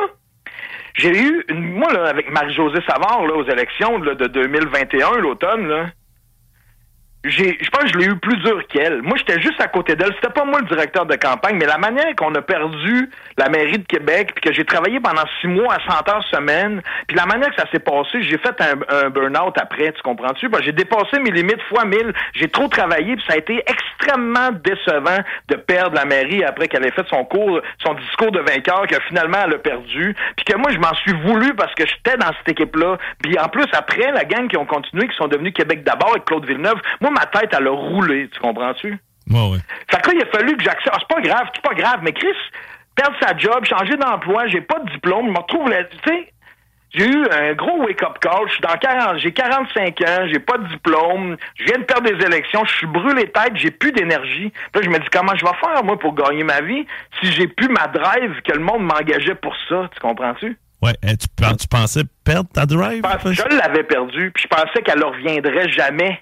j'ai 0.95 1.11
eu, 1.11 1.43
une, 1.49 1.73
moi, 1.73 1.91
là, 1.91 2.05
avec 2.05 2.31
Marie-Josée 2.31 2.81
Savard, 2.87 3.25
là, 3.25 3.35
aux 3.35 3.47
élections 3.47 3.97
là, 3.99 4.15
de 4.15 4.27
2021, 4.27 5.17
l'automne, 5.19 5.67
là, 5.67 5.85
j'ai, 7.27 7.57
je 7.61 7.69
pense 7.69 7.83
que 7.83 7.89
je 7.93 7.97
l'ai 7.97 8.05
eu 8.05 8.15
plus 8.17 8.37
dur 8.37 8.61
qu'elle. 8.67 9.01
Moi, 9.01 9.17
j'étais 9.17 9.41
juste 9.41 9.59
à 9.59 9.67
côté 9.67 9.95
d'elle. 9.95 10.13
C'était 10.15 10.33
pas 10.33 10.45
moi 10.45 10.59
le 10.59 10.67
directeur 10.67 11.05
de 11.05 11.15
campagne, 11.15 11.57
mais 11.57 11.65
la 11.65 11.77
manière 11.77 12.15
qu'on 12.15 12.33
a 12.35 12.41
perdu 12.41 13.09
la 13.37 13.49
mairie 13.49 13.79
de 13.79 13.85
Québec, 13.85 14.31
puis 14.35 14.49
que 14.49 14.53
j'ai 14.53 14.65
travaillé 14.65 14.99
pendant 14.99 15.23
six 15.41 15.47
mois 15.47 15.73
à 15.73 15.79
100 15.79 16.09
heures 16.09 16.23
semaine, 16.31 16.81
puis 17.07 17.17
la 17.17 17.25
manière 17.25 17.49
que 17.49 17.61
ça 17.61 17.69
s'est 17.71 17.79
passé, 17.79 18.21
j'ai 18.21 18.37
fait 18.37 18.55
un, 18.61 19.09
burn-out 19.09 19.55
après, 19.59 19.91
tu 19.91 20.01
comprends-tu? 20.01 20.49
J'ai 20.61 20.71
dépassé 20.71 21.19
mes 21.19 21.31
limites 21.31 21.61
fois 21.69 21.85
mille. 21.85 22.13
J'ai 22.33 22.47
trop 22.47 22.67
travaillé, 22.67 23.15
puis 23.15 23.25
ça 23.27 23.33
a 23.33 23.37
été 23.37 23.63
extrêmement 23.67 24.51
décevant 24.63 25.19
de 25.49 25.55
perdre 25.55 25.95
la 25.95 26.05
mairie 26.05 26.43
après 26.43 26.67
qu'elle 26.67 26.85
ait 26.85 26.91
fait 26.91 27.07
son 27.09 27.23
cours, 27.25 27.61
son 27.83 27.93
discours 27.95 28.31
de 28.31 28.39
vainqueur, 28.39 28.87
que 28.87 28.95
finalement 29.07 29.37
elle 29.45 29.55
a 29.55 29.57
perdu, 29.57 30.15
puis 30.35 30.45
que 30.45 30.57
moi, 30.57 30.71
je 30.71 30.77
m'en 30.77 30.93
suis 30.95 31.13
voulu 31.13 31.53
parce 31.55 31.73
que 31.75 31.85
j'étais 31.85 32.17
dans 32.17 32.31
cette 32.37 32.49
équipe-là. 32.49 32.97
Puis 33.21 33.37
en 33.39 33.47
plus, 33.47 33.65
après, 33.73 34.11
la 34.11 34.23
gang 34.25 34.47
qui 34.47 34.57
ont 34.57 34.65
continué, 34.65 35.07
qui 35.07 35.15
sont 35.15 35.27
devenus 35.27 35.53
Québec 35.53 35.83
d'abord 35.83 36.11
avec 36.11 36.25
Claude 36.25 36.45
Villeneuve, 36.45 36.79
moi, 37.01 37.11
ma 37.15 37.25
tête, 37.25 37.49
elle 37.57 37.67
a 37.67 37.71
roulé, 37.71 38.29
tu 38.31 38.39
comprends-tu? 38.39 38.97
Ouais, 39.29 39.49
ouais. 39.51 39.57
Fait 39.89 40.01
que 40.01 40.09
là, 40.09 40.13
il 40.17 40.21
a 40.21 40.31
fallu 40.37 40.55
que 40.57 40.63
j'accepte. 40.63 40.89
Ah, 40.93 40.97
c'est 40.99 41.15
pas 41.15 41.21
grave, 41.21 41.47
c'est 41.55 41.63
pas 41.63 41.73
grave, 41.73 41.99
mais 42.03 42.11
Chris, 42.13 42.27
perdre 42.95 43.15
sa 43.21 43.35
job, 43.37 43.65
changer 43.65 43.97
d'emploi, 43.97 44.47
j'ai 44.47 44.61
pas 44.61 44.79
de 44.79 44.89
diplôme, 44.91 45.27
je 45.27 45.31
me 45.31 45.37
retrouve 45.39 45.69
là, 45.69 45.83
tu 45.85 45.97
sais. 46.07 46.31
J'ai 46.97 47.07
eu 47.09 47.25
un 47.29 47.53
gros 47.55 47.81
wake-up 47.83 48.19
call. 48.21 48.47
Je 48.47 48.53
suis 48.53 48.61
dans 48.61 48.77
40, 48.77 49.17
j'ai 49.17 49.33
45 49.33 49.99
ans, 50.01 50.27
j'ai 50.31 50.39
pas 50.39 50.57
de 50.57 50.65
diplôme, 50.69 51.35
je 51.55 51.65
viens 51.65 51.79
de 51.79 51.83
perdre 51.83 52.09
des 52.09 52.25
élections, 52.25 52.63
je 52.63 52.71
suis 52.73 52.87
brûlé 52.87 53.27
tête, 53.31 53.51
j'ai 53.55 53.69
plus 53.71 53.91
d'énergie. 53.91 54.53
Là, 54.73 54.81
je 54.81 54.89
me 54.89 54.97
dis 54.99 55.07
comment 55.11 55.35
je 55.35 55.43
vais 55.43 55.51
faire, 55.59 55.83
moi, 55.83 55.99
pour 55.99 56.13
gagner 56.15 56.45
ma 56.45 56.61
vie, 56.61 56.85
si 57.21 57.33
j'ai 57.33 57.47
plus 57.47 57.67
ma 57.67 57.87
drive 57.87 58.41
que 58.43 58.53
le 58.53 58.59
monde 58.63 58.83
m'engageait 58.83 59.35
pour 59.35 59.53
ça, 59.67 59.89
tu 59.93 59.99
comprends-tu? 59.99 60.57
Ouais, 60.81 60.93
eh, 61.03 61.17
tu, 61.17 61.27
pen- 61.35 61.57
tu 61.57 61.67
pensais 61.67 62.03
perdre 62.23 62.49
ta 62.53 62.65
drive? 62.65 63.01
Que 63.01 63.33
je 63.33 63.57
l'avais 63.57 63.83
perdu, 63.83 64.31
puis 64.31 64.43
je 64.43 64.47
pensais 64.55 64.81
qu'elle 64.81 64.99
ne 64.99 65.05
reviendrait 65.05 65.67
jamais. 65.69 66.21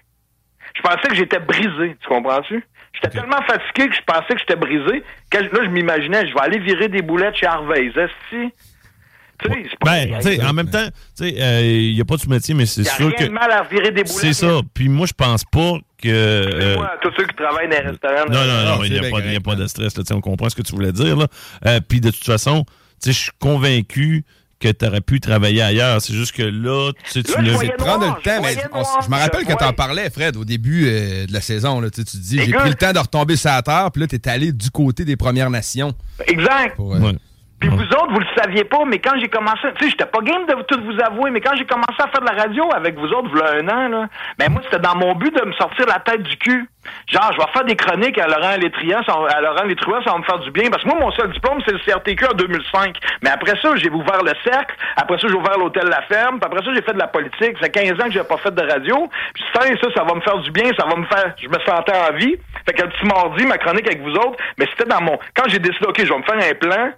Je 0.75 0.81
pensais 0.81 1.07
que 1.07 1.15
j'étais 1.15 1.39
brisé, 1.39 1.95
tu 2.01 2.07
comprends-tu? 2.07 2.63
J'étais 2.95 3.19
tellement 3.19 3.41
fatigué 3.47 3.89
que 3.89 3.95
je 3.95 4.01
pensais 4.05 4.33
que 4.33 4.39
j'étais 4.39 4.55
brisé. 4.55 5.03
Que, 5.29 5.37
là, 5.39 5.59
je 5.63 5.69
m'imaginais, 5.69 6.27
je 6.27 6.33
vais 6.33 6.41
aller 6.41 6.59
virer 6.59 6.87
des 6.89 7.01
boulettes 7.01 7.35
chez 7.35 7.47
Harvey's. 7.47 7.95
Est-ce 7.95 8.11
tu 8.29 9.51
sais, 9.51 9.63
c'est 9.69 9.79
pas 9.79 9.85
Ben, 9.91 10.15
tu 10.19 10.21
sais, 10.21 10.43
en 10.45 10.53
même 10.53 10.69
temps, 10.69 10.85
tu 11.17 11.25
sais, 11.27 11.29
il 11.65 11.95
n'y 11.95 12.01
a 12.01 12.05
pas 12.05 12.15
de 12.17 12.29
métier, 12.29 12.53
mais 12.53 12.65
c'est 12.67 12.83
sûr 12.83 13.07
rien 13.07 13.11
que. 13.17 13.23
de 13.25 13.29
mal 13.29 13.51
à 13.51 13.63
virer 13.63 13.89
des 13.91 14.03
boulettes. 14.03 14.07
C'est 14.09 14.33
ça. 14.33 14.59
Puis 14.73 14.87
moi, 14.89 15.07
je 15.07 15.13
pense 15.13 15.43
pas 15.43 15.73
que. 16.01 16.07
euh, 16.07 16.75
Moi, 16.75 16.91
tous 17.01 17.11
ceux 17.17 17.25
qui 17.25 17.35
travaillent 17.35 17.67
dans 17.67 17.77
les 17.77 17.87
restaurants. 17.89 18.25
non, 18.29 18.45
non, 18.45 18.63
non, 18.77 18.81
c'est 18.81 18.87
il 18.87 18.93
n'y 18.93 18.99
a, 18.99 19.01
pas- 19.01 19.07
il 19.07 19.33
y 19.33 19.35
a 19.35 19.39
correct, 19.39 19.45
pas 19.45 19.55
de 19.55 19.67
stress. 19.67 19.97
Là, 19.97 20.03
tu 20.03 20.07
sais, 20.07 20.13
on 20.13 20.21
comprend 20.21 20.49
ce 20.49 20.55
que 20.55 20.61
tu 20.61 20.73
voulais 20.73 20.91
dire. 20.91 21.17
Là. 21.17 21.27
Euh, 21.65 21.79
Puis 21.87 21.99
de 21.99 22.11
toute 22.11 22.23
façon, 22.23 22.63
tu 22.63 22.71
sais, 22.99 23.11
je 23.11 23.19
suis 23.23 23.31
convaincu 23.39 24.23
que 24.63 24.71
tu 24.71 24.85
aurais 24.85 25.01
pu 25.01 25.19
travailler 25.19 25.61
ailleurs. 25.61 26.01
C'est 26.01 26.13
juste 26.13 26.31
que 26.33 26.43
là, 26.43 26.91
tu 27.05 27.11
sais, 27.11 27.23
tu 27.23 27.41
l'as- 27.41 27.57
Prendre 27.77 28.05
le 28.17 28.21
temps, 28.21 28.37
je 28.37 28.55
mais 28.55 28.63
on- 28.73 29.01
je 29.03 29.09
me 29.09 29.15
rappelle 29.17 29.45
quand 29.45 29.55
t'en 29.57 29.73
parlais, 29.73 30.09
Fred, 30.09 30.37
au 30.37 30.45
début 30.45 30.85
euh, 30.87 31.25
de 31.25 31.33
la 31.33 31.41
saison. 31.41 31.79
Là, 31.81 31.89
tu 31.89 32.03
te 32.03 32.15
dis, 32.17 32.39
j'ai 32.43 32.51
pris 32.53 32.69
le 32.69 32.75
temps 32.75 32.93
de 32.93 32.99
retomber 32.99 33.35
sur 33.35 33.49
la 33.49 33.61
terre, 33.61 33.89
puis 33.91 34.01
là, 34.01 34.07
t'es 34.07 34.27
allé 34.29 34.51
du 34.53 34.69
côté 34.71 35.05
des 35.05 35.15
Premières 35.17 35.49
Nations. 35.49 35.93
Exact. 36.27 36.75
Pour, 36.75 36.95
euh, 36.95 36.99
Ouais. 36.99 37.13
Puis 37.63 37.69
vous 37.69 37.81
autres, 37.81 38.11
vous 38.11 38.19
le 38.19 38.25
saviez 38.35 38.65
pas, 38.65 38.83
mais 38.85 38.99
quand 38.99 39.17
j'ai 39.21 39.29
commencé, 39.29 39.61
tu 39.77 39.85
sais, 39.85 39.91
j'étais 39.91 40.05
pas 40.05 40.19
game 40.19 40.45
de 40.45 40.53
tout 40.63 40.81
vous 40.83 41.01
avouer, 41.01 41.31
mais 41.31 41.39
quand 41.39 41.55
j'ai 41.55 41.63
commencé 41.63 41.95
à 41.97 42.09
faire 42.09 42.19
de 42.19 42.25
la 42.25 42.41
radio 42.41 42.69
avec 42.75 42.99
vous 42.99 43.07
autres, 43.07 43.29
voilà 43.31 43.51
un 43.61 43.67
an, 43.69 43.87
là, 43.87 44.07
ben 44.37 44.51
moi, 44.51 44.61
c'était 44.65 44.81
dans 44.81 44.97
mon 44.97 45.15
but 45.15 45.33
de 45.33 45.45
me 45.45 45.53
sortir 45.53 45.85
la 45.85 45.99
tête 45.99 46.23
du 46.23 46.35
cul. 46.35 46.67
Genre, 47.07 47.31
je 47.31 47.37
vais 47.37 47.51
faire 47.53 47.63
des 47.63 47.77
chroniques 47.77 48.17
à 48.17 48.27
Laurent 48.27 48.57
Létriand, 48.59 49.01
ça, 49.07 49.15
à 49.29 49.39
Laurent 49.39 49.63
Létriand, 49.63 50.03
ça 50.03 50.11
va 50.11 50.17
me 50.17 50.23
faire 50.23 50.39
du 50.39 50.51
bien, 50.51 50.69
parce 50.69 50.83
que 50.83 50.89
moi, 50.89 50.97
mon 50.99 51.11
seul 51.11 51.31
diplôme, 51.31 51.61
c'est 51.65 51.71
le 51.71 51.79
CRTQ 51.79 52.25
en 52.25 52.33
2005. 52.33 52.97
Mais 53.21 53.29
après 53.29 53.57
ça, 53.61 53.69
j'ai 53.77 53.89
ouvert 53.89 54.21
le 54.23 54.33
cercle, 54.43 54.75
après 54.97 55.17
ça, 55.19 55.29
j'ai 55.29 55.35
ouvert 55.35 55.57
l'hôtel 55.57 55.87
La 55.87 56.01
Ferme, 56.01 56.41
puis 56.41 56.45
après 56.51 56.65
ça, 56.65 56.73
j'ai 56.75 56.81
fait 56.81 56.91
de 56.91 56.99
la 56.99 57.07
politique. 57.07 57.55
Ça 57.61 57.67
fait 57.67 57.69
15 57.69 57.91
ans 57.93 58.07
que 58.07 58.11
j'ai 58.11 58.23
pas 58.25 58.37
fait 58.39 58.53
de 58.53 58.61
radio. 58.61 59.09
Puis 59.33 59.43
ça, 59.53 59.61
ça, 59.61 59.87
ça 59.95 60.03
va 60.03 60.15
me 60.15 60.21
faire 60.21 60.39
du 60.39 60.51
bien, 60.51 60.69
ça 60.77 60.85
va 60.85 60.97
me 60.97 61.05
faire, 61.05 61.33
je 61.41 61.47
me 61.47 61.59
sentais 61.65 61.93
en 61.95 62.13
vie. 62.17 62.35
Fait 62.65 62.73
que 62.73 62.81
le 62.81 62.89
petit 62.89 63.05
mardi, 63.05 63.45
ma 63.45 63.57
chronique 63.57 63.87
avec 63.87 64.01
vous 64.01 64.15
autres, 64.15 64.35
mais 64.57 64.67
c'était 64.71 64.89
dans 64.89 65.01
mon, 65.01 65.17
quand 65.33 65.47
j'ai 65.47 65.59
décidé, 65.59 65.85
OK, 65.87 66.03
je 66.03 66.11
vais 66.11 66.19
me 66.19 66.23
faire 66.23 66.35
un 66.35 66.53
plan, 66.55 66.91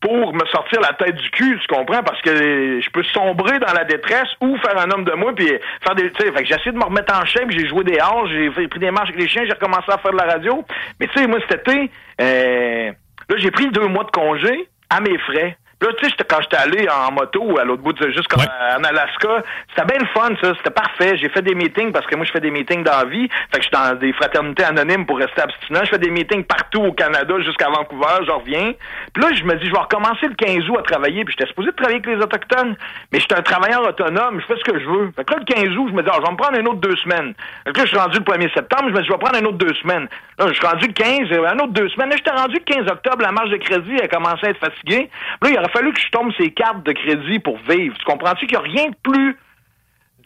pour 0.00 0.34
me 0.34 0.44
sortir 0.46 0.80
la 0.80 0.92
tête 0.92 1.16
du 1.16 1.30
cul, 1.30 1.58
tu 1.58 1.66
comprends? 1.68 2.02
Parce 2.02 2.20
que 2.22 2.80
je 2.80 2.90
peux 2.90 3.02
sombrer 3.14 3.58
dans 3.58 3.72
la 3.72 3.84
détresse 3.84 4.28
ou 4.40 4.56
faire 4.58 4.78
un 4.78 4.90
homme 4.90 5.04
de 5.04 5.12
moi 5.12 5.34
puis 5.34 5.48
faire 5.82 5.94
des. 5.94 6.10
Tu 6.12 6.22
sais, 6.22 6.32
fait 6.32 6.42
que 6.42 6.46
j'ai 6.46 6.54
essayé 6.54 6.72
de 6.72 6.76
me 6.76 6.84
remettre 6.84 7.14
en 7.14 7.24
shape, 7.24 7.50
j'ai 7.50 7.66
joué 7.66 7.84
des 7.84 7.98
hanches, 8.00 8.30
j'ai 8.30 8.68
pris 8.68 8.80
des 8.80 8.90
marches 8.90 9.08
avec 9.08 9.20
les 9.20 9.28
chiens, 9.28 9.44
j'ai 9.46 9.52
recommencé 9.52 9.90
à 9.90 9.98
faire 9.98 10.12
de 10.12 10.18
la 10.18 10.24
radio. 10.24 10.64
Mais 11.00 11.06
tu 11.08 11.18
sais, 11.18 11.26
moi, 11.26 11.38
cet 11.48 11.66
été, 11.66 11.90
euh, 12.20 12.92
là, 13.28 13.36
j'ai 13.38 13.50
pris 13.50 13.68
deux 13.70 13.86
mois 13.86 14.04
de 14.04 14.10
congé 14.10 14.68
à 14.90 15.00
mes 15.00 15.18
frais. 15.18 15.56
Puis 15.78 15.88
Là, 15.88 15.94
tu 15.98 16.08
sais, 16.08 16.14
quand 16.28 16.40
j'étais 16.40 16.56
allé 16.56 16.88
en 16.88 17.12
moto 17.12 17.58
à 17.58 17.64
l'autre 17.64 17.82
bout 17.82 17.92
de 17.92 18.10
juste 18.10 18.28
comme 18.28 18.40
Ouais. 18.40 18.76
en 18.78 18.82
Alaska, 18.84 19.42
c'était 19.74 19.86
bien 19.86 19.98
le 20.00 20.06
fun, 20.18 20.30
ça. 20.42 20.54
C'était 20.56 20.70
parfait. 20.70 21.16
J'ai 21.18 21.28
fait 21.28 21.42
des 21.42 21.54
meetings 21.54 21.92
parce 21.92 22.06
que 22.06 22.16
moi, 22.16 22.24
je 22.24 22.32
fais 22.32 22.40
des 22.40 22.50
meetings 22.50 22.82
dans 22.82 22.96
la 22.96 23.04
vie. 23.04 23.28
Fait 23.52 23.58
que 23.58 23.64
je 23.64 23.68
suis 23.68 23.70
dans 23.70 23.94
des 23.98 24.12
fraternités 24.14 24.64
anonymes 24.64 25.04
pour 25.04 25.18
rester 25.18 25.42
abstinent. 25.42 25.80
Je 25.84 25.90
fais 25.90 25.98
des 25.98 26.10
meetings 26.10 26.44
partout 26.44 26.82
au 26.82 26.92
Canada 26.92 27.34
jusqu'à 27.40 27.68
Vancouver. 27.68 28.24
Je 28.26 28.30
reviens. 28.30 28.72
Puis 29.12 29.22
là, 29.22 29.28
je 29.34 29.44
me 29.44 29.54
dis, 29.56 29.66
je 29.66 29.72
vais 29.72 29.78
recommencer 29.78 30.26
le 30.28 30.34
15 30.34 30.68
août 30.70 30.78
à 30.78 30.82
travailler. 30.82 31.24
Puis 31.24 31.34
j'étais 31.38 31.48
supposé 31.48 31.70
de 31.70 31.76
travailler 31.76 32.00
avec 32.02 32.06
les 32.16 32.22
Autochtones. 32.24 32.76
Mais 33.12 33.20
j'étais 33.20 33.34
un 33.36 33.42
travailleur 33.42 33.82
autonome. 33.86 34.40
Je 34.40 34.46
fais 34.46 34.58
ce 34.58 34.64
que 34.72 34.78
je 34.80 34.86
veux. 34.86 35.12
Fait 35.14 35.24
que 35.24 35.34
là, 35.34 35.40
le 35.40 35.44
15 35.44 35.76
août, 35.76 35.88
je 35.90 35.94
me 35.94 36.02
dis, 36.02 36.08
ah, 36.10 36.16
je 36.20 36.22
vais 36.26 36.32
me 36.32 36.36
prendre 36.38 36.58
un 36.58 36.64
autre 36.66 36.80
deux 36.80 36.96
semaines. 36.96 37.34
Fait 37.66 37.72
que 37.72 37.78
là, 37.78 37.84
je 37.84 37.90
suis 37.90 37.98
rendu 37.98 38.18
le 38.18 38.24
1er 38.24 38.54
septembre. 38.54 38.84
Je 38.88 38.94
me 38.94 39.00
dis, 39.00 39.06
je 39.06 39.12
vais 39.12 39.18
prendre 39.18 39.36
un 39.36 39.44
autre 39.44 39.58
deux 39.58 39.74
semaines. 39.74 40.08
Là, 40.38 40.46
je 40.48 40.52
suis 40.54 40.66
rendu 40.66 40.86
le 40.86 40.92
15, 40.94 41.32
euh, 41.32 41.46
un 41.48 41.58
autre 41.58 41.72
deux 41.74 41.88
semaines. 41.90 42.08
Là, 42.10 42.16
j'étais 42.16 42.30
rendu 42.30 42.54
le 42.54 42.64
15 42.74 42.90
octobre. 42.90 43.22
La 43.22 43.32
marge 43.32 43.50
de 43.50 43.56
crédit 43.58 43.96
a 44.02 44.08
commencé 44.08 44.46
à 44.46 44.50
être 44.50 44.58
fatiguée. 44.60 45.10
Puis 45.40 45.52
là, 45.54 45.60
il 45.60 45.65
aurait 45.66 45.72
fallu 45.72 45.92
que 45.92 46.00
je 46.00 46.10
tombe 46.10 46.32
ces 46.38 46.50
cartes 46.50 46.84
de 46.84 46.92
crédit 46.92 47.38
pour 47.38 47.58
vivre. 47.68 47.96
Tu 47.98 48.04
comprends-tu 48.04 48.46
qu'il 48.46 48.58
n'y 48.58 48.64
a 48.64 48.68
rien 48.68 48.90
de 48.90 48.96
plus 49.02 49.36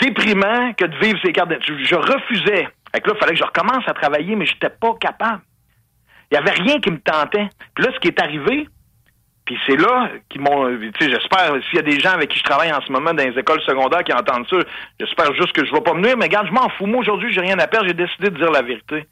déprimant 0.01 0.73
que 0.75 0.87
de 0.87 0.97
vivre 0.99 1.19
ces 1.25 1.33
cartes 1.33 1.51
de... 1.51 1.59
Je, 1.61 1.85
je 1.85 1.95
refusais. 1.95 2.69
Fait 2.93 3.01
que 3.01 3.09
là, 3.09 3.15
il 3.17 3.21
fallait 3.21 3.33
que 3.33 3.39
je 3.39 3.45
recommence 3.45 3.85
à 3.87 3.93
travailler, 3.93 4.37
mais 4.37 4.47
j'étais 4.47 4.71
pas 4.71 4.95
capable. 5.01 5.43
Il 6.31 6.35
y 6.35 6.39
avait 6.39 6.51
rien 6.51 6.81
qui 6.81 6.91
me 6.91 7.01
tentait. 7.01 7.49
Puis 7.75 7.85
là, 7.85 7.93
ce 7.95 7.99
qui 8.01 8.09
est 8.09 8.21
arrivé, 8.21 8.69
puis 9.51 9.59
c'est 9.67 9.77
là 9.77 10.11
qu'ils 10.29 10.41
m'ont. 10.41 10.69
Tu 10.69 10.93
sais, 11.01 11.11
j'espère, 11.11 11.53
s'il 11.69 11.75
y 11.75 11.79
a 11.81 11.83
des 11.83 11.99
gens 11.99 12.13
avec 12.13 12.31
qui 12.31 12.39
je 12.39 12.45
travaille 12.45 12.73
en 12.73 12.81
ce 12.83 12.93
moment 12.93 13.13
dans 13.13 13.25
les 13.25 13.37
écoles 13.37 13.61
secondaires 13.63 14.05
qui 14.05 14.13
entendent 14.13 14.47
ça, 14.49 14.59
j'espère 15.01 15.35
juste 15.35 15.53
que 15.53 15.67
je 15.67 15.73
vais 15.73 15.81
pas 15.81 15.93
me 15.93 16.03
nuire, 16.03 16.17
mais 16.17 16.27
regarde, 16.27 16.47
je 16.47 16.53
m'en 16.53 16.69
fous. 16.69 16.87
Moi, 16.87 17.01
aujourd'hui, 17.01 17.33
j'ai 17.33 17.41
rien 17.41 17.59
à 17.59 17.67
perdre, 17.67 17.89
j'ai 17.89 17.95
décidé 17.95 18.31
de 18.31 18.37
dire 18.37 18.53
la 18.53 18.63
vérité. 18.63 19.07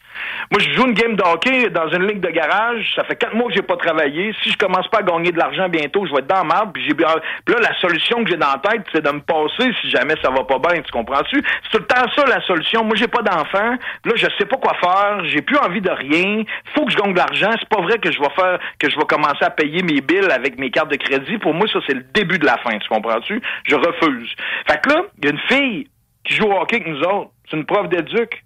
Moi, 0.52 0.60
je 0.60 0.72
joue 0.74 0.86
une 0.86 0.94
game 0.94 1.16
de 1.16 1.22
hockey 1.24 1.70
dans 1.70 1.88
une 1.88 2.06
ligue 2.06 2.20
de 2.20 2.28
garage, 2.28 2.92
ça 2.94 3.02
fait 3.02 3.16
quatre 3.16 3.34
mois 3.34 3.48
que 3.48 3.54
j'ai 3.54 3.62
pas 3.62 3.76
travaillé. 3.76 4.32
Si 4.44 4.52
je 4.52 4.56
commence 4.56 4.86
pas 4.86 4.98
à 4.98 5.02
gagner 5.02 5.32
de 5.32 5.38
l'argent 5.38 5.68
bientôt, 5.68 6.06
je 6.06 6.12
vais 6.12 6.20
être 6.20 6.28
dans 6.28 6.44
la 6.44 6.66
puis 6.72 6.94
là, 6.94 7.60
la 7.60 7.74
solution 7.80 8.22
que 8.22 8.30
j'ai 8.30 8.36
dans 8.36 8.52
la 8.62 8.70
tête, 8.70 8.82
c'est 8.92 9.04
de 9.04 9.10
me 9.10 9.20
passer 9.20 9.72
si 9.80 9.90
jamais 9.90 10.14
ça 10.22 10.30
va 10.30 10.44
pas 10.44 10.58
bien, 10.58 10.80
tu 10.82 10.92
comprends-tu? 10.92 11.42
C'est 11.64 11.70
tout 11.70 11.78
le 11.78 11.86
temps 11.86 12.08
ça, 12.14 12.24
la 12.26 12.40
solution. 12.42 12.84
Moi, 12.84 12.94
j'ai 12.94 13.08
pas 13.08 13.22
d'enfant, 13.22 13.76
là, 14.04 14.12
je 14.14 14.26
sais 14.38 14.46
pas 14.46 14.56
quoi 14.56 14.74
faire, 14.74 15.24
j'ai 15.24 15.42
plus 15.42 15.56
envie 15.58 15.80
de 15.80 15.90
rien, 15.90 16.44
faut 16.76 16.84
que 16.84 16.92
je 16.92 16.96
gagne 16.96 17.12
de 17.12 17.18
l'argent, 17.18 17.50
c'est 17.58 17.68
pas 17.68 17.82
vrai 17.82 17.98
que 17.98 18.12
je 18.12 18.20
vais 18.20 18.30
faire, 18.36 18.58
que 18.78 18.88
je 18.88 18.96
vais 18.96 19.04
commencer 19.04 19.42
à 19.42 19.50
payer 19.50 19.82
mes 19.82 20.00
billes 20.00 20.27
avec 20.32 20.58
mes 20.58 20.70
cartes 20.70 20.90
de 20.90 20.96
crédit. 20.96 21.38
Pour 21.38 21.54
moi, 21.54 21.66
ça, 21.72 21.80
c'est 21.86 21.94
le 21.94 22.04
début 22.14 22.38
de 22.38 22.46
la 22.46 22.56
fin, 22.58 22.78
tu 22.78 22.88
comprends-tu? 22.88 23.40
Je 23.66 23.74
refuse. 23.74 24.34
Fait 24.66 24.80
que 24.80 24.90
là, 24.90 25.02
il 25.18 25.24
y 25.24 25.28
a 25.28 25.32
une 25.32 25.40
fille 25.48 25.88
qui 26.24 26.34
joue 26.34 26.44
au 26.44 26.60
hockey 26.60 26.76
avec 26.76 26.88
nous 26.88 27.00
autres. 27.00 27.30
C'est 27.50 27.56
une 27.56 27.66
prof 27.66 27.88
d'éduc. 27.88 28.44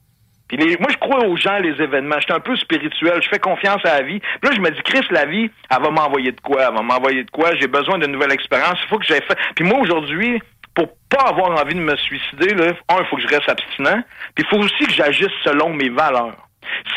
Puis 0.49 0.57
les- 0.59 0.77
moi, 0.79 0.89
je 0.91 0.99
crois 0.99 1.25
aux 1.27 1.37
gens, 1.37 1.59
les 1.59 1.81
événements. 1.83 2.17
Je 2.19 2.25
suis 2.25 2.33
un 2.33 2.41
peu 2.41 2.55
spirituel. 2.57 3.23
Je 3.23 3.29
fais 3.29 3.39
confiance 3.39 3.81
à 3.85 4.01
la 4.01 4.03
vie. 4.03 4.21
Puis 4.21 4.51
là, 4.51 4.55
je 4.55 4.61
me 4.61 4.71
dis, 4.71 4.83
Chris, 4.83 5.07
la 5.11 5.25
vie, 5.25 5.51
elle 5.71 5.83
va 5.83 5.91
m'envoyer 5.91 6.33
de 6.33 6.41
quoi? 6.41 6.63
Elle 6.69 6.75
va 6.75 6.83
m'envoyer 6.83 7.25
de 7.25 7.31
quoi? 7.31 7.55
J'ai 7.61 7.69
besoin 7.69 7.99
d'une 7.99 8.13
nouvelle 8.13 8.33
expérience. 8.33 8.79
Il 8.85 8.89
faut 8.89 8.99
que 8.99 9.07
j'aille 9.07 9.23
fait. 9.27 9.39
Puis 9.57 9.65
moi, 9.65 9.79
aujourd'hui, 9.81 10.41
pour 10.75 10.89
pas 11.09 11.25
avoir 11.29 11.51
envie 11.61 11.75
de 11.75 11.81
me 11.81 11.97
suicider, 11.97 12.55
là, 12.55 12.73
un, 12.91 12.99
il 13.01 13.07
faut 13.07 13.17
que 13.17 13.23
je 13.23 13.29
reste 13.29 13.49
abstinent. 13.49 14.03
Puis 14.35 14.45
il 14.45 14.47
faut 14.47 14.63
aussi 14.63 14.87
que 14.87 14.93
j'agisse 14.93 15.29
selon 15.45 15.71
mes 15.71 15.89
valeurs. 15.89 16.37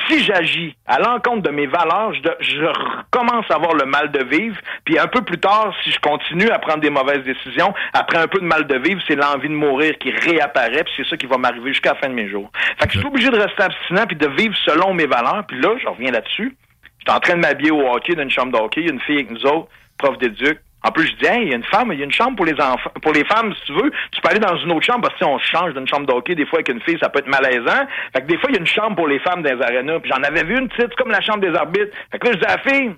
Si 0.08 0.23
j'agis 0.23 0.75
à 0.86 0.99
l'encontre 0.99 1.41
de 1.43 1.49
mes 1.49 1.67
valeurs, 1.67 2.13
je, 2.13 2.21
je 2.39 2.65
recommence 2.65 3.45
à 3.49 3.56
avoir 3.56 3.73
le 3.73 3.86
mal 3.86 4.12
de 4.12 4.23
vivre. 4.23 4.58
Puis 4.84 4.99
un 4.99 5.08
peu 5.08 5.21
plus 5.21 5.39
tard, 5.39 5.73
si 5.84 5.91
je 5.91 5.99
continue 5.99 6.49
à 6.49 6.60
prendre 6.60 6.80
des 6.80 6.89
mauvaises 6.89 7.23
décisions, 7.23 7.73
après 7.93 8.17
un 8.17 8.28
peu 8.28 8.39
de 8.39 8.45
mal 8.45 8.67
de 8.67 8.78
vivre, 8.78 9.01
c'est 9.08 9.15
l'envie 9.15 9.49
de 9.49 9.54
mourir 9.54 9.97
qui 9.97 10.12
réapparaît. 10.12 10.84
Puis 10.84 10.93
c'est 10.97 11.10
ça 11.10 11.17
qui 11.17 11.25
va 11.25 11.38
m'arriver 11.38 11.73
jusqu'à 11.73 11.93
la 11.93 11.99
fin 11.99 12.10
de 12.10 12.13
mes 12.13 12.30
jours. 12.30 12.51
Fait 12.80 12.88
que 12.88 12.93
je 12.93 12.99
suis 12.99 13.08
obligé 13.08 13.30
de 13.30 13.38
rester 13.38 13.63
abstinent 13.63 14.06
puis 14.08 14.15
de 14.15 14.28
vivre 14.28 14.56
selon 14.65 14.93
mes 14.93 15.08
valeurs. 15.08 15.43
Puis 15.47 15.60
là, 15.60 15.75
je 15.82 15.88
reviens 15.88 16.12
là-dessus. 16.12 16.56
J'étais 16.99 17.12
en 17.12 17.19
train 17.19 17.36
de 17.36 17.41
m'habiller 17.41 17.71
au 17.71 17.88
hockey 17.88 18.15
d'une 18.15 18.30
chambre 18.30 18.51
de 18.51 18.58
hockey. 18.58 18.82
Il 18.82 18.88
y 18.88 18.89
a 18.89 18.93
une 18.93 19.01
fille 19.01 19.15
avec 19.15 19.32
nous 19.32 19.45
autres, 19.45 19.69
prof 19.97 20.17
d'éduc. 20.17 20.60
En 20.86 20.91
plus, 20.91 21.08
je 21.08 21.15
dis, 21.15 21.26
hey, 21.26 21.41
il 21.41 21.50
y 21.50 21.54
a 21.54 21.56
une 21.56 21.63
femme, 21.63 21.91
il 21.91 21.98
y 21.98 22.04
a 22.04 22.06
une 22.06 22.12
chambre 22.12 22.36
pour 22.36 22.45
les 22.45 22.54
enfants, 22.62 22.91
pour 23.02 23.12
les 23.12 23.26
femmes, 23.26 23.52
si 23.56 23.62
tu 23.65 23.74
veux. 23.74 23.91
Tu 24.12 24.21
peux 24.21 24.30
aller 24.30 24.39
dans 24.39 24.56
une 24.56 24.71
autre 24.71 24.86
chambre 24.86 25.02
parce 25.02 25.15
que 25.15 25.19
si 25.19 25.24
on 25.26 25.39
change 25.39 25.74
d'une 25.74 25.88
chambre 25.88 26.06
de 26.06 26.13
hockey, 26.13 26.36
des 26.36 26.45
fois 26.45 26.60
avec 26.60 26.69
une 26.69 26.82
fille, 26.82 26.98
ça 27.02 27.10
peut 27.10 27.19
être 27.19 27.28
malaisant. 27.28 27.88
Fait 28.13 28.21
que 28.21 28.28
des 28.28 28.38
fois, 28.38 28.52
il 28.52 28.54
y 28.54 28.58
a 28.58 28.62
une 28.62 28.67
chambre 28.67 28.95
pour 28.95 29.08
les 29.08 29.17
femmes 29.19 29.41
dans 29.41 29.52
les 29.52 29.62
arénas. 29.63 30.00
Puis 30.00 30.12
j'en 30.13 30.21
avais 30.21 30.43
vu 30.43 30.60
une 30.60 30.69
petite 30.69 30.93
comme 30.95 31.10
la 31.10 31.21
chambre 31.21 31.39
des 31.39 31.56
arbitres. 31.56 31.91
Fait 32.12 32.19
que 32.19 32.28
là, 32.28 32.34
je 32.34 32.38
dis 32.38 32.45
à 32.45 32.58
la 32.58 32.58
fille, 32.60 32.91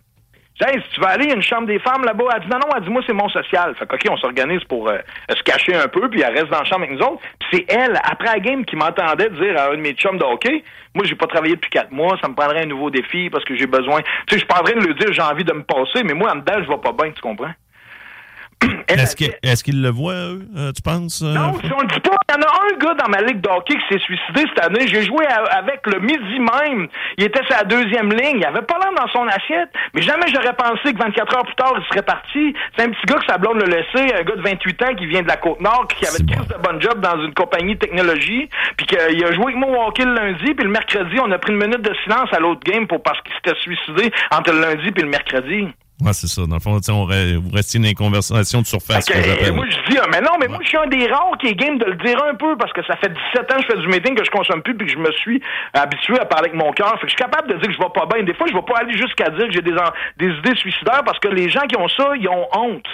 Hey, 0.59 0.81
si 0.81 0.89
tu 0.95 1.01
veux 1.01 1.05
aller, 1.07 1.25
il 1.25 1.29
y 1.29 1.33
a 1.33 1.35
une 1.35 1.43
chambre 1.43 1.67
des 1.67 1.77
femmes 1.77 2.03
là-bas. 2.03 2.25
Elle 2.33 2.41
dit, 2.41 2.47
non, 2.49 2.57
non, 2.57 2.73
elle 2.75 2.83
dit, 2.83 2.89
moi, 2.89 3.03
c'est 3.05 3.13
mon 3.13 3.29
social. 3.29 3.75
Fait 3.75 3.85
que, 3.85 3.93
OK, 3.93 4.01
on 4.09 4.17
s'organise 4.17 4.63
pour 4.63 4.89
euh, 4.89 4.97
se 5.29 5.43
cacher 5.43 5.75
un 5.75 5.87
peu, 5.87 6.09
puis 6.09 6.21
elle 6.21 6.33
reste 6.33 6.49
dans 6.49 6.57
la 6.57 6.65
chambre 6.65 6.83
avec 6.83 6.97
nous 6.97 7.05
autres. 7.05 7.21
Puis 7.39 7.49
c'est 7.51 7.71
elle, 7.71 7.95
après 8.03 8.33
la 8.33 8.39
game, 8.39 8.65
qui 8.65 8.75
m'entendait 8.75 9.29
dire 9.29 9.55
à 9.55 9.67
un 9.69 9.75
de 9.75 9.81
mes 9.81 9.93
chums 9.93 10.17
de 10.17 10.23
hockey, 10.23 10.63
moi, 10.95 11.05
j'ai 11.05 11.13
pas 11.13 11.27
travaillé 11.27 11.53
depuis 11.53 11.69
quatre 11.69 11.91
mois, 11.91 12.17
ça 12.19 12.27
me 12.27 12.33
prendrait 12.33 12.63
un 12.63 12.65
nouveau 12.65 12.89
défi 12.89 13.29
parce 13.29 13.45
que 13.45 13.55
j'ai 13.55 13.67
besoin. 13.67 14.01
Tu 14.01 14.07
sais, 14.33 14.39
je 14.39 14.45
suis 14.45 14.47
en 14.49 14.63
train 14.63 14.73
de 14.73 14.83
lui 14.83 14.95
dire, 14.95 15.13
j'ai 15.13 15.21
envie 15.21 15.43
de 15.43 15.53
me 15.53 15.61
passer, 15.61 16.01
mais 16.03 16.15
moi, 16.15 16.31
en 16.31 16.37
dedans, 16.37 16.55
je 16.63 16.67
vais 16.67 16.81
pas 16.81 16.91
bien, 16.91 17.11
tu 17.11 17.21
comprends? 17.21 17.53
Est-ce 18.87 19.15
que- 19.15 19.25
est-ce 19.43 19.63
qu'ils 19.63 19.81
le 19.81 19.89
voient, 19.89 20.13
eux, 20.33 20.41
euh, 20.57 20.71
tu 20.71 20.81
penses? 20.81 21.21
euh, 21.21 21.33
non, 21.33 21.53
si 21.59 21.71
on 21.71 21.81
le 21.81 21.87
dit 21.87 21.99
pas, 21.99 22.15
il 22.29 22.33
y 22.33 22.37
en 22.37 22.41
a 22.41 22.51
un 22.73 22.77
gars 22.77 22.93
dans 22.95 23.09
ma 23.09 23.21
ligue 23.21 23.41
de 23.41 23.49
hockey 23.49 23.75
qui 23.75 23.93
s'est 23.93 23.99
suicidé 23.99 24.45
cette 24.49 24.65
année. 24.65 24.87
J'ai 24.87 25.03
joué 25.03 25.25
à- 25.27 25.43
avec 25.59 25.85
le 25.85 25.99
midi 25.99 26.39
même. 26.39 26.87
Il 27.17 27.25
était 27.25 27.41
sa 27.49 27.63
deuxième 27.65 28.09
ligne. 28.11 28.37
Il 28.39 28.45
avait 28.45 28.61
pas 28.63 28.79
l'air 28.79 28.91
dans 28.97 29.07
son 29.11 29.27
assiette. 29.27 29.69
Mais 29.93 30.01
jamais 30.01 30.25
j'aurais 30.33 30.53
pensé 30.55 30.93
que 30.93 30.97
24 30.97 31.35
heures 31.37 31.43
plus 31.45 31.55
tard, 31.55 31.73
il 31.77 31.85
serait 31.89 32.01
parti. 32.01 32.53
C'est 32.75 32.85
un 32.85 32.89
petit 32.89 33.05
gars 33.05 33.15
que 33.19 33.25
sa 33.27 33.37
blonde 33.37 33.59
l'a 33.59 33.67
laissé, 33.77 34.13
un 34.15 34.23
gars 34.23 34.35
de 34.35 34.41
28 34.41 34.81
ans 34.83 34.95
qui 34.95 35.05
vient 35.05 35.21
de 35.21 35.27
la 35.27 35.37
Côte-Nord, 35.37 35.87
qui 35.89 36.07
avait 36.07 36.17
une 36.19 36.25
crise 36.31 36.47
de 36.47 36.55
bon 36.55 36.81
job 36.81 36.99
dans 37.01 37.21
une 37.23 37.33
compagnie 37.33 37.75
de 37.75 37.79
technologie, 37.79 38.49
puis 38.77 38.87
qu'il 38.87 38.97
a 38.99 39.33
joué 39.33 39.43
avec 39.45 39.55
moi 39.57 39.69
au 39.69 39.87
hockey 39.89 40.05
le 40.05 40.13
lundi, 40.15 40.53
puis 40.55 40.65
le 40.65 40.71
mercredi, 40.71 41.19
on 41.19 41.31
a 41.31 41.37
pris 41.37 41.51
une 41.51 41.59
minute 41.59 41.81
de 41.81 41.93
silence 42.03 42.29
à 42.33 42.39
l'autre 42.39 42.61
game 42.65 42.87
pour 42.87 43.03
parce 43.03 43.19
qu'il 43.21 43.33
s'était 43.35 43.59
suicidé 43.59 44.11
entre 44.31 44.51
le 44.53 44.61
lundi 44.61 44.91
puis 44.91 45.03
le 45.03 45.09
mercredi. 45.09 45.67
Ouais, 45.99 46.13
c'est 46.13 46.27
ça. 46.27 46.45
Dans 46.45 46.55
le 46.55 46.61
fond, 46.61 46.73
on 46.75 47.07
re- 47.07 47.37
vous 47.37 47.49
restiez 47.51 47.79
dans 47.79 47.87
les 47.87 47.95
conversations 47.95 48.61
de 48.61 48.67
surface, 48.67 49.05
que 49.45 49.49
moi, 49.51 49.65
je 49.67 49.91
dis, 49.91 49.97
ah, 49.99 50.05
mais 50.11 50.21
non, 50.21 50.33
mais 50.39 50.47
moi, 50.47 50.59
je 50.61 50.67
suis 50.67 50.77
un 50.77 50.85
des 50.85 51.07
rares 51.07 51.31
qui 51.39 51.47
est 51.47 51.55
game 51.55 51.79
de 51.79 51.85
le 51.85 51.95
dire 51.95 52.23
un 52.23 52.35
peu 52.35 52.55
parce 52.55 52.71
que 52.71 52.85
ça 52.85 52.95
fait 52.97 53.09
17 53.33 53.51
ans 53.51 53.55
que 53.57 53.61
je 53.63 53.67
fais 53.67 53.81
du 53.81 53.87
meeting 53.87 54.13
que 54.15 54.23
je 54.23 54.29
consomme 54.29 54.61
plus 54.61 54.75
puis 54.75 54.85
que 54.85 54.93
je 54.93 54.99
me 54.99 55.11
suis 55.13 55.41
habitué 55.73 56.19
à 56.19 56.25
parler 56.25 56.49
avec 56.49 56.61
mon 56.63 56.71
cœur. 56.71 56.91
Fait 56.99 57.07
que 57.07 57.11
je 57.11 57.15
suis 57.15 57.23
capable 57.23 57.47
de 57.49 57.55
dire 57.55 57.67
que 57.67 57.73
je 57.73 57.79
vais 57.79 57.89
pas 57.95 58.05
bien. 58.05 58.23
Des 58.23 58.35
fois, 58.35 58.45
je 58.47 58.53
vais 58.53 58.61
pas 58.61 58.77
aller 58.79 58.95
jusqu'à 58.95 59.29
dire 59.31 59.47
que 59.47 59.51
j'ai 59.53 59.61
des, 59.63 59.73
en- 59.73 59.91
des 60.17 60.27
idées 60.37 60.55
suicidaires 60.55 61.01
parce 61.03 61.17
que 61.19 61.29
les 61.29 61.49
gens 61.49 61.61
qui 61.67 61.75
ont 61.77 61.87
ça, 61.87 62.11
ils 62.19 62.29
ont 62.29 62.47
honte. 62.53 62.85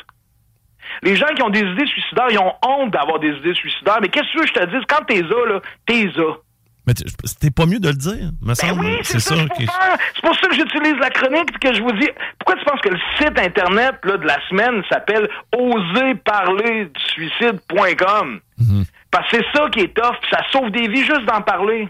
Les 1.02 1.16
gens 1.18 1.28
qui 1.36 1.42
ont 1.44 1.50
des 1.50 1.60
idées 1.62 1.88
suicidaires, 1.88 2.28
ils 2.30 2.40
ont 2.40 2.54
honte 2.66 2.92
d'avoir 2.92 3.20
des 3.20 3.32
idées 3.32 3.54
suicidaires. 3.56 4.00
Mais 4.02 4.08
qu'est-ce 4.08 4.28
que 4.28 4.32
tu 4.32 4.38
veux 4.38 4.44
que 4.46 4.50
je 4.50 4.54
te 4.62 4.66
dise? 4.78 4.84
Quand 4.88 5.04
t'es 5.06 5.22
là, 5.22 5.46
là, 5.56 5.60
t'es 5.86 6.06
là. 6.16 6.36
Mais 6.86 6.94
c'était 7.24 7.52
pas 7.52 7.66
mieux 7.66 7.80
de 7.80 7.88
le 7.88 7.96
dire, 7.96 8.32
me 8.42 8.54
Ben 8.62 8.78
oui, 8.80 8.98
c'est 9.04 9.20
ça. 9.20 9.36
C'est 9.36 10.22
pour 10.22 10.36
ça 10.36 10.48
que 10.50 10.56
j'utilise 10.56 10.96
la 11.00 11.10
chronique 11.12 11.50
et 11.56 11.60
que 11.60 11.74
je 11.74 11.82
vous 11.82 11.94
dis. 11.94 12.10
Pourquoi 12.40 12.58
tu 12.60 12.66
penses 12.66 12.82
que 12.82 12.90
le 12.90 13.00
site 13.18 13.40
internet 13.40 13.96
là, 14.04 14.18
de 14.18 14.26
la 14.26 14.38
semaine 14.50 14.84
s'appelle 14.92 15.30
oserparlerdusuicide.com? 15.58 18.40
Parce 19.12 19.30
que 19.30 19.38
c'est 19.38 19.46
ça 19.58 19.70
qui 19.70 19.82
est 19.82 19.94
tough, 19.94 20.16
ça 20.30 20.40
sauve 20.52 20.72
des 20.72 20.88
vies 20.88 21.06
juste 21.06 21.26
d'en 21.26 21.42
parler. 21.42 21.88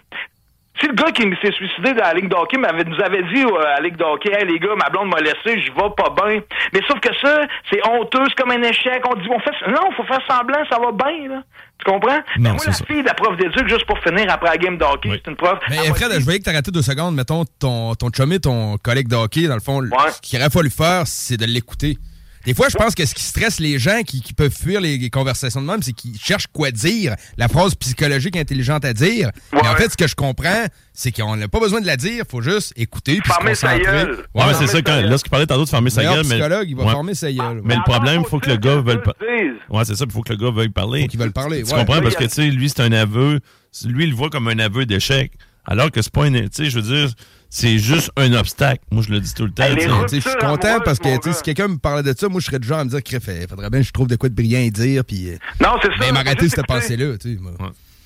Si 0.79 0.87
le 0.87 0.93
gars 0.93 1.11
qui 1.11 1.21
s'est 1.41 1.51
suicidé 1.51 1.93
dans 1.93 2.01
la 2.03 2.13
Ligue 2.15 2.29
d'hockey 2.29 2.57
m'avait, 2.57 2.83
nous 2.83 2.99
avait 2.99 3.21
dit 3.31 3.43
euh, 3.43 3.61
à 3.61 3.75
la 3.75 3.81
Ligue 3.81 3.95
d'hockey, 3.95 4.31
hey, 4.33 4.45
les 4.47 4.57
gars, 4.59 4.75
ma 4.75 4.89
blonde 4.89 5.09
m'a 5.09 5.19
laissé, 5.21 5.61
je 5.61 5.71
vais 5.71 5.89
pas 5.95 6.09
bien. 6.25 6.41
Mais 6.73 6.79
sauf 6.87 6.99
que 6.99 7.09
ça, 7.21 7.41
c'est 7.71 7.79
honteux, 7.87 8.23
c'est 8.27 8.35
comme 8.41 8.51
un 8.51 8.61
échec. 8.63 9.01
On 9.07 9.13
dit, 9.15 9.27
on 9.29 9.39
fait, 9.39 9.51
non, 9.69 9.91
faut 9.95 10.03
faire 10.03 10.21
semblant, 10.27 10.63
ça 10.69 10.79
va 10.79 10.91
bien, 10.91 11.29
là. 11.29 11.43
Tu 11.77 11.85
comprends? 11.91 12.19
Mais 12.39 12.49
moi, 12.49 12.59
la 12.65 12.73
fille 12.73 13.01
de 13.01 13.07
la 13.07 13.13
prof 13.13 13.37
d'éduc, 13.37 13.67
juste 13.67 13.85
pour 13.85 13.99
finir 13.99 14.25
après 14.29 14.49
la 14.49 14.57
game 14.57 14.77
d'hockey, 14.77 15.09
c'est 15.23 15.29
une 15.29 15.35
prof. 15.35 15.59
Mais 15.69 15.77
Fred, 15.93 16.11
je 16.19 16.23
voyais 16.23 16.39
que 16.39 16.45
t'as 16.45 16.53
raté 16.53 16.71
deux 16.71 16.81
secondes. 16.81 17.15
Mettons, 17.15 17.45
ton, 17.59 17.93
ton 17.95 18.09
chummy, 18.11 18.39
ton 18.39 18.77
collègue 18.77 19.07
de 19.07 19.15
hockey, 19.15 19.47
dans 19.47 19.55
le 19.55 19.61
fond, 19.61 19.81
ce 20.11 20.21
qu'il 20.21 20.39
aurait 20.39 20.49
fallu 20.49 20.69
faire, 20.71 21.03
c'est 21.05 21.37
de 21.37 21.45
l'écouter. 21.45 21.97
Des 22.45 22.53
fois, 22.53 22.67
je 22.69 22.75
pense 22.75 22.93
que 22.95 23.05
ce 23.05 23.13
qui 23.15 23.23
stresse 23.23 23.59
les 23.59 23.79
gens 23.79 24.01
qui, 24.05 24.21
qui 24.21 24.33
peuvent 24.33 24.53
fuir 24.53 24.81
les, 24.81 24.97
les 24.97 25.09
conversations 25.09 25.61
de 25.61 25.65
même, 25.67 25.81
c'est 25.81 25.93
qu'ils 25.93 26.19
cherchent 26.19 26.47
quoi 26.47 26.71
dire, 26.71 27.15
la 27.37 27.47
phrase 27.47 27.73
psychologique 27.75 28.35
intelligente 28.35 28.83
à 28.83 28.93
dire. 28.93 29.29
Mais 29.53 29.65
en 29.67 29.75
fait, 29.75 29.89
ce 29.91 29.97
que 29.97 30.07
je 30.07 30.15
comprends, 30.15 30.65
c'est 30.93 31.11
qu'on 31.11 31.35
n'a 31.37 31.47
pas 31.47 31.59
besoin 31.59 31.79
de 31.79 31.85
la 31.87 31.95
dire, 31.95 32.25
faut 32.29 32.41
juste 32.41 32.73
écouter 32.75 33.19
puis 33.23 33.29
se 33.31 33.35
Fermer 33.35 33.55
sa 33.55 33.77
concentrer. 33.77 33.91
gueule. 33.93 34.25
Ouais, 34.35 34.43
mais 34.47 34.53
c'est 34.55 34.67
ça, 34.67 34.81
quand, 34.81 35.01
lorsqu'il 35.01 35.29
parlait 35.31 35.45
tantôt 35.47 35.63
de 35.63 35.69
fermer 35.69 35.89
sa 35.89 36.03
gueule. 36.03 36.25
Mais, 36.27 36.35
psychologue, 36.35 36.69
il 36.69 36.75
va 36.75 36.83
Ouais. 36.83 36.91
fermer 36.91 37.15
sa 37.15 37.31
gueule. 37.31 37.61
Mais 37.63 37.75
le 37.75 37.83
problème, 37.83 38.21
il 38.25 38.29
faut 38.29 38.39
que 38.39 38.49
le 38.49 38.57
gars 38.57 38.75
veuille 38.81 39.01
pas. 39.01 39.13
dise. 39.21 39.53
Ouais, 39.69 39.85
c'est 39.85 39.95
ça, 39.95 40.05
il 40.05 40.11
faut 40.11 40.21
que 40.21 40.33
le 40.33 40.37
gars 40.39 40.51
veuille 40.51 40.69
parler. 40.69 41.01
Faut 41.03 41.07
qu'il 41.07 41.19
veuille 41.19 41.29
parler. 41.31 41.63
Tu 41.63 41.71
ouais. 41.73 41.79
comprends? 41.79 42.01
Parce 42.01 42.15
que, 42.15 42.25
tu 42.25 42.29
sais, 42.29 42.45
lui, 42.47 42.67
c'est 42.69 42.81
un 42.81 42.91
aveu. 42.91 43.39
Lui, 43.85 44.03
il 44.03 44.09
le 44.09 44.15
voit 44.15 44.29
comme 44.29 44.47
un 44.49 44.59
aveu 44.59 44.85
d'échec. 44.85 45.31
Alors 45.65 45.89
que 45.91 46.01
c'est 46.01 46.11
pas 46.11 46.25
un. 46.25 46.31
Tu 46.33 46.47
sais, 46.51 46.65
je 46.69 46.77
veux 46.79 46.81
dire, 46.81 47.09
c'est 47.55 47.77
juste 47.77 48.11
un 48.17 48.33
obstacle. 48.33 48.83
Moi, 48.89 49.03
je 49.07 49.11
le 49.11 49.19
dis 49.19 49.31
tout 49.31 49.45
le 49.45 49.51
temps. 49.51 49.63
Je 49.67 50.19
suis 50.19 50.37
content 50.39 50.79
parce 50.83 50.97
que 50.97 51.15
tu 51.21 51.29
sais, 51.29 51.33
si 51.33 51.43
quelqu'un 51.43 51.67
me 51.67 51.77
parlait 51.77 52.01
de 52.01 52.17
ça, 52.17 52.27
moi 52.27 52.41
je 52.41 52.47
serais 52.47 52.57
du 52.57 52.67
genre 52.67 52.79
à 52.79 52.83
me 52.83 52.89
dire 52.89 53.03
qu'il 53.03 53.21
faudrait 53.21 53.69
bien 53.69 53.81
que 53.81 53.85
je 53.85 53.91
trouve 53.91 54.07
de 54.07 54.15
quoi 54.15 54.27
de 54.27 54.33
brillant 54.33 54.67
à 54.67 54.71
dire 54.71 55.05
puis 55.05 55.29
euh, 55.29 55.37
Non, 55.61 55.75
c'est 55.79 55.89
ça. 55.89 55.97
ben, 55.99 56.13
m'arrêter 56.15 56.49
cette 56.49 56.65
pensée-là, 56.65 57.15
tu 57.19 57.35
sais. 57.35 57.39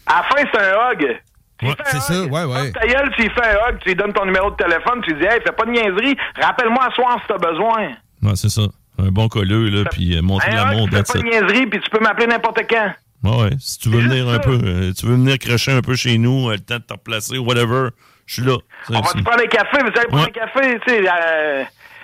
À 0.06 0.18
la 0.18 0.24
fin, 0.24 0.50
c'est 0.52 0.60
un 0.60 0.92
hug. 0.92 1.18
Ouais, 1.64 1.76
c'est 1.86 2.02
ça, 2.02 2.26
ouais, 2.26 2.44
ouais. 2.44 2.72
Ta 2.74 2.88
gueule, 2.88 3.10
tu 3.16 3.22
lui 3.22 3.30
fais 3.30 3.48
un 3.48 3.70
hug, 3.70 3.80
tu 3.80 3.90
lui 3.90 3.96
donnes 3.96 4.12
ton 4.12 4.26
numéro 4.26 4.52
de 4.52 4.56
téléphone, 4.58 5.02
tu 5.04 5.14
lui 5.14 5.22
dis, 5.22 5.26
hey, 5.26 5.40
fais 5.46 5.54
pas 5.54 5.66
de 5.66 5.72
niaiserie, 5.72 6.18
rappelle-moi 6.42 6.86
à 6.86 6.92
soir 6.92 7.18
si 7.22 7.28
t'as 7.30 7.38
besoin. 7.38 7.92
Ouais, 8.24 8.36
c'est 8.36 8.50
ça. 8.50 8.64
Un 9.00 9.12
bon 9.12 9.30
colleux, 9.30 9.70
là, 9.70 9.86
puis 9.90 10.14
euh, 10.14 10.20
hug, 10.20 10.42
l'amour 10.52 10.90
tu 10.90 10.96
fais 10.98 11.04
pas 11.04 11.20
de 11.20 11.24
niaiserie, 11.24 11.68
puis 11.68 11.80
tu 11.80 11.90
peux 11.90 12.04
m'appeler 12.04 12.28
n'importe 12.28 12.60
quand. 12.70 12.92
Ouais, 13.24 13.44
ouais. 13.44 13.50
Si 13.60 13.80
tu 13.80 13.90
veux 13.90 14.02
venir 14.02 14.28
un 14.28 14.40
peu, 14.40 14.60
euh, 14.62 14.92
tu 14.94 15.06
veux 15.06 15.16
venir 15.16 15.40
cracher 15.40 15.72
un 15.72 15.82
peu 15.82 15.96
chez 15.96 16.18
nous, 16.18 16.50
euh, 16.50 16.54
le 16.54 16.60
temps 16.60 16.80
de 16.80 16.84
te 16.84 16.94
replacer, 16.94 17.38
whatever, 17.38 17.90
je 18.28 18.34
suis 18.34 18.44
là. 18.44 18.58
On 18.90 18.94
va 19.02 19.12
te 19.13 19.24
prendre 19.24 19.42
un 19.44 19.48
café, 19.48 19.78
vous 19.82 19.88
allez 19.88 20.08
prendre 20.08 20.24
Ouais. 20.24 20.30
un 20.30 20.48
café, 20.48 20.80
tu 20.86 20.94
sais. 20.94 21.04
euh, 21.10 21.63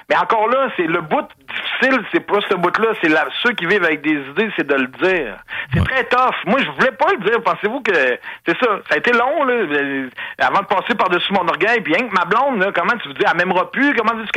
mais 0.10 0.16
encore 0.18 0.48
là, 0.50 0.70
c'est 0.76 0.88
le 0.88 1.02
bout 1.02 1.28
difficile, 1.54 2.06
c'est 2.12 2.20
pas 2.26 2.40
ce 2.50 2.56
bout-là, 2.56 2.90
c'est 3.02 3.10
la- 3.10 3.28
ceux 3.42 3.54
qui 3.54 3.66
vivent 3.66 3.84
avec 3.84 4.02
des 4.02 4.16
idées, 4.32 4.50
c'est 4.56 4.68
de 4.68 4.74
le 4.76 4.88
dire. 5.02 5.38
C'est 5.74 5.84
très 5.84 6.04
tough. 6.06 6.36
Moi, 6.46 6.60
je 6.64 6.70
voulais 6.72 6.92
pas 6.92 7.08
le 7.18 7.24
dire. 7.30 7.42
Pensez-vous 7.44 7.82
que 7.82 7.94
c'est 8.46 8.58
ça? 8.60 8.68
Ça 8.90 8.96
a 8.96 8.98
été 8.98 9.12
long, 9.12 9.44
là, 9.46 9.54
euh, 9.54 10.10
avant 10.40 10.62
de 10.62 10.66
passer 10.66 10.96
par-dessus 10.96 11.32
mon 11.34 11.48
orgueil. 11.48 11.82
Puis 11.82 11.94
rien 11.94 12.08
que 12.08 12.14
ma 12.14 12.26
blonde, 12.26 12.60
là, 12.60 12.72
comment 12.74 12.94
tu 13.02 13.08
veux 13.08 13.14
dire, 13.16 13.30
elle 13.32 13.38
m'aimera 13.38 13.70
plus? 13.72 13.94
Comment 13.96 14.14
dis-tu 14.20 14.32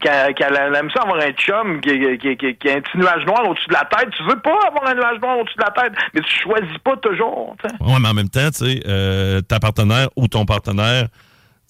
qu'elle 0.00 0.74
aime 0.76 0.90
ça 0.90 1.02
avoir 1.02 1.18
un 1.20 1.32
chum 1.32 1.80
qui, 1.80 2.18
qui, 2.18 2.36
qui, 2.36 2.54
qui 2.56 2.70
a 2.70 2.74
un 2.76 2.80
petit 2.80 2.98
nuage 2.98 3.24
noir 3.26 3.48
au-dessus 3.48 3.68
de 3.68 3.74
la 3.74 3.84
tête? 3.84 4.10
Tu 4.16 4.22
veux 4.24 4.38
pas 4.40 4.58
avoir 4.66 4.86
un 4.88 4.94
nuage 4.94 5.20
noir 5.20 5.38
au-dessus 5.38 5.56
de 5.56 5.64
la 5.64 5.70
tête, 5.82 5.92
mais 6.14 6.20
tu 6.20 6.40
choisis 6.42 6.78
pas 6.84 6.96
toujours, 6.96 7.56
tu 7.62 7.68
sais. 7.68 7.76
Ouais, 7.82 7.98
mais 8.00 8.08
en 8.08 8.14
même 8.14 8.28
temps, 8.28 8.50
tu 8.50 8.64
sais, 8.66 8.80
euh, 8.86 9.40
ta 9.40 9.58
partenaire 9.60 10.08
ou 10.16 10.28
ton 10.28 10.44
partenaire, 10.44 11.04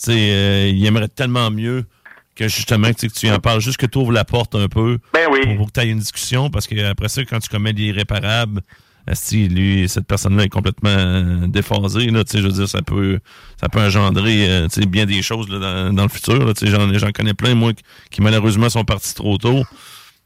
tu 0.03 0.13
sais, 0.13 0.13
euh, 0.13 0.67
il 0.69 0.85
aimerait 0.87 1.09
tellement 1.09 1.51
mieux 1.51 1.85
que 2.35 2.49
justement 2.49 2.89
que, 2.89 2.95
tu 2.95 3.01
sais, 3.01 3.09
que 3.09 3.19
tu 3.19 3.31
en 3.31 3.39
parles, 3.39 3.61
juste 3.61 3.77
que 3.77 3.87
tu 3.87 3.99
ouvres 3.99 4.13
la 4.13 4.25
porte 4.25 4.55
un 4.55 4.69
peu 4.69 4.99
Ben 5.13 5.29
oui. 5.31 5.41
pour, 5.45 5.57
pour 5.57 5.67
que 5.73 5.73
tu 5.73 5.81
aies 5.87 5.91
une 5.91 5.99
discussion, 5.99 6.51
parce 6.51 6.67
que 6.67 6.83
après 6.85 7.09
ça, 7.09 7.25
quand 7.25 7.39
tu 7.39 7.49
commets 7.49 7.73
l'irréparable, 7.73 8.63
si 9.15 9.49
lui, 9.49 9.89
cette 9.89 10.07
personne-là 10.07 10.45
est 10.45 10.49
complètement 10.49 10.89
euh, 10.91 11.47
déphasée, 11.49 12.07
là, 12.07 12.23
tu 12.25 12.33
sais, 12.33 12.39
je 12.39 12.47
veux 12.47 12.53
dire, 12.53 12.69
ça 12.69 12.83
peut, 12.83 13.19
ça 13.61 13.69
peut 13.69 13.81
engendrer, 13.81 14.49
euh, 14.49 14.69
tu 14.69 14.81
sais, 14.81 14.87
bien 14.87 15.07
des 15.07 15.23
choses 15.23 15.49
là, 15.49 15.59
dans, 15.59 15.93
dans 15.93 16.03
le 16.05 16.09
futur. 16.09 16.45
là, 16.45 16.55
tu 16.55 16.67
sais, 16.67 16.71
J'en 16.73 16.93
j'en 16.97 17.11
connais 17.11 17.35
plein, 17.35 17.55
moi, 17.55 17.73
qui, 18.11 18.23
malheureusement 18.23 18.69
sont 18.71 18.85
partis 18.85 19.15
trop 19.15 19.39
tôt. 19.39 19.65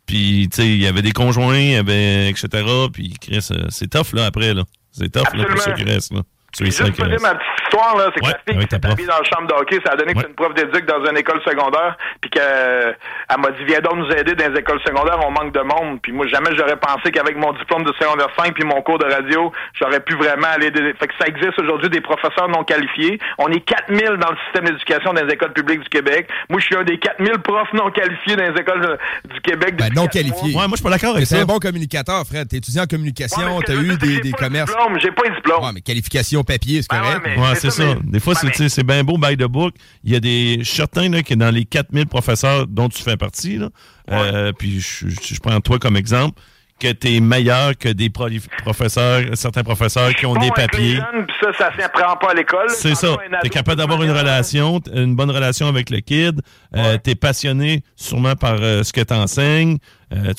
Puis, 0.05 0.49
tu 0.53 0.57
sais, 0.63 0.69
il 0.69 0.81
y 0.81 0.87
avait 0.87 1.03
des 1.03 1.13
conjoints, 1.13 1.59
il 1.59 1.71
y 1.71 1.75
avait, 1.75 2.29
etc. 2.31 2.49
Puis, 2.93 3.15
Chris, 3.21 3.49
euh, 3.51 3.67
c'est 3.71 3.89
tough, 3.91 4.13
là, 4.13 4.27
après, 4.27 4.55
là. 4.55 4.65
C'est 4.93 5.11
tough, 5.11 5.35
là, 5.35 5.45
pour 5.47 5.61
ceux 5.61 5.73
qui 5.75 5.83
restent, 5.83 6.13
là. 6.13 6.23
Juste 6.59 6.97
pour 6.97 7.07
dire 7.07 7.21
ma 7.21 7.35
petite 7.35 7.65
histoire, 7.65 7.97
là, 7.99 8.05
c'est 8.15 8.21
que 8.21 8.27
Ouais, 8.27 8.33
la 8.33 8.53
fille 8.55 8.65
qui 8.67 8.75
s'est 8.77 8.87
habillée 8.87 9.09
dans 9.09 9.19
le 9.19 9.25
chambre 9.25 9.47
de 9.49 9.53
hockey, 9.55 9.79
ça 9.85 9.93
a 9.93 9.97
donné 9.97 10.13
que 10.15 10.19
Ouais. 10.19 10.25
c'est 10.25 10.31
une 10.31 10.35
prof 10.35 10.55
d'éduc 10.55 10.87
dans 10.87 11.05
une 11.05 11.17
école 11.19 11.41
secondaire, 11.45 11.97
puis 12.21 12.31
qu'elle 12.31 12.97
m'a 13.39 13.51
dit, 13.51 13.65
viens 13.67 13.81
donc 13.81 13.97
nous 13.97 14.11
aider 14.11 14.35
dans 14.35 14.53
les 14.53 14.59
écoles 14.61 14.81
secondaires, 14.87 15.19
on 15.27 15.31
manque 15.31 15.53
de 15.53 15.61
monde. 15.61 16.01
Puis 16.01 16.13
moi, 16.13 16.27
jamais 16.29 16.57
j'aurais 16.57 16.77
pensé 16.77 17.11
qu'avec 17.13 17.37
mon 17.37 17.53
diplôme 17.53 17.85
de 17.85 17.93
secondaire 18.01 18.29
5 18.39 18.55
puis 18.55 18.65
mon 18.65 18.81
cours 18.83 18.99
de 18.99 19.05
radio, 19.05 19.53
j'aurais 19.79 20.01
pu 20.01 20.15
vraiment 20.17 20.47
aller... 20.49 20.71
Des... 20.71 20.95
Fait 20.95 21.09
que 21.09 21.15
ça 21.21 21.27
existe 21.27 21.59
aujourd'hui 21.59 21.91
des 21.91 22.01
professeurs 22.01 22.49
non 22.49 22.65
qualifiés. 22.65 23.19
On 23.39 23.49
est 23.53 23.61
4000 23.61 24.17
dans 24.19 24.31
le 24.31 24.37
système 24.47 24.65
d'éducation 24.65 25.13
dans 25.13 25.25
les 25.25 25.33
écoles 25.35 25.53
publiques 25.53 25.81
du 25.81 25.89
Québec. 25.91 26.29
Moi, 26.49 26.61
je 26.61 26.65
suis 26.67 26.77
un 26.77 26.85
des 26.85 26.99
4000 26.99 27.39
profs 27.41 27.73
non 27.75 27.91
qualifiés 27.91 28.37
dans 28.37 28.45
les 28.55 28.59
écoles 28.61 28.81
de- 28.81 29.35
du 29.35 29.41
Québec. 29.43 29.77
Ben, 29.77 29.91
non 29.95 30.03
quatre 30.07 30.13
qualifié. 30.15 30.53
mois. 30.53 30.63
Ouais, 30.63 30.69
moi, 30.69 30.71
je 30.73 30.77
suis 30.77 30.85
pas 30.85 30.91
d'accord 30.91 31.15
avec 31.17 31.27
C'est 31.27 31.37
ça. 31.37 31.43
un 31.43 31.45
bon 31.47 31.59
communicateur, 31.59 32.25
Fred. 32.27 32.49
T'es 32.49 32.57
étudiant 32.59 32.83
en 32.83 32.85
Ouais, 32.85 32.89
communication, 32.89 33.59
mais 33.59 33.65
t'as 33.67 33.75
eu 33.75 33.97
des, 33.99 34.07
j'ai 34.15 34.21
des 34.21 34.31
pas 34.31 34.39
de 34.39 34.45
commerces. 34.45 34.71
diplôme, 34.71 34.99
J'ai 35.01 35.11
pas 35.11 35.29
de 35.29 35.35
diplôme. 35.35 35.65
Ouais, 35.65 35.71
mais 35.75 35.81
qualification 35.83 36.43
papier, 36.47 36.81
c'est 36.81 36.89
Ben 36.91 37.03
ouais, 37.03 37.15
correct. 37.21 37.39
Ouais, 37.39 37.55
c'est 37.57 37.71
ça. 37.71 37.85
mais- 37.85 38.11
Des 38.13 38.21
fois, 38.21 38.35
c'est 38.35 38.47
Ouais, 38.79 38.85
bien 38.85 39.05
beau, 39.05 39.19
by 39.19 39.37
the 39.37 39.45
book. 39.45 39.75
Il 40.05 40.13
y 40.13 40.17
a 40.17 40.21
des. 40.21 40.57
Je 40.61 40.65
suis 40.65 40.77
certain 40.77 41.11
là, 41.11 41.23
que 41.23 41.35
dans 41.35 41.51
les 41.55 41.65
4000 41.67 42.07
professeurs 42.07 42.67
dont 42.67 42.89
tu 42.89 43.03
fais 43.03 43.17
partie, 43.19 43.59
là, 43.59 43.69
euh, 44.13 44.53
puis 44.59 44.81
je, 44.81 45.41
prends 45.41 45.61
toi 45.61 45.79
comme 45.79 45.97
exemple, 45.97 46.41
que 46.79 46.93
tu 46.93 47.15
es 47.17 47.21
meilleur 47.21 47.77
que 47.77 47.89
des 47.89 48.11
professeurs, 48.11 49.23
certains 49.35 49.63
professeurs 49.63 50.15
qui 50.15 50.27
ont 50.27 50.35
Bon, 50.35 50.41
des 50.41 50.51
papiers. 50.51 50.97
jeunes, 50.97 51.27
ça, 51.41 51.49
ça 51.57 51.71
s'apprend 51.77 52.17
pas 52.17 52.31
à 52.31 52.35
l'école. 52.35 52.69
C'est 52.69 52.95
ça. 52.95 53.17
Tu 53.41 53.47
es 53.47 53.51
capable 53.51 53.79
d'avoir 53.79 54.03
une 54.03 54.13
qui- 54.13 54.19
relation, 54.19 54.81
une 54.95 55.15
bonne 55.17 55.31
relation 55.31 55.69
avec 55.69 55.89
le 55.91 56.01
kid. 56.01 56.41
Euh, 56.75 56.99
tu 57.03 57.11
es 57.11 57.15
passionné 57.15 57.83
sûrement 57.97 58.37
par 58.37 58.57
euh, 58.61 58.83
ce 58.83 58.93
que 58.93 59.01
tu 59.01 59.15
enseignes. 59.15 59.79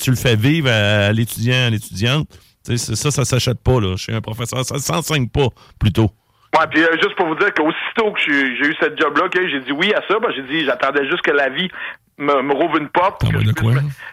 tu 0.00 0.10
le 0.10 0.16
fais 0.16 0.36
vivre 0.36 0.68
à, 0.70 1.06
à 1.06 1.12
l'étudiant, 1.12 1.66
à 1.66 1.70
l'étudiante. 1.70 2.28
C'est- 2.76 2.94
ça, 2.96 3.10
ça 3.10 3.24
s'achète 3.24 3.62
pas 3.62 3.80
là, 3.80 3.96
chez 3.96 4.12
un 4.14 4.20
professeur. 4.20 4.64
Ça 4.64 4.78
s'enseigne 4.78 5.28
pas, 5.28 5.48
plutôt. 5.80 6.10
Ouais, 6.58 6.66
puis 6.70 6.82
euh, 6.82 6.92
juste 7.02 7.14
pour 7.16 7.26
vous 7.26 7.34
dire 7.36 7.52
qu'aussitôt 7.54 8.10
que 8.12 8.20
j'ai 8.20 8.66
eu 8.68 8.74
cette 8.80 8.98
job-là, 9.00 9.28
j'ai 9.34 9.60
dit 9.60 9.72
oui 9.72 9.92
à 9.94 10.00
ça, 10.08 10.18
ben, 10.18 10.30
j'ai 10.34 10.42
dit 10.42 10.64
j'attendais 10.64 11.06
juste 11.08 11.22
que 11.22 11.30
la 11.30 11.50
vie 11.50 11.68
me, 12.16 12.40
me 12.42 12.52
rouvre 12.54 12.78
une 12.78 12.88
porte. 12.88 13.20
que 13.20 13.38
je 13.38 13.52
quoi? 13.52 13.72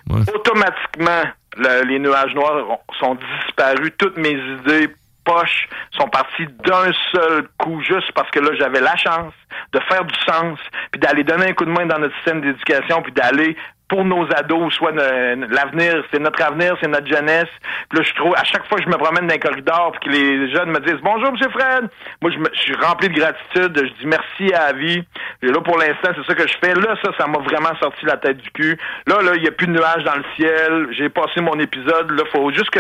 Ouais. 0.10 0.22
Automatiquement, 0.36 1.24
le- 1.58 1.84
les 1.88 2.00
nuages 2.00 2.34
noirs 2.36 2.70
ont- 2.70 2.94
sont 3.00 3.18
disparus. 3.46 3.92
Toutes 3.98 4.18
mes 4.18 4.34
idées 4.34 4.90
poches 5.24 5.68
sont 5.98 6.08
parties 6.08 6.46
d'un 6.66 6.92
seul 7.12 7.48
coup, 7.58 7.82
juste 7.82 8.12
parce 8.14 8.30
que 8.30 8.40
là, 8.40 8.50
j'avais 8.60 8.80
la 8.82 8.96
chance 8.96 9.34
de 9.74 9.80
faire 9.90 10.06
du 10.06 10.14
sens, 10.28 10.60
puis 10.92 11.00
d'aller 11.00 11.24
donner 11.24 11.48
un 11.50 11.54
coup 11.54 11.66
de 11.66 11.72
main 11.72 11.86
dans 11.88 11.98
notre 11.98 12.14
système 12.18 12.42
d'éducation, 12.42 13.02
puis 13.02 13.12
d'aller 13.12 13.58
pour 13.88 14.04
nos 14.04 14.26
ados, 14.36 14.74
soit 14.74 14.92
l'avenir, 14.92 16.04
c'est 16.12 16.20
notre 16.20 16.42
avenir, 16.44 16.76
c'est 16.82 16.88
notre 16.88 17.08
jeunesse. 17.08 17.50
Puis 17.90 18.00
là, 18.00 18.04
je 18.04 18.14
trouve, 18.16 18.34
à 18.36 18.44
chaque 18.44 18.66
fois 18.68 18.78
que 18.80 18.84
je 18.84 18.90
me 18.90 18.98
promène 18.98 19.28
dans 19.28 19.34
les 19.34 19.40
corridors, 19.40 19.92
puis 19.92 20.10
que 20.10 20.16
les 20.16 20.52
jeunes 20.52 20.72
me 20.72 20.80
disent 20.80 21.02
bonjour, 21.04 21.32
Monsieur 21.32 21.50
Fred, 21.50 21.88
moi, 22.22 22.32
je, 22.32 22.38
me- 22.40 22.50
je 22.54 22.60
suis 22.60 22.76
rempli 22.76 23.10
de 23.10 23.14
gratitude. 23.20 23.78
Je 23.78 23.94
dis 24.02 24.08
merci 24.08 24.54
à 24.54 24.72
la 24.72 24.74
vie. 24.74 25.04
Et 25.44 25.48
là, 25.48 25.62
pour 25.62 25.78
l'instant, 25.78 26.10
c'est 26.16 26.26
ça 26.26 26.34
que 26.36 26.48
je 26.48 26.58
fais. 26.64 26.74
Là, 26.74 26.96
ça, 27.04 27.12
ça 27.18 27.28
m'a 27.28 27.40
vraiment 27.40 27.76
sorti 27.80 28.06
la 28.06 28.18
tête 28.18 28.38
du 28.38 28.50
cul. 28.52 28.78
Là, 29.08 29.22
là, 29.22 29.32
il 29.36 29.42
n'y 29.42 29.48
a 29.48 29.52
plus 29.52 29.68
de 29.68 29.74
nuages 29.74 30.04
dans 30.04 30.16
le 30.16 30.26
ciel. 30.36 30.88
J'ai 30.92 31.10
passé 31.10 31.42
mon 31.42 31.60
épisode. 31.60 32.10
Là, 32.12 32.24
faut 32.34 32.52
juste 32.52 32.72
que 32.72 32.80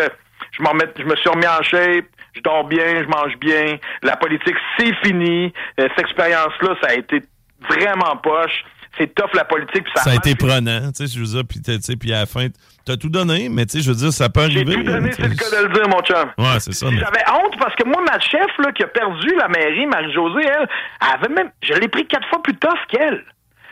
je 0.57 0.63
m'en 0.63 0.71
je 0.97 1.03
me 1.03 1.15
suis 1.15 1.29
remis 1.29 1.47
en 1.47 1.61
shape. 1.61 2.05
Je 2.33 2.41
dors 2.41 2.63
bien, 2.65 3.03
je 3.03 3.07
mange 3.07 3.37
bien. 3.37 3.77
La 4.03 4.17
politique, 4.17 4.55
c'est 4.77 4.93
fini. 5.05 5.53
Euh, 5.79 5.87
cette 5.95 5.99
expérience-là, 5.99 6.75
ça 6.81 6.89
a 6.89 6.93
été 6.95 7.21
vraiment 7.69 8.17
poche. 8.17 8.65
C'est 8.97 9.13
tough 9.13 9.31
la 9.33 9.43
politique. 9.45 9.83
puis 9.83 9.91
ça, 9.95 10.03
Ça 10.03 10.11
a 10.11 10.15
été 10.15 10.35
prenant, 10.35 10.91
tu 10.91 11.05
sais, 11.05 11.13
je 11.13 11.19
veux 11.19 11.25
dire, 11.25 11.43
puis 11.47 11.61
tu 11.61 11.81
sais, 11.81 11.95
puis 11.97 12.13
à 12.13 12.19
la 12.19 12.25
fin, 12.25 12.47
t'as 12.85 12.95
tout 12.95 13.09
donné, 13.09 13.49
mais 13.49 13.65
tu 13.65 13.77
sais, 13.77 13.83
je 13.83 13.89
veux 13.91 13.95
dire, 13.97 14.13
ça 14.13 14.29
peut 14.29 14.47
J'ai 14.49 14.61
arriver. 14.61 14.75
tout 14.75 14.83
donné, 14.83 15.11
c'est 15.11 15.27
le 15.27 15.35
cas 15.35 15.49
de 15.49 15.67
le 15.67 15.73
dire, 15.73 15.89
mon 15.89 16.01
chum. 16.01 16.29
Ouais, 16.37 16.59
c'est 16.59 16.71
ça. 16.73 16.87
J'avais 16.89 17.23
honte 17.43 17.57
parce 17.59 17.75
que 17.75 17.83
moi, 17.85 18.01
ma 18.09 18.19
chef 18.19 18.47
là, 18.59 18.71
qui 18.71 18.83
a 18.83 18.87
perdu 18.87 19.35
la 19.37 19.47
mairie, 19.49 19.85
Marie-Josée, 19.85 20.45
elle, 20.45 20.67
elle 21.01 21.07
avait 21.23 21.33
même. 21.33 21.51
Je 21.61 21.73
l'ai 21.73 21.87
pris 21.89 22.07
quatre 22.07 22.27
fois 22.29 22.41
plus 22.41 22.55
tough 22.55 22.79
qu'elle. 22.89 23.23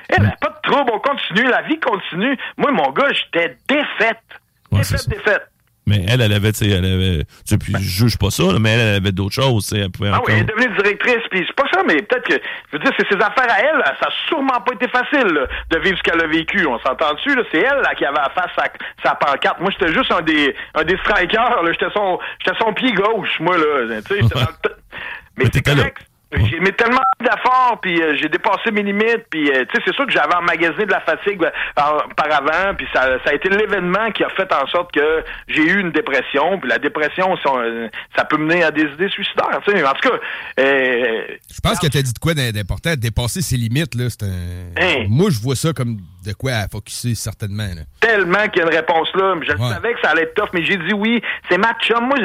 Elle 0.10 0.24
n'a 0.24 0.32
pas 0.42 0.50
de 0.50 0.70
trouble, 0.70 0.92
on 0.94 1.00
continue, 1.00 1.50
la 1.50 1.62
vie 1.62 1.80
continue. 1.80 2.38
Moi, 2.58 2.72
mon 2.74 2.92
gars, 2.92 3.08
j'étais 3.14 3.58
défaite. 3.70 4.18
Ouais, 4.72 4.80
défaite, 4.80 5.08
défaite. 5.08 5.48
Mais 5.86 6.06
elle, 6.08 6.22
elle 6.22 6.32
avait, 6.32 6.54
tu 6.54 6.60
sais, 6.60 6.70
elle 6.70 6.86
avait. 6.86 7.18
Tu 7.26 7.26
sais, 7.46 7.58
puis 7.58 7.74
je 7.74 8.06
juge 8.06 8.18
pas 8.18 8.30
ça, 8.32 8.44
là, 8.44 8.58
mais 8.60 8.70
elle, 8.72 8.80
elle 8.80 8.96
avait 8.96 9.12
d'autres 9.12 9.36
choses, 9.36 9.68
tu 9.68 9.76
sais, 9.76 9.82
elle 9.82 9.92
pouvait 9.92 10.10
Ah 10.14 10.20
encore. 10.20 10.30
oui, 10.30 10.36
elle 10.38 10.42
est 10.44 10.46
devenue 10.46 10.74
directrice, 10.78 11.24
puis 11.30 11.44
c'est 11.46 11.56
pas 11.56 11.68
ça, 11.74 11.82
mais 11.86 11.96
peut-être 12.02 12.24
que, 12.26 12.34
je 12.72 12.78
veux 12.78 12.84
dire, 12.84 12.92
c'est 12.98 13.08
ses 13.10 13.18
affaires 13.22 13.52
à 13.52 13.60
elle, 13.60 13.84
ça 14.00 14.08
a 14.08 14.12
sûrement 14.30 14.62
pas 14.66 14.74
été 14.76 14.88
facile 14.88 15.28
là, 15.34 15.46
de 15.72 15.80
vivre 15.80 15.98
ce 15.98 16.04
qu'elle 16.04 16.22
a 16.22 16.28
vécu. 16.28 16.66
On 16.66 16.80
s'entend 16.80 17.14
dessus, 17.16 17.36
là, 17.36 17.44
c'est 17.52 17.60
elle 17.60 17.82
là, 17.84 17.94
qui 17.96 18.06
avait 18.06 18.18
à 18.20 18.30
faire 18.30 18.48
sa, 18.56 18.64
sa 19.04 19.16
pancarte. 19.16 19.60
Moi, 19.60 19.72
j'étais 19.78 19.92
juste 19.94 20.10
un 20.12 20.22
des, 20.22 20.56
un 20.76 20.84
des 20.86 20.96
strikers, 20.98 21.62
là, 21.64 21.72
j'étais 21.74 21.92
son, 21.94 22.18
j'étais 22.46 22.58
son 22.60 22.74
pied 22.74 22.94
gauche, 22.94 23.40
moi 23.42 23.58
là, 23.58 23.64
tu 23.88 24.16
sais, 24.16 24.22
j'étais 24.22 24.36
dans 24.36 24.40
le 24.42 24.70
t- 24.70 24.76
Mais 25.38 25.44
Mais 25.46 25.50
c'est 25.54 25.62
correct. 25.66 25.98
J'ai 26.50 26.60
mis 26.60 26.74
tellement 26.74 27.02
d'efforts, 27.20 27.80
puis 27.82 28.02
euh, 28.02 28.16
j'ai 28.20 28.28
dépassé 28.30 28.72
mes 28.72 28.84
limites, 28.84 29.26
puis 29.30 29.50
euh, 29.52 29.66
tu 29.70 29.76
sais, 29.78 29.84
c'est 29.86 29.94
sûr 29.96 30.06
que 30.06 30.12
j'avais 30.12 30.34
emmagasiné 30.36 30.86
de 30.86 30.92
la 30.92 31.02
fatigue 31.02 31.44
euh, 31.44 31.50
par, 31.76 32.08
par 32.16 32.28
avant, 32.32 32.74
puis 32.76 32.88
ça, 32.94 33.18
ça 33.24 33.32
a 33.32 33.34
été 33.34 33.50
l'événement 33.50 34.12
qui 34.12 34.24
a 34.24 34.30
fait 34.30 34.52
en 34.54 34.66
sorte 34.68 34.92
que 34.94 35.24
j'ai 35.48 35.64
eu 35.64 35.80
une 35.80 35.92
dépression, 35.92 36.60
puis 36.60 36.70
la 36.70 36.80
dépression, 36.80 37.36
ça, 37.38 37.52
ça 38.16 38.26
peut 38.26 38.38
mener 38.38 38.64
à 38.64 38.72
des 38.72 38.84
idées 38.84 39.10
suicidaires, 39.10 39.60
tu 39.66 39.72
sais. 39.72 39.84
En 39.86 39.94
tout 39.94 40.10
cas, 40.10 40.16
euh, 40.60 41.22
Je 41.54 41.60
pense 41.62 41.80
que 41.80 41.88
t'as 41.88 42.02
dit 42.02 42.14
de 42.14 42.20
quoi 42.20 42.34
d'important, 42.34 42.94
dépasser 42.98 43.42
ses 43.42 43.58
limites, 43.58 43.96
là. 43.96 44.06
C'est 44.10 44.24
un. 44.24 44.82
Hein? 44.82 45.06
Moi, 45.10 45.30
je 45.30 45.40
vois 45.40 45.56
ça 45.56 45.74
comme 45.74 45.98
de 46.26 46.34
quoi 46.34 46.52
à 46.54 46.68
focuser, 46.68 47.16
certainement, 47.16 47.68
là. 47.76 47.82
tellement 48.00 48.48
qu'il 48.50 48.62
y 48.62 48.66
a 48.66 48.70
une 48.70 48.76
réponse 48.76 49.10
là. 49.16 49.36
Je 49.42 49.52
Ouais. 49.54 49.70
savais 49.70 49.94
que 49.94 50.00
ça 50.02 50.10
allait 50.12 50.24
être 50.24 50.34
tough, 50.36 50.50
mais 50.54 50.64
j'ai 50.64 50.78
dit 50.78 50.94
oui. 50.94 51.22
C'est 51.50 51.58
ma 51.58 51.74
chum. 51.82 52.06
Moi, 52.08 52.18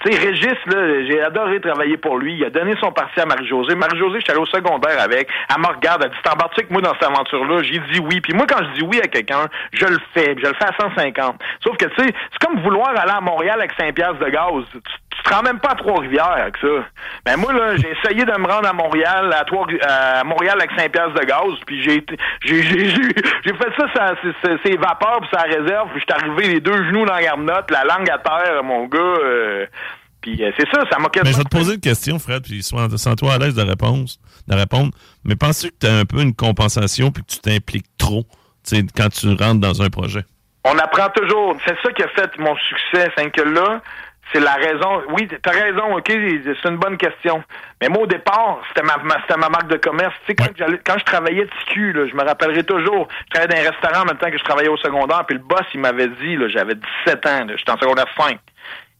tu 0.00 0.12
sais, 0.12 0.18
Régis, 0.18 0.58
là, 0.66 1.04
j'ai 1.06 1.22
adoré 1.22 1.60
travailler 1.60 1.96
pour 1.96 2.18
lui. 2.18 2.34
Il 2.34 2.44
a 2.44 2.50
donné 2.50 2.74
son 2.80 2.92
parti 2.92 3.18
à 3.18 3.24
Marie-Josée. 3.24 3.74
Marie-Josée, 3.74 4.18
j'étais 4.20 4.32
allé 4.32 4.40
au 4.40 4.46
secondaire 4.46 5.00
avec. 5.00 5.28
Elle 5.48 5.62
me 5.62 5.68
regarde, 5.68 6.02
elle 6.04 6.10
dit, 6.10 6.16
t'embarques 6.22 6.52
avec 6.58 6.70
moi 6.70 6.82
dans 6.82 6.92
cette 6.94 7.04
aventure-là? 7.04 7.62
J'ai 7.62 7.78
dit 7.78 8.00
oui. 8.00 8.20
Puis 8.20 8.34
moi, 8.34 8.46
quand 8.46 8.62
je 8.62 8.80
dis 8.80 8.82
oui 8.82 9.00
à 9.02 9.08
quelqu'un, 9.08 9.46
je 9.72 9.86
le 9.86 9.98
fais. 10.12 10.36
Je 10.36 10.46
le 10.46 10.54
fais 10.54 10.66
à 10.66 10.74
150. 10.78 11.40
Sauf 11.64 11.76
que, 11.78 11.86
tu 11.86 12.04
sais, 12.04 12.14
c'est 12.30 12.46
comme 12.46 12.60
vouloir 12.60 12.90
aller 12.90 13.12
à 13.12 13.20
Montréal 13.20 13.58
avec 13.58 13.72
5 13.78 13.94
piastres 13.94 14.18
de 14.18 14.28
gaz. 14.28 14.64
Tu, 14.72 14.78
tu 15.16 15.22
te 15.22 15.34
rends 15.34 15.42
même 15.42 15.58
pas 15.58 15.70
à 15.70 15.74
Trois-Rivières 15.74 16.30
avec 16.32 16.56
ça. 16.58 16.66
Ben 17.24 17.36
moi, 17.36 17.52
là, 17.52 17.76
j'ai 17.76 17.90
essayé 17.90 18.24
de 18.24 18.30
me 18.38 18.46
rendre 18.46 18.68
à 18.68 18.72
Montréal, 18.72 19.32
à, 19.38 19.44
Trois, 19.44 19.66
à 19.82 20.22
Montréal 20.24 20.56
avec 20.58 20.70
5 20.78 20.92
piastres 20.92 21.14
de 21.14 21.24
gaz. 21.24 21.58
Puis 21.66 21.82
j'ai 21.82 22.04
j'ai 22.44 22.62
j'ai- 22.62 23.54
fait 23.54 23.72
ça, 23.78 23.86
ça 23.94 24.14
c'est- 24.64 24.76
vapeur 24.76 25.18
puis 25.20 25.28
ça 25.32 25.42
réserve. 25.42 25.88
Puis 25.92 26.00
j'étais 26.00 26.12
arrivé 26.14 26.48
les 26.54 26.60
deux 26.60 26.76
genoux 26.88 27.04
dans 27.06 27.14
la 27.14 27.22
garnotte, 27.22 27.70
la 27.70 27.84
langue 27.84 28.10
à 28.10 28.18
terre, 28.18 28.62
mon 28.62 28.86
gars. 28.86 28.98
euh, 28.98 29.66
puis 30.20 30.42
euh, 30.44 30.50
c'est 30.58 30.68
ça, 30.70 30.82
ça 30.90 30.98
m'a 30.98 31.08
Mais 31.22 31.32
je 31.32 31.36
vais 31.38 31.44
te 31.44 31.56
poser 31.56 31.74
une 31.74 31.80
question, 31.80 32.18
Fred, 32.18 32.42
puis 32.42 32.62
sois- 32.62 32.88
sens-toi 32.96 33.32
à 33.34 33.38
l'aise 33.38 33.54
de, 33.54 33.62
réponse, 33.62 34.18
de 34.48 34.54
répondre. 34.56 34.90
Mais 35.24 35.36
penses-tu 35.36 35.68
que 35.70 35.76
tu 35.80 35.86
as 35.86 35.98
un 35.98 36.04
peu 36.04 36.20
une 36.20 36.34
compensation 36.34 37.10
puis 37.10 37.22
que 37.22 37.28
tu 37.32 37.38
t'impliques 37.40 37.86
trop 37.98 38.24
tu 38.68 38.74
sais, 38.76 38.84
quand 38.96 39.08
tu 39.08 39.28
rentres 39.28 39.60
dans 39.60 39.80
un 39.82 39.88
projet? 39.90 40.24
On 40.64 40.76
apprend 40.78 41.08
toujours. 41.10 41.56
C'est 41.64 41.76
ça 41.80 41.92
qui 41.92 42.02
a 42.02 42.08
fait 42.08 42.36
mon 42.40 42.56
succès. 42.56 43.08
C'est 43.16 43.30
que 43.30 43.42
là, 43.42 43.80
c'est 44.32 44.40
la 44.40 44.54
raison. 44.54 45.02
Oui, 45.10 45.28
t'as 45.42 45.50
raison, 45.52 45.96
OK, 45.96 46.08
c'est 46.08 46.68
une 46.68 46.76
bonne 46.76 46.96
question. 46.96 47.42
Mais 47.80 47.88
moi, 47.88 48.02
au 48.02 48.06
départ, 48.06 48.60
c'était 48.68 48.82
ma, 48.86 48.96
ma- 49.02 49.20
c'était 49.22 49.38
ma 49.38 49.48
marque 49.48 49.68
de 49.68 49.76
commerce. 49.76 50.14
Tu 50.26 50.32
sais, 50.32 50.34
quand, 50.34 50.66
Ouais. 50.68 50.80
quand 50.84 50.98
je 50.98 51.04
travaillais 51.04 51.46
TQ, 51.46 51.92
là, 51.92 52.06
je 52.06 52.14
me 52.14 52.24
rappellerai 52.24 52.64
toujours, 52.64 53.08
je 53.26 53.30
travaillais 53.38 53.62
dans 53.62 53.68
un 53.68 53.70
restaurant 53.72 54.02
en 54.02 54.06
même 54.06 54.18
temps 54.18 54.30
que 54.30 54.38
je 54.38 54.44
travaillais 54.44 54.68
au 54.68 54.76
secondaire, 54.78 55.24
puis 55.26 55.36
le 55.36 55.42
boss, 55.42 55.62
il 55.74 55.80
m'avait 55.80 56.08
dit, 56.08 56.36
là, 56.36 56.48
j'avais 56.48 56.74
17 56.74 57.26
ans, 57.26 57.44
là, 57.46 57.54
j'étais 57.56 57.70
en 57.70 57.78
secondaire 57.78 58.06
5. 58.18 58.38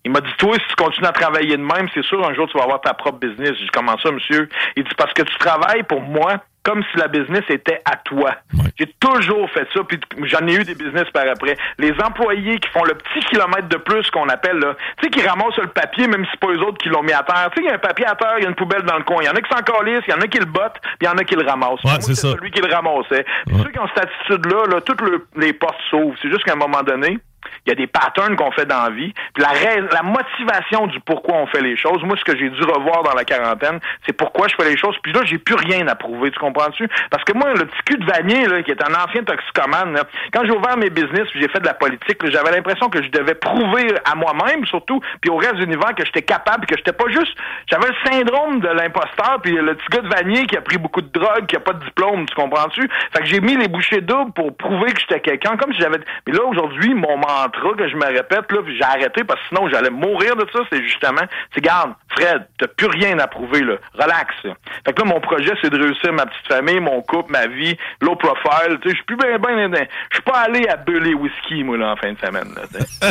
Il 0.06 0.12
m'a 0.12 0.20
dit, 0.20 0.30
toi, 0.38 0.54
si 0.54 0.64
tu 0.68 0.76
continues 0.76 1.08
à 1.08 1.10
travailler 1.12 1.56
de 1.56 1.62
même, 1.62 1.88
c'est 1.92 2.04
sûr, 2.04 2.24
un 2.24 2.32
jour, 2.32 2.46
tu 2.48 2.56
vas 2.56 2.62
avoir 2.62 2.80
ta 2.80 2.94
propre 2.94 3.18
business. 3.18 3.54
J'ai 3.58 3.64
dit, 3.64 3.70
comment 3.72 3.98
ça, 3.98 4.12
monsieur? 4.12 4.48
Il 4.76 4.84
dit, 4.84 4.94
parce 4.96 5.12
que 5.12 5.22
tu 5.22 5.36
travailles 5.38 5.82
pour 5.82 6.00
moi 6.00 6.34
comme 6.62 6.82
si 6.92 6.96
la 6.98 7.08
business 7.08 7.42
était 7.48 7.80
à 7.84 7.96
toi. 7.96 8.34
Ouais. 8.54 8.70
J'ai 8.78 8.86
toujours 9.00 9.48
fait 9.50 9.66
ça, 9.74 9.80
puis 9.84 9.98
j'en 10.24 10.46
ai 10.46 10.54
eu 10.54 10.64
des 10.64 10.74
business 10.76 11.08
par 11.12 11.24
après. 11.28 11.56
Les 11.78 11.92
employés 12.04 12.58
qui 12.58 12.68
font 12.70 12.84
le 12.84 12.94
petit 12.94 13.20
kilomètre 13.26 13.68
de 13.68 13.76
plus 13.78 14.08
qu'on 14.10 14.28
appelle, 14.28 14.58
là, 14.58 14.74
tu 14.98 15.04
sais, 15.04 15.10
qui 15.10 15.26
ramassent 15.26 15.56
le 15.58 15.68
papier, 15.68 16.06
même 16.08 16.24
si 16.24 16.30
c'est 16.32 16.40
pas 16.40 16.52
eux 16.52 16.60
autres 16.62 16.78
qui 16.78 16.88
l'ont 16.88 17.02
mis 17.04 17.12
à 17.12 17.22
terre. 17.24 17.50
Tu 17.54 17.58
sais, 17.62 17.66
il 17.66 17.68
y 17.68 17.70
a 17.72 17.74
un 17.74 17.78
papier 17.78 18.06
à 18.06 18.14
terre, 18.16 18.34
il 18.38 18.42
y 18.42 18.46
a 18.46 18.48
une 18.48 18.54
poubelle 18.56 18.82
dans 18.82 18.96
le 18.98 19.04
coin. 19.04 19.22
Il 19.22 19.26
y 19.26 19.28
en 19.28 19.34
a 19.34 19.40
qui 19.40 19.50
s'en 19.52 19.62
calissent, 19.62 20.02
il 20.08 20.10
y 20.10 20.14
en 20.14 20.20
a 20.20 20.26
qui 20.28 20.38
le 20.38 20.44
bottent, 20.46 20.78
puis 20.82 20.90
il 21.02 21.04
y 21.06 21.08
en 21.08 21.18
a 21.18 21.24
qui 21.24 21.34
le 21.34 21.44
ramassent. 21.48 21.82
Ouais, 21.84 22.00
c'est 22.00 22.14
celui 22.14 22.50
qui 22.52 22.60
le 22.60 22.72
ramassait. 22.72 23.24
Puis 23.46 23.54
Ouais. 23.56 23.62
ceux 23.64 23.70
qui 23.70 23.78
ont 23.80 23.88
cette 23.94 24.04
attitude-là, 24.06 24.66
là, 24.68 24.80
toutes 24.82 25.00
le- 25.02 25.26
les 25.36 25.52
portes 25.52 25.78
s'ouvrent. 25.90 26.16
C'est 26.22 26.30
juste 26.30 26.42
qu'à 26.44 26.52
un 26.54 26.56
moment 26.56 26.82
donné, 26.82 27.18
il 27.66 27.70
y 27.70 27.72
a 27.72 27.74
des 27.74 27.86
patterns 27.86 28.36
qu'on 28.36 28.50
fait 28.52 28.66
dans 28.66 28.84
la 28.84 28.90
vie. 28.90 29.12
Puis 29.34 29.44
la, 29.44 29.80
la 29.92 30.02
motivation 30.02 30.86
du 30.86 31.00
pourquoi 31.00 31.36
on 31.36 31.46
fait 31.46 31.62
les 31.62 31.76
choses, 31.76 32.02
moi, 32.04 32.16
ce 32.16 32.24
que 32.24 32.36
j'ai 32.36 32.50
dû 32.50 32.62
revoir 32.62 33.02
dans 33.02 33.14
la 33.14 33.24
quarantaine, 33.24 33.80
c'est 34.06 34.12
pourquoi 34.12 34.48
je 34.48 34.54
fais 34.56 34.68
les 34.68 34.76
choses. 34.76 34.96
Puis 35.02 35.12
là, 35.12 35.20
j'ai 35.24 35.38
plus 35.38 35.54
rien 35.54 35.86
à 35.88 35.94
prouver, 35.94 36.30
tu 36.30 36.38
comprends-tu? 36.38 36.88
Parce 37.10 37.24
que 37.24 37.32
moi, 37.32 37.52
le 37.54 37.66
petit 37.66 37.82
cul 37.84 37.96
de 37.98 38.06
Vanier, 38.06 38.46
là, 38.46 38.62
qui 38.62 38.70
est 38.70 38.82
un 38.82 38.94
ancien 38.94 39.22
toxicomane, 39.24 39.94
là, 39.94 40.04
quand 40.32 40.44
j'ai 40.44 40.52
ouvert 40.52 40.76
mes 40.76 40.90
business, 40.90 41.28
puis 41.30 41.40
j'ai 41.40 41.48
fait 41.48 41.60
de 41.60 41.66
la 41.66 41.74
politique, 41.74 42.18
j'avais 42.30 42.50
l'impression 42.50 42.88
que 42.88 43.02
je 43.02 43.08
devais 43.10 43.34
prouver 43.34 43.86
à 44.04 44.14
moi-même, 44.14 44.64
surtout, 44.66 45.00
puis 45.20 45.30
au 45.30 45.36
reste 45.36 45.56
de 45.56 45.64
l'univers, 45.64 45.94
que 45.94 46.04
j'étais 46.04 46.22
capable, 46.22 46.66
que 46.66 46.76
j'étais 46.76 46.92
pas 46.92 47.08
juste... 47.08 47.36
J'avais 47.70 47.88
le 47.88 48.10
syndrome 48.10 48.60
de 48.60 48.68
l'imposteur, 48.68 49.38
puis 49.42 49.52
le 49.52 49.74
petit 49.74 49.86
gars 49.90 50.02
de 50.02 50.08
Vanier 50.08 50.46
qui 50.46 50.56
a 50.56 50.60
pris 50.60 50.78
beaucoup 50.78 51.02
de 51.02 51.08
drogue, 51.08 51.46
qui 51.46 51.56
a 51.56 51.60
pas 51.60 51.72
de 51.72 51.84
diplôme, 51.84 52.26
tu 52.26 52.34
comprends-tu? 52.34 52.88
Fait 53.12 53.20
que 53.20 53.26
j'ai 53.26 53.40
mis 53.40 53.56
les 53.56 53.68
bouchées 53.68 54.00
doubles 54.00 54.32
pour 54.32 54.56
prouver 54.56 54.92
que 54.92 55.00
j'étais 55.00 55.20
quelqu'un, 55.20 55.56
comme 55.56 55.72
si 55.72 55.80
j'avais... 55.80 55.98
Mais 56.26 56.32
là, 56.32 56.44
aujourd'hui, 56.44 56.94
mon 56.94 57.16
mantra 57.42 57.74
que 57.76 57.88
je 57.88 57.96
me 57.96 58.06
répète, 58.06 58.50
là, 58.50 58.62
puis 58.64 58.76
j'ai 58.76 58.84
arrêté 58.84 59.24
parce 59.24 59.40
que 59.40 59.46
sinon 59.48 59.68
j'allais 59.68 59.90
mourir 59.90 60.36
de 60.36 60.46
ça, 60.52 60.60
c'est 60.70 60.82
justement, 60.84 61.22
c'est 61.54 61.60
garde, 61.60 61.92
Fred, 62.10 62.46
t'as 62.58 62.66
plus 62.68 62.86
rien 62.88 63.18
à 63.18 63.26
prouver, 63.26 63.60
là. 63.62 63.76
Relax. 63.94 64.34
Fait 64.42 64.92
que 64.92 65.02
là, 65.02 65.04
mon 65.06 65.20
projet, 65.20 65.52
c'est 65.60 65.70
de 65.70 65.78
réussir 65.78 66.12
ma 66.12 66.26
petite 66.26 66.46
famille, 66.48 66.80
mon 66.80 67.02
couple, 67.02 67.32
ma 67.32 67.46
vie, 67.46 67.76
low 68.00 68.16
profile. 68.16 68.78
Tu 68.82 68.88
sais, 68.88 68.90
je 68.90 68.94
suis 68.96 69.04
plus 69.04 69.16
bien, 69.16 69.38
bien, 69.38 69.68
je 70.10 70.14
suis 70.16 70.22
pas 70.24 70.38
allé 70.40 70.66
à 70.68 70.76
Belly 70.76 71.14
Whisky, 71.14 71.62
moi, 71.64 71.76
là, 71.76 71.92
en 71.92 71.96
fin 71.96 72.12
de 72.12 72.18
semaine, 72.18 72.48
là, 72.54 72.62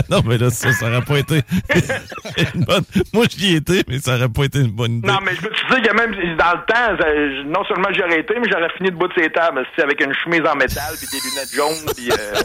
non, 0.10 0.22
mais 0.26 0.38
là, 0.38 0.50
ça, 0.50 0.72
ça 0.72 0.88
aurait 0.88 1.02
pas 1.02 1.18
été 1.20 1.42
une 2.54 2.66
bonne... 2.66 2.84
Moi, 3.14 3.26
j'y 3.30 3.56
étais, 3.56 3.84
mais 3.88 4.00
ça 4.00 4.16
aurait 4.16 4.30
pas 4.30 4.44
été 4.46 4.60
une 4.60 4.72
bonne 4.72 4.98
idée. 4.98 5.08
Non, 5.08 5.20
mais 5.24 5.32
je 5.36 5.48
me 5.48 5.54
suis 5.54 5.68
dit 5.76 5.82
que 5.82 5.94
même 5.96 6.12
dans 6.38 6.52
le 6.52 6.66
temps, 6.66 6.98
ça- 7.00 7.44
non 7.46 7.64
seulement 7.66 7.90
j'aurais 7.94 8.20
été, 8.20 8.34
mais 8.40 8.50
j'aurais 8.50 8.70
fini 8.78 8.90
debout 8.90 9.08
de 9.08 9.14
ces 9.18 9.30
tables, 9.30 9.66
c'est 9.76 9.84
avec 9.84 10.02
une 10.04 10.14
chemise 10.24 10.42
en 10.46 10.56
métal, 10.56 10.94
puis 10.98 11.08
des 11.12 11.30
lunettes 11.30 11.54
jaunes, 11.54 11.94
puis... 11.96 12.10
Euh... 12.12 12.42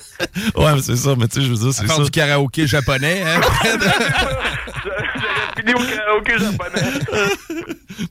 Ouais, 0.61 0.75
mais 0.75 0.81
c'est 0.83 0.97
ça, 0.97 1.15
mais 1.19 1.27
tu 1.29 1.41
sais, 1.41 1.47
je 1.47 1.51
veux 1.51 1.57
dire, 1.57 1.70
c'est 1.73 1.87
Faire 1.87 1.97
ça. 1.97 2.03
du 2.05 2.11
karaoké 2.11 2.67
japonais, 2.67 3.23
hein? 3.23 3.41
j'aurais 4.85 5.07
fini 5.57 5.75
au 5.75 5.79
karaoké 5.97 6.39
japonais. 6.39 6.89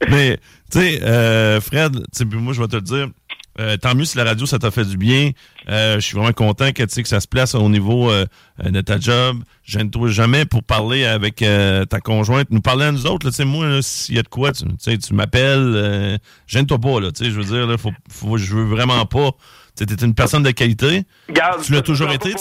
Mais, 0.09 0.37
tu 0.71 0.79
sais, 0.79 1.01
euh, 1.03 1.59
Fred, 1.61 1.93
tu 1.93 2.01
sais, 2.11 2.25
puis 2.25 2.39
moi, 2.39 2.53
je 2.53 2.61
vais 2.61 2.67
te 2.67 2.75
le 2.75 2.81
dire. 2.81 3.07
Euh, 3.59 3.77
tant 3.77 3.93
mieux 3.93 4.05
si 4.05 4.17
la 4.17 4.23
radio, 4.23 4.45
ça 4.45 4.57
t'a 4.57 4.71
fait 4.71 4.85
du 4.85 4.97
bien. 4.97 5.31
Euh, 5.69 5.95
je 5.95 5.99
suis 5.99 6.15
vraiment 6.15 6.31
content 6.31 6.71
que, 6.71 6.83
tu 6.83 6.89
sais, 6.93 7.03
que 7.03 7.09
ça 7.09 7.19
se 7.19 7.27
place 7.27 7.55
au 7.55 7.69
niveau 7.69 8.09
euh, 8.09 8.25
de 8.63 8.81
ta 8.81 8.99
job. 8.99 9.43
Je 9.63 9.79
ne 9.79 9.89
trouve 9.89 10.09
jamais 10.09 10.45
pour 10.45 10.63
parler 10.63 11.05
avec 11.05 11.37
ta 11.37 11.99
conjointe. 11.99 12.47
Nous 12.49 12.61
parler 12.61 12.85
à 12.85 12.91
nous 12.91 13.05
autres, 13.05 13.25
là, 13.27 13.31
tu 13.31 13.37
sais, 13.37 13.45
moi, 13.45 13.81
s'il 13.81 14.15
y 14.15 14.19
a 14.19 14.23
de 14.23 14.27
quoi, 14.27 14.51
tu 14.51 14.63
tu 14.63 14.71
sais, 14.79 14.97
tu 14.97 15.13
m'appelles. 15.13 16.19
Gêne-toi 16.47 16.79
pas, 16.79 16.99
là, 16.99 17.11
tu 17.11 17.25
sais, 17.25 17.31
je 17.31 17.39
veux 17.39 17.45
dire, 17.45 17.67
là, 17.67 17.77
faut, 17.77 17.91
faut, 18.09 18.37
je 18.37 18.55
veux 18.55 18.63
vraiment 18.63 19.05
pas. 19.05 19.31
Tu 19.77 19.85
t'es 19.85 20.05
une 20.05 20.15
personne 20.15 20.43
de 20.43 20.51
qualité. 20.51 21.03
Garde, 21.29 21.61
tu 21.61 21.71
l'as 21.71 21.81
toujours 21.81 22.11
été, 22.11 22.33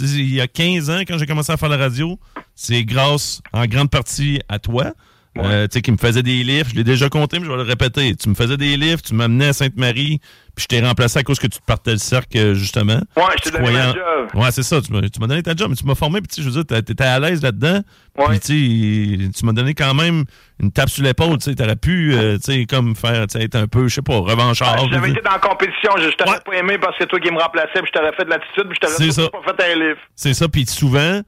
Il 0.00 0.34
y 0.34 0.40
a 0.40 0.46
15 0.46 0.90
ans, 0.90 1.00
quand 1.00 1.18
j'ai 1.18 1.26
commencé 1.26 1.52
à 1.52 1.56
faire 1.56 1.68
la 1.68 1.76
radio, 1.76 2.18
c'est 2.54 2.84
grâce, 2.84 3.42
en 3.52 3.66
grande 3.66 3.90
partie, 3.90 4.40
à 4.48 4.58
toi. 4.58 4.92
Euh, 5.38 5.68
tu 5.68 5.74
sais, 5.74 5.82
qui 5.82 5.92
me 5.92 5.96
faisait 5.96 6.24
des 6.24 6.42
livres. 6.42 6.68
Je 6.70 6.74
l'ai 6.74 6.84
déjà 6.84 7.08
compté, 7.08 7.38
mais 7.38 7.46
je 7.46 7.50
vais 7.50 7.56
le 7.56 7.62
répéter. 7.62 8.16
Tu 8.16 8.28
me 8.28 8.34
faisais 8.34 8.56
des 8.56 8.76
livres, 8.76 9.00
tu 9.00 9.14
m'amenais 9.14 9.48
à 9.48 9.52
Sainte-Marie, 9.52 10.20
puis 10.56 10.62
je 10.62 10.66
t'ai 10.66 10.80
remplacé 10.80 11.20
à 11.20 11.22
cause 11.22 11.38
que 11.38 11.46
tu 11.46 11.60
te 11.60 11.64
partais 11.64 11.92
le 11.92 11.98
cercle, 11.98 12.54
justement. 12.54 13.00
Ouais, 13.16 13.22
je 13.38 13.42
t'ai 13.42 13.50
donné 13.52 13.70
ma 13.70 13.70
croyais 13.70 13.92
job. 13.92 14.28
Ouais, 14.34 14.50
c'est 14.50 14.64
ça. 14.64 14.80
Tu 14.80 14.92
m'as 14.92 15.02
tu 15.02 15.20
m'as 15.20 15.28
donné 15.28 15.42
ta 15.42 15.54
job, 15.54 15.68
mais 15.70 15.76
tu 15.76 15.86
m'as 15.86 15.94
formé, 15.94 16.20
puis 16.20 16.28
tu 16.28 16.34
sais, 16.36 16.42
je 16.42 16.48
veux 16.52 16.64
dire, 16.64 16.82
t'étais 16.82 17.04
à 17.04 17.20
l'aise 17.20 17.42
là-dedans. 17.42 17.80
Puis, 18.28 19.30
tu 19.34 19.46
m'as 19.46 19.52
donné 19.52 19.74
quand 19.74 19.94
même 19.94 20.24
une 20.60 20.72
tape 20.72 20.90
sur 20.90 21.04
l'épaule, 21.04 21.38
tu 21.38 21.44
sais. 21.44 21.54
T'aurais 21.54 21.76
pu, 21.76 22.12
euh, 22.12 22.36
tu 22.36 22.52
sais, 22.52 22.66
comme 22.66 22.96
faire, 22.96 23.26
tu 23.28 23.38
sais, 23.38 23.44
être 23.44 23.54
un 23.54 23.68
peu, 23.68 23.86
je 23.86 23.94
sais 23.94 24.02
pas, 24.02 24.18
revanchard. 24.18 24.88
J'avais 24.90 25.10
été 25.10 25.20
dans 25.22 25.30
la 25.30 25.38
compétition, 25.38 25.92
je, 25.96 26.10
je 26.10 26.16
t'aurais 26.16 26.40
pas 26.40 26.56
aimé 26.56 26.76
parce 26.78 26.98
que 26.98 27.04
c'est 27.04 27.08
toi 27.08 27.20
qui 27.20 27.30
me 27.30 27.38
remplaçais, 27.38 27.70
puis 27.74 27.86
je 27.86 27.98
t'aurais 27.98 28.12
fait 28.14 28.24
de 28.24 28.30
l'attitude, 28.30 28.68
puis 28.68 28.78
je 28.82 29.14
t'aurais 29.16 29.30
pas 29.30 29.54
fait 29.56 29.72
un 29.72 29.78
livre. 29.78 30.00
C'est 30.16 30.34
ça, 30.34 30.48
puis 30.48 30.66
souvent, 30.66 31.20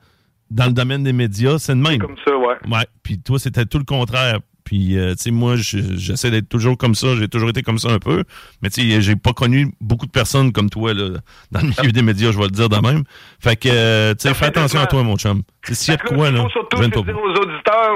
dans 0.52 0.66
le 0.66 0.72
domaine 0.72 1.02
des 1.02 1.12
médias, 1.12 1.58
c'est 1.58 1.74
de 1.74 1.80
même. 1.80 1.98
Comme 1.98 2.16
ça, 2.24 2.36
ouais. 2.36 2.54
Ouais, 2.70 2.86
puis 3.02 3.18
toi, 3.20 3.38
c'était 3.38 3.64
tout 3.64 3.78
le 3.78 3.84
contraire. 3.84 4.38
Puis, 4.64 4.96
euh, 4.96 5.14
tu 5.16 5.24
sais, 5.24 5.30
moi, 5.32 5.56
je- 5.56 5.96
j'essaie 5.96 6.30
d'être 6.30 6.48
toujours 6.48 6.78
comme 6.78 6.94
ça. 6.94 7.16
J'ai 7.16 7.26
toujours 7.28 7.48
été 7.50 7.62
comme 7.62 7.78
ça 7.78 7.90
un 7.90 7.98
peu. 7.98 8.22
Mais, 8.62 8.70
tu 8.70 8.88
sais, 8.88 9.00
j'ai 9.02 9.16
pas 9.16 9.32
connu 9.32 9.74
beaucoup 9.80 10.06
de 10.06 10.12
personnes 10.12 10.52
comme 10.52 10.70
toi, 10.70 10.94
là, 10.94 11.18
dans 11.50 11.60
le 11.60 11.66
milieu 11.66 11.90
des 11.90 12.02
médias, 12.02 12.30
je 12.30 12.38
vais 12.38 12.44
le 12.44 12.50
dire 12.50 12.68
de 12.68 12.76
même. 12.76 13.02
Fait 13.40 13.56
que, 13.56 13.68
euh, 13.70 14.14
tu 14.14 14.28
sais, 14.28 14.34
fais 14.34 14.46
attention 14.46 14.78
à 14.80 14.86
toi, 14.86 15.02
mon 15.02 15.16
chum. 15.16 15.42
S'il 15.68 15.94
y 15.94 15.96
a 15.96 15.96
de 15.96 16.02
quoi, 16.08 16.30
là, 16.30 16.42
faut 16.44 16.48
surtout 16.50 16.76
je 16.76 16.82
viens 16.82 16.90
c'est 16.94 17.00
de 17.00 17.04
dire 17.06 17.16
aux 17.18 17.28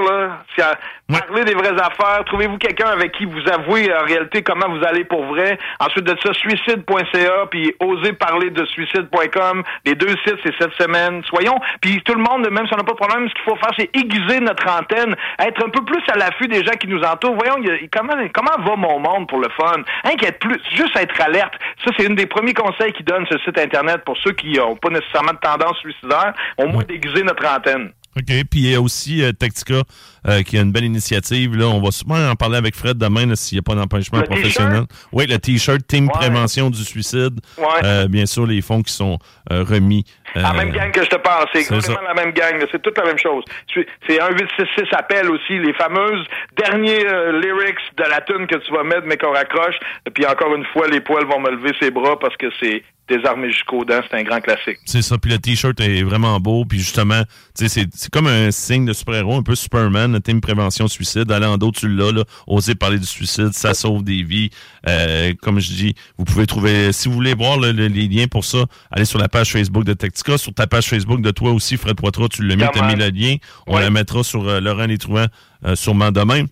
là, 0.09 0.75
parlez 1.07 1.43
des 1.45 1.53
vraies 1.53 1.79
affaires. 1.81 2.23
Trouvez-vous 2.25 2.57
quelqu'un 2.57 2.87
avec 2.87 3.11
qui 3.13 3.25
vous 3.25 3.41
avouez 3.51 3.93
en 3.93 4.03
réalité 4.05 4.43
comment 4.43 4.67
vous 4.69 4.83
allez 4.85 5.03
pour 5.05 5.23
vrai? 5.25 5.57
Ensuite 5.79 6.05
de 6.05 6.15
ça, 6.23 6.33
suicide.ca, 6.33 7.45
puis 7.49 7.73
osez 7.79 8.13
parler 8.13 8.49
de 8.49 8.65
suicide.com. 8.65 9.63
Les 9.85 9.95
deux 9.95 10.15
sites, 10.25 10.37
c'est 10.43 10.53
cette 10.59 10.73
semaine. 10.73 11.21
Soyons, 11.25 11.57
puis 11.81 12.01
tout 12.03 12.13
le 12.13 12.21
monde, 12.23 12.49
même 12.49 12.67
si 12.67 12.73
on 12.73 12.77
n'a 12.77 12.83
pas 12.83 12.91
de 12.93 12.97
problème, 12.97 13.27
ce 13.29 13.33
qu'il 13.33 13.43
faut 13.43 13.55
faire, 13.55 13.71
c'est 13.77 13.89
aiguiser 13.95 14.39
notre 14.39 14.67
antenne, 14.69 15.15
être 15.39 15.65
un 15.65 15.69
peu 15.69 15.83
plus 15.85 16.03
à 16.11 16.17
l'affût 16.17 16.47
des 16.47 16.63
gens 16.63 16.73
qui 16.79 16.87
nous 16.87 17.01
entourent. 17.01 17.35
Voyons, 17.35 17.55
il 17.59 17.67
y 17.67 17.71
a- 17.71 17.77
comment, 17.95 18.13
comment 18.33 18.63
va 18.69 18.75
mon 18.75 18.99
monde 18.99 19.27
pour 19.27 19.39
le 19.39 19.49
fun? 19.57 19.81
Qu'être 20.17 20.39
plus, 20.39 20.59
juste 20.73 20.97
être 20.97 21.21
alerte. 21.21 21.53
Ça, 21.85 21.91
c'est 21.97 22.05
une 22.07 22.15
des 22.15 22.25
premiers 22.25 22.53
conseils 22.55 22.91
qu'ils 22.93 23.05
donnent 23.05 23.25
sur 23.27 23.35
le 23.35 23.41
site 23.41 23.59
Internet 23.59 24.03
pour 24.03 24.17
ceux 24.17 24.31
qui 24.31 24.53
n'ont 24.57 24.75
pas 24.75 24.89
nécessairement 24.89 25.33
de 25.33 25.37
tendance 25.37 25.77
suicidaire, 25.77 26.33
au 26.57 26.65
moins 26.67 26.83
d'aiguiser 26.83 27.21
notre 27.23 27.45
antenne. 27.47 27.91
OK. 28.17 28.43
Puis 28.49 28.59
il 28.59 28.71
y 28.71 28.75
a 28.75 28.81
aussi 28.81 29.23
euh, 29.23 29.31
Tactica 29.31 29.81
euh, 30.27 30.41
qui 30.43 30.57
a 30.57 30.61
une 30.61 30.71
belle 30.71 30.85
initiative. 30.85 31.55
Là, 31.55 31.67
on 31.67 31.81
va 31.81 31.91
sûrement 31.91 32.29
en 32.29 32.35
parler 32.35 32.57
avec 32.57 32.75
Fred 32.75 32.97
demain 32.97 33.35
s'il 33.35 33.57
n'y 33.57 33.59
a 33.59 33.61
pas 33.61 33.75
d'empêchement 33.75 34.21
professionnel. 34.21 34.83
Oui, 35.11 35.27
le 35.27 35.37
T-shirt 35.37 35.85
Team 35.87 36.09
Prévention 36.09 36.69
du 36.69 36.83
suicide. 36.83 37.39
Ouais. 37.57 37.65
Euh, 37.83 38.07
bien 38.07 38.25
sûr, 38.25 38.45
les 38.45 38.61
fonds 38.61 38.81
qui 38.81 38.93
sont 38.93 39.19
remis. 39.49 40.05
La 40.35 40.53
même 40.53 40.71
gang 40.71 40.91
que 40.91 41.03
je 41.03 41.09
te 41.09 41.15
parle, 41.15 41.47
c'est 41.53 41.59
exactement 41.59 42.01
la 42.01 42.13
même 42.13 42.31
gang, 42.31 42.63
c'est 42.71 42.81
toute 42.81 42.97
la 42.97 43.05
même 43.05 43.17
chose. 43.17 43.43
C'est 43.73 43.87
c'est 44.07 44.21
un 44.21 44.29
866 44.29 44.93
appel 44.93 45.31
aussi, 45.31 45.57
les 45.57 45.73
fameuses 45.73 46.25
derniers 46.57 47.03
lyrics 47.41 47.79
de 47.97 48.03
la 48.03 48.21
tune 48.21 48.45
que 48.45 48.57
tu 48.57 48.71
vas 48.73 48.83
mettre 48.83 49.03
mais 49.05 49.17
qu'on 49.17 49.31
raccroche. 49.31 49.75
Et 50.05 50.09
puis 50.09 50.25
encore 50.25 50.53
une 50.53 50.65
fois, 50.65 50.87
les 50.89 50.99
poils 50.99 51.25
vont 51.25 51.39
me 51.39 51.51
lever 51.51 51.71
ses 51.79 51.91
bras 51.91 52.19
parce 52.19 52.35
que 52.35 52.47
c'est 52.59 52.83
désarmé 53.09 53.51
jusqu'aux 53.51 53.85
dents, 53.85 54.01
c'est 54.09 54.17
un 54.17 54.23
grand 54.23 54.39
classique. 54.41 54.77
C'est 54.85 55.01
ça, 55.01 55.17
puis 55.17 55.31
le 55.31 55.39
t-shirt 55.39 55.79
est 55.79 56.03
vraiment 56.03 56.39
beau, 56.39 56.65
puis 56.65 56.79
justement, 56.79 57.23
tu 57.57 57.67
sais, 57.67 57.87
c'est- 57.93 58.09
comme 58.09 58.27
un 58.27 58.51
signe 58.51 58.85
de 58.85 58.93
super-héros, 58.93 59.35
un 59.37 59.43
peu 59.43 59.55
Superman, 59.55 60.11
le 60.13 60.19
team 60.19 60.41
prévention 60.41 60.87
suicide, 60.87 61.31
aller 61.31 61.45
en 61.45 61.57
dos, 61.57 61.71
tu 61.71 61.87
l'as, 61.87 62.11
là, 62.11 62.23
oser 62.47 62.75
parler 62.75 62.99
du 62.99 63.05
suicide, 63.05 63.53
ça 63.53 63.73
sauve 63.73 64.03
des 64.03 64.23
vies. 64.23 64.49
Euh, 64.87 65.33
comme 65.41 65.59
je 65.59 65.69
dis, 65.71 65.95
vous 66.17 66.25
pouvez 66.25 66.45
trouver, 66.45 66.91
si 66.91 67.07
vous 67.07 67.13
voulez 67.15 67.33
voir 67.33 67.57
le- 67.59 67.71
le- 67.71 67.87
les 67.87 68.07
liens 68.07 68.27
pour 68.27 68.43
ça, 68.45 68.65
allez 68.91 69.05
sur 69.05 69.19
la 69.19 69.29
page 69.29 69.51
Facebook 69.51 69.83
de 69.83 69.93
Tactica, 69.93 70.37
sur 70.37 70.53
ta 70.53 70.67
page 70.67 70.87
Facebook 70.87 71.21
de 71.21 71.31
toi 71.31 71.51
aussi, 71.51 71.77
Fred 71.77 71.95
Poitras, 71.95 72.27
tu 72.27 72.43
l'as 72.43 72.55
mis, 72.55 72.61
t'as 72.73 72.87
mis 72.87 72.95
le 72.95 73.09
lien, 73.09 73.35
on 73.67 73.77
la 73.77 73.89
mettra 73.89 74.23
sur 74.23 74.47
euh, 74.47 74.59
Laurent 74.59 74.85
Les 74.85 74.97
Trouvants, 74.97 75.27
euh, 75.65 75.75
sûrement 75.75 76.11
demain. 76.11 76.45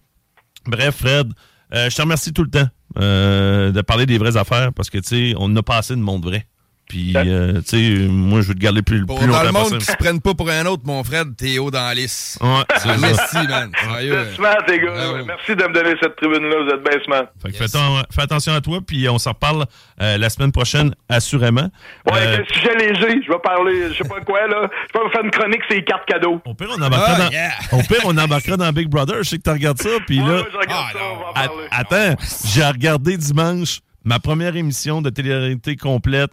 Bref, 0.68 0.96
Fred, 1.00 1.32
je 1.76 1.96
te 1.96 2.02
remercie 2.02 2.34
tout 2.34 2.44
le 2.44 2.50
temps 2.50 2.68
euh, 2.98 3.72
de 3.72 3.82
parler 3.82 4.06
des 4.06 4.18
vraies 4.18 4.38
affaires, 4.38 4.72
parce 4.74 4.90
que, 4.90 4.98
tu 4.98 5.08
sais, 5.08 5.34
on 5.38 5.50
n'a 5.50 5.64
pas 5.64 5.78
assez 5.78 5.96
de 5.96 6.02
monde 6.02 6.24
vrai. 6.24 6.48
Puis, 6.88 7.14
euh, 7.16 7.62
tu 7.68 8.04
sais, 8.04 8.08
moi, 8.08 8.42
je 8.42 8.48
veux 8.50 8.54
te 8.54 8.60
garder 8.60 8.84
plus, 8.84 9.06
Pour 9.08 9.18
plus 9.18 9.26
dans 9.28 9.34
longtemps 9.34 9.44
le 9.46 9.52
monde 9.54 9.64
possible. 9.64 9.80
qui 9.80 9.86
se 9.92 9.98
prennent 9.98 10.22
pas 10.22 10.36
pour 10.36 10.50
un 10.52 10.66
autre, 10.68 10.84
mon 10.86 11.04
Fred, 11.04 11.36
t'es 11.36 11.58
haut 11.58 11.72
dans 11.72 11.82
la 11.84 11.96
liste. 11.96 12.38
Ouais, 12.42 12.50
c'est 12.78 12.88
ça. 12.88 12.98
Merci, 13.00 13.48
man. 13.48 13.72
Sérieux. 13.84 14.28
Smart, 14.36 14.58
les 14.68 14.80
gars. 14.80 14.94
Merci 15.26 15.56
de 15.56 15.64
me 15.64 15.74
donner 15.74 15.96
cette 16.00 16.16
tribune-là, 16.16 16.56
vous 16.64 16.70
êtes 16.70 16.84
bien 16.84 17.04
smart. 17.04 17.24
Fait 17.42 17.52
que 17.52 17.58
fais, 17.58 17.66
atten- 17.66 18.04
fais 18.14 18.22
attention 18.22 18.54
à 18.54 18.62
toi, 18.62 18.80
puis 18.86 19.10
on 19.10 19.18
s'en 19.18 19.32
reparle 19.32 19.66
euh, 20.02 20.18
la 20.20 20.30
semaine 20.30 20.52
prochaine, 20.52 20.94
assurément. 21.10 21.70
Ouais, 22.06 22.14
Euh, 22.14 22.34
avec 22.36 22.52
un 22.52 22.54
sujet 22.54 22.76
léger, 22.78 23.20
je 23.26 23.32
vais 23.32 23.40
parler, 23.44 23.90
je 23.92 24.04
sais 24.04 24.08
pas 24.08 24.22
quoi, 24.22 24.48
là. 24.48 24.70
Je 24.94 25.00
vais 25.00 25.06
vous 25.06 25.12
faire 25.12 25.24
une 25.24 25.32
chronique, 25.32 25.62
c'est 25.68 25.76
les 25.78 25.84
cartes 25.84 26.06
cadeaux. 26.08 26.40
Au 26.46 26.54
pire, 26.54 26.68
on 26.78 26.82
embarquera, 26.82 27.16
Ah, 27.18 27.24
dans, 27.26 27.32
yeah. 27.32 27.50
au 27.72 27.80
pire, 27.82 28.02
on 28.06 28.16
embarquera 28.18 28.58
dans 28.58 28.72
Big 28.72 28.90
Brother. 28.90 29.24
Je 29.24 29.30
sais 29.30 29.38
que 29.38 29.44
tu 29.44 29.50
regardes 29.50 29.82
ça, 29.82 29.90
puis 30.06 30.18
là... 30.20 30.44
je 30.52 30.58
regarde 30.58 30.92
ça, 30.94 31.00
on 31.12 31.16
va 31.18 31.26
en 31.26 31.34
At- 31.34 31.48
parler. 31.48 31.68
Attends, 31.72 32.22
j'ai 32.54 32.64
regardé 32.64 33.18
dimanche 33.18 33.80
ma 34.04 34.20
première 34.20 34.56
émission 34.56 35.02
de 35.02 35.10
télé-réalité 35.10 35.76
complète 35.78 36.30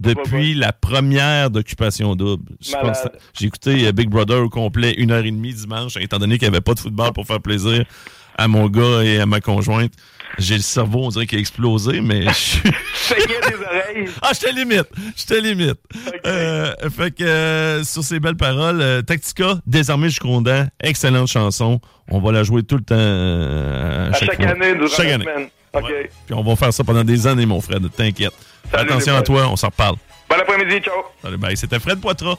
depuis 0.00 0.54
la 0.54 0.72
première 0.72 1.50
d'Occupation 1.50 2.14
Double. 2.16 2.44
Je 2.60 2.72
J'ai 3.38 3.46
écouté 3.46 3.86
euh, 3.86 3.92
Big 3.92 4.08
Brother 4.08 4.42
au 4.42 4.48
complet 4.48 4.94
une 4.98 5.10
heure 5.10 5.24
et 5.24 5.30
demie 5.30 5.54
dimanche, 5.54 5.96
étant 5.98 6.18
donné 6.18 6.38
qu'il 6.38 6.48
n'y 6.48 6.54
avait 6.54 6.60
pas 6.62 6.74
de 6.74 6.80
football 6.80 7.12
pour 7.12 7.26
faire 7.26 7.40
plaisir 7.40 7.84
à 8.38 8.48
mon 8.48 8.68
gars 8.68 9.02
et 9.02 9.18
à 9.20 9.26
ma 9.26 9.40
conjointe. 9.40 9.92
J'ai 10.38 10.56
le 10.56 10.60
cerveau, 10.60 11.04
on 11.04 11.08
dirait 11.08 11.26
qu'il 11.26 11.38
a 11.38 11.40
explosé, 11.40 12.00
mais 12.02 12.22
je 12.28 12.32
suis... 12.32 12.62
Des 13.10 13.54
oreilles. 13.64 14.08
Ah, 14.20 14.32
je 14.34 14.40
te 14.40 14.54
limite. 14.54 14.86
Je 15.16 15.24
te 15.24 15.34
limite. 15.34 15.78
Euh, 16.26 16.74
fait 16.94 17.10
que 17.12 17.24
euh, 17.24 17.84
sur 17.84 18.02
ces 18.02 18.20
belles 18.20 18.36
paroles, 18.36 18.80
euh, 18.82 19.00
Tactica, 19.02 19.60
Désarmé 19.66 20.08
jusqu'au 20.10 20.40
dent, 20.42 20.66
excellente 20.80 21.28
chanson. 21.28 21.80
On 22.10 22.20
va 22.20 22.32
la 22.32 22.42
jouer 22.42 22.64
tout 22.64 22.76
le 22.76 22.82
temps. 22.82 22.94
euh, 22.98 24.10
À 24.10 24.18
chaque 24.18 24.40
année, 24.40 24.74
durant 24.74 24.88
Chaque 24.88 25.06
la 25.08 25.14
année. 25.14 25.24
semaine. 25.24 25.48
OK. 25.72 25.92
Puis 26.26 26.34
on 26.34 26.42
va 26.42 26.56
faire 26.56 26.72
ça 26.72 26.84
pendant 26.84 27.04
des 27.04 27.26
années, 27.26 27.46
mon 27.46 27.60
frère. 27.60 27.78
T'inquiète. 27.96 28.32
Salut, 28.70 28.90
attention 28.90 29.16
à 29.16 29.22
toi, 29.22 29.48
on 29.48 29.56
s'en 29.56 29.68
reparle. 29.68 29.96
Bon 30.28 30.36
après-midi, 30.40 30.80
ciao. 30.80 31.04
Salut, 31.22 31.36
bye. 31.38 31.56
C'était 31.56 31.78
Fred 31.78 32.00
Poitras. 32.00 32.36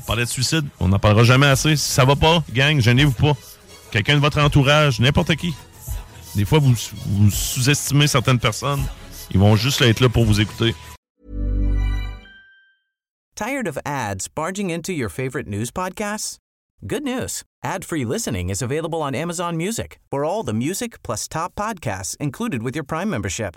On 0.00 0.04
parlait 0.06 0.24
de 0.24 0.28
suicide. 0.28 0.66
On 0.80 0.88
n'en 0.88 0.98
parlera 0.98 1.24
jamais 1.24 1.46
assez. 1.46 1.76
Si 1.76 1.90
ça 1.90 2.04
va 2.04 2.16
pas, 2.16 2.42
gang, 2.52 2.80
gênez-vous 2.80 3.12
pas. 3.12 3.32
Quelqu'un 3.90 4.16
de 4.16 4.20
votre 4.20 4.40
entourage, 4.40 5.00
n'importe 5.00 5.36
qui. 5.36 5.54
Des 6.34 6.44
fois, 6.44 6.58
vous, 6.58 6.74
vous 7.06 7.30
sous-estimez 7.30 8.06
certaines 8.06 8.38
personnes. 8.38 8.82
Ils 9.30 9.38
vont 9.38 9.56
juste 9.56 9.82
être 9.82 10.00
là 10.00 10.08
pour 10.08 10.24
vous 10.24 10.40
écouter. 10.40 10.74
Tired 13.34 13.66
of 13.66 13.78
ads 13.84 14.28
barging 14.28 14.70
into 14.70 14.92
your 14.92 15.08
favorite 15.08 15.46
news 15.48 15.70
podcasts? 15.70 16.36
Good 16.86 17.02
news. 17.02 17.42
Ad-free 17.64 18.04
listening 18.04 18.50
is 18.50 18.60
available 18.60 19.02
on 19.02 19.14
Amazon 19.14 19.56
Music 19.56 20.00
for 20.10 20.24
all 20.24 20.42
the 20.42 20.52
music 20.52 21.02
plus 21.02 21.28
top 21.28 21.54
podcasts 21.54 22.16
included 22.18 22.62
with 22.62 22.74
your 22.74 22.84
Prime 22.84 23.08
membership. 23.08 23.56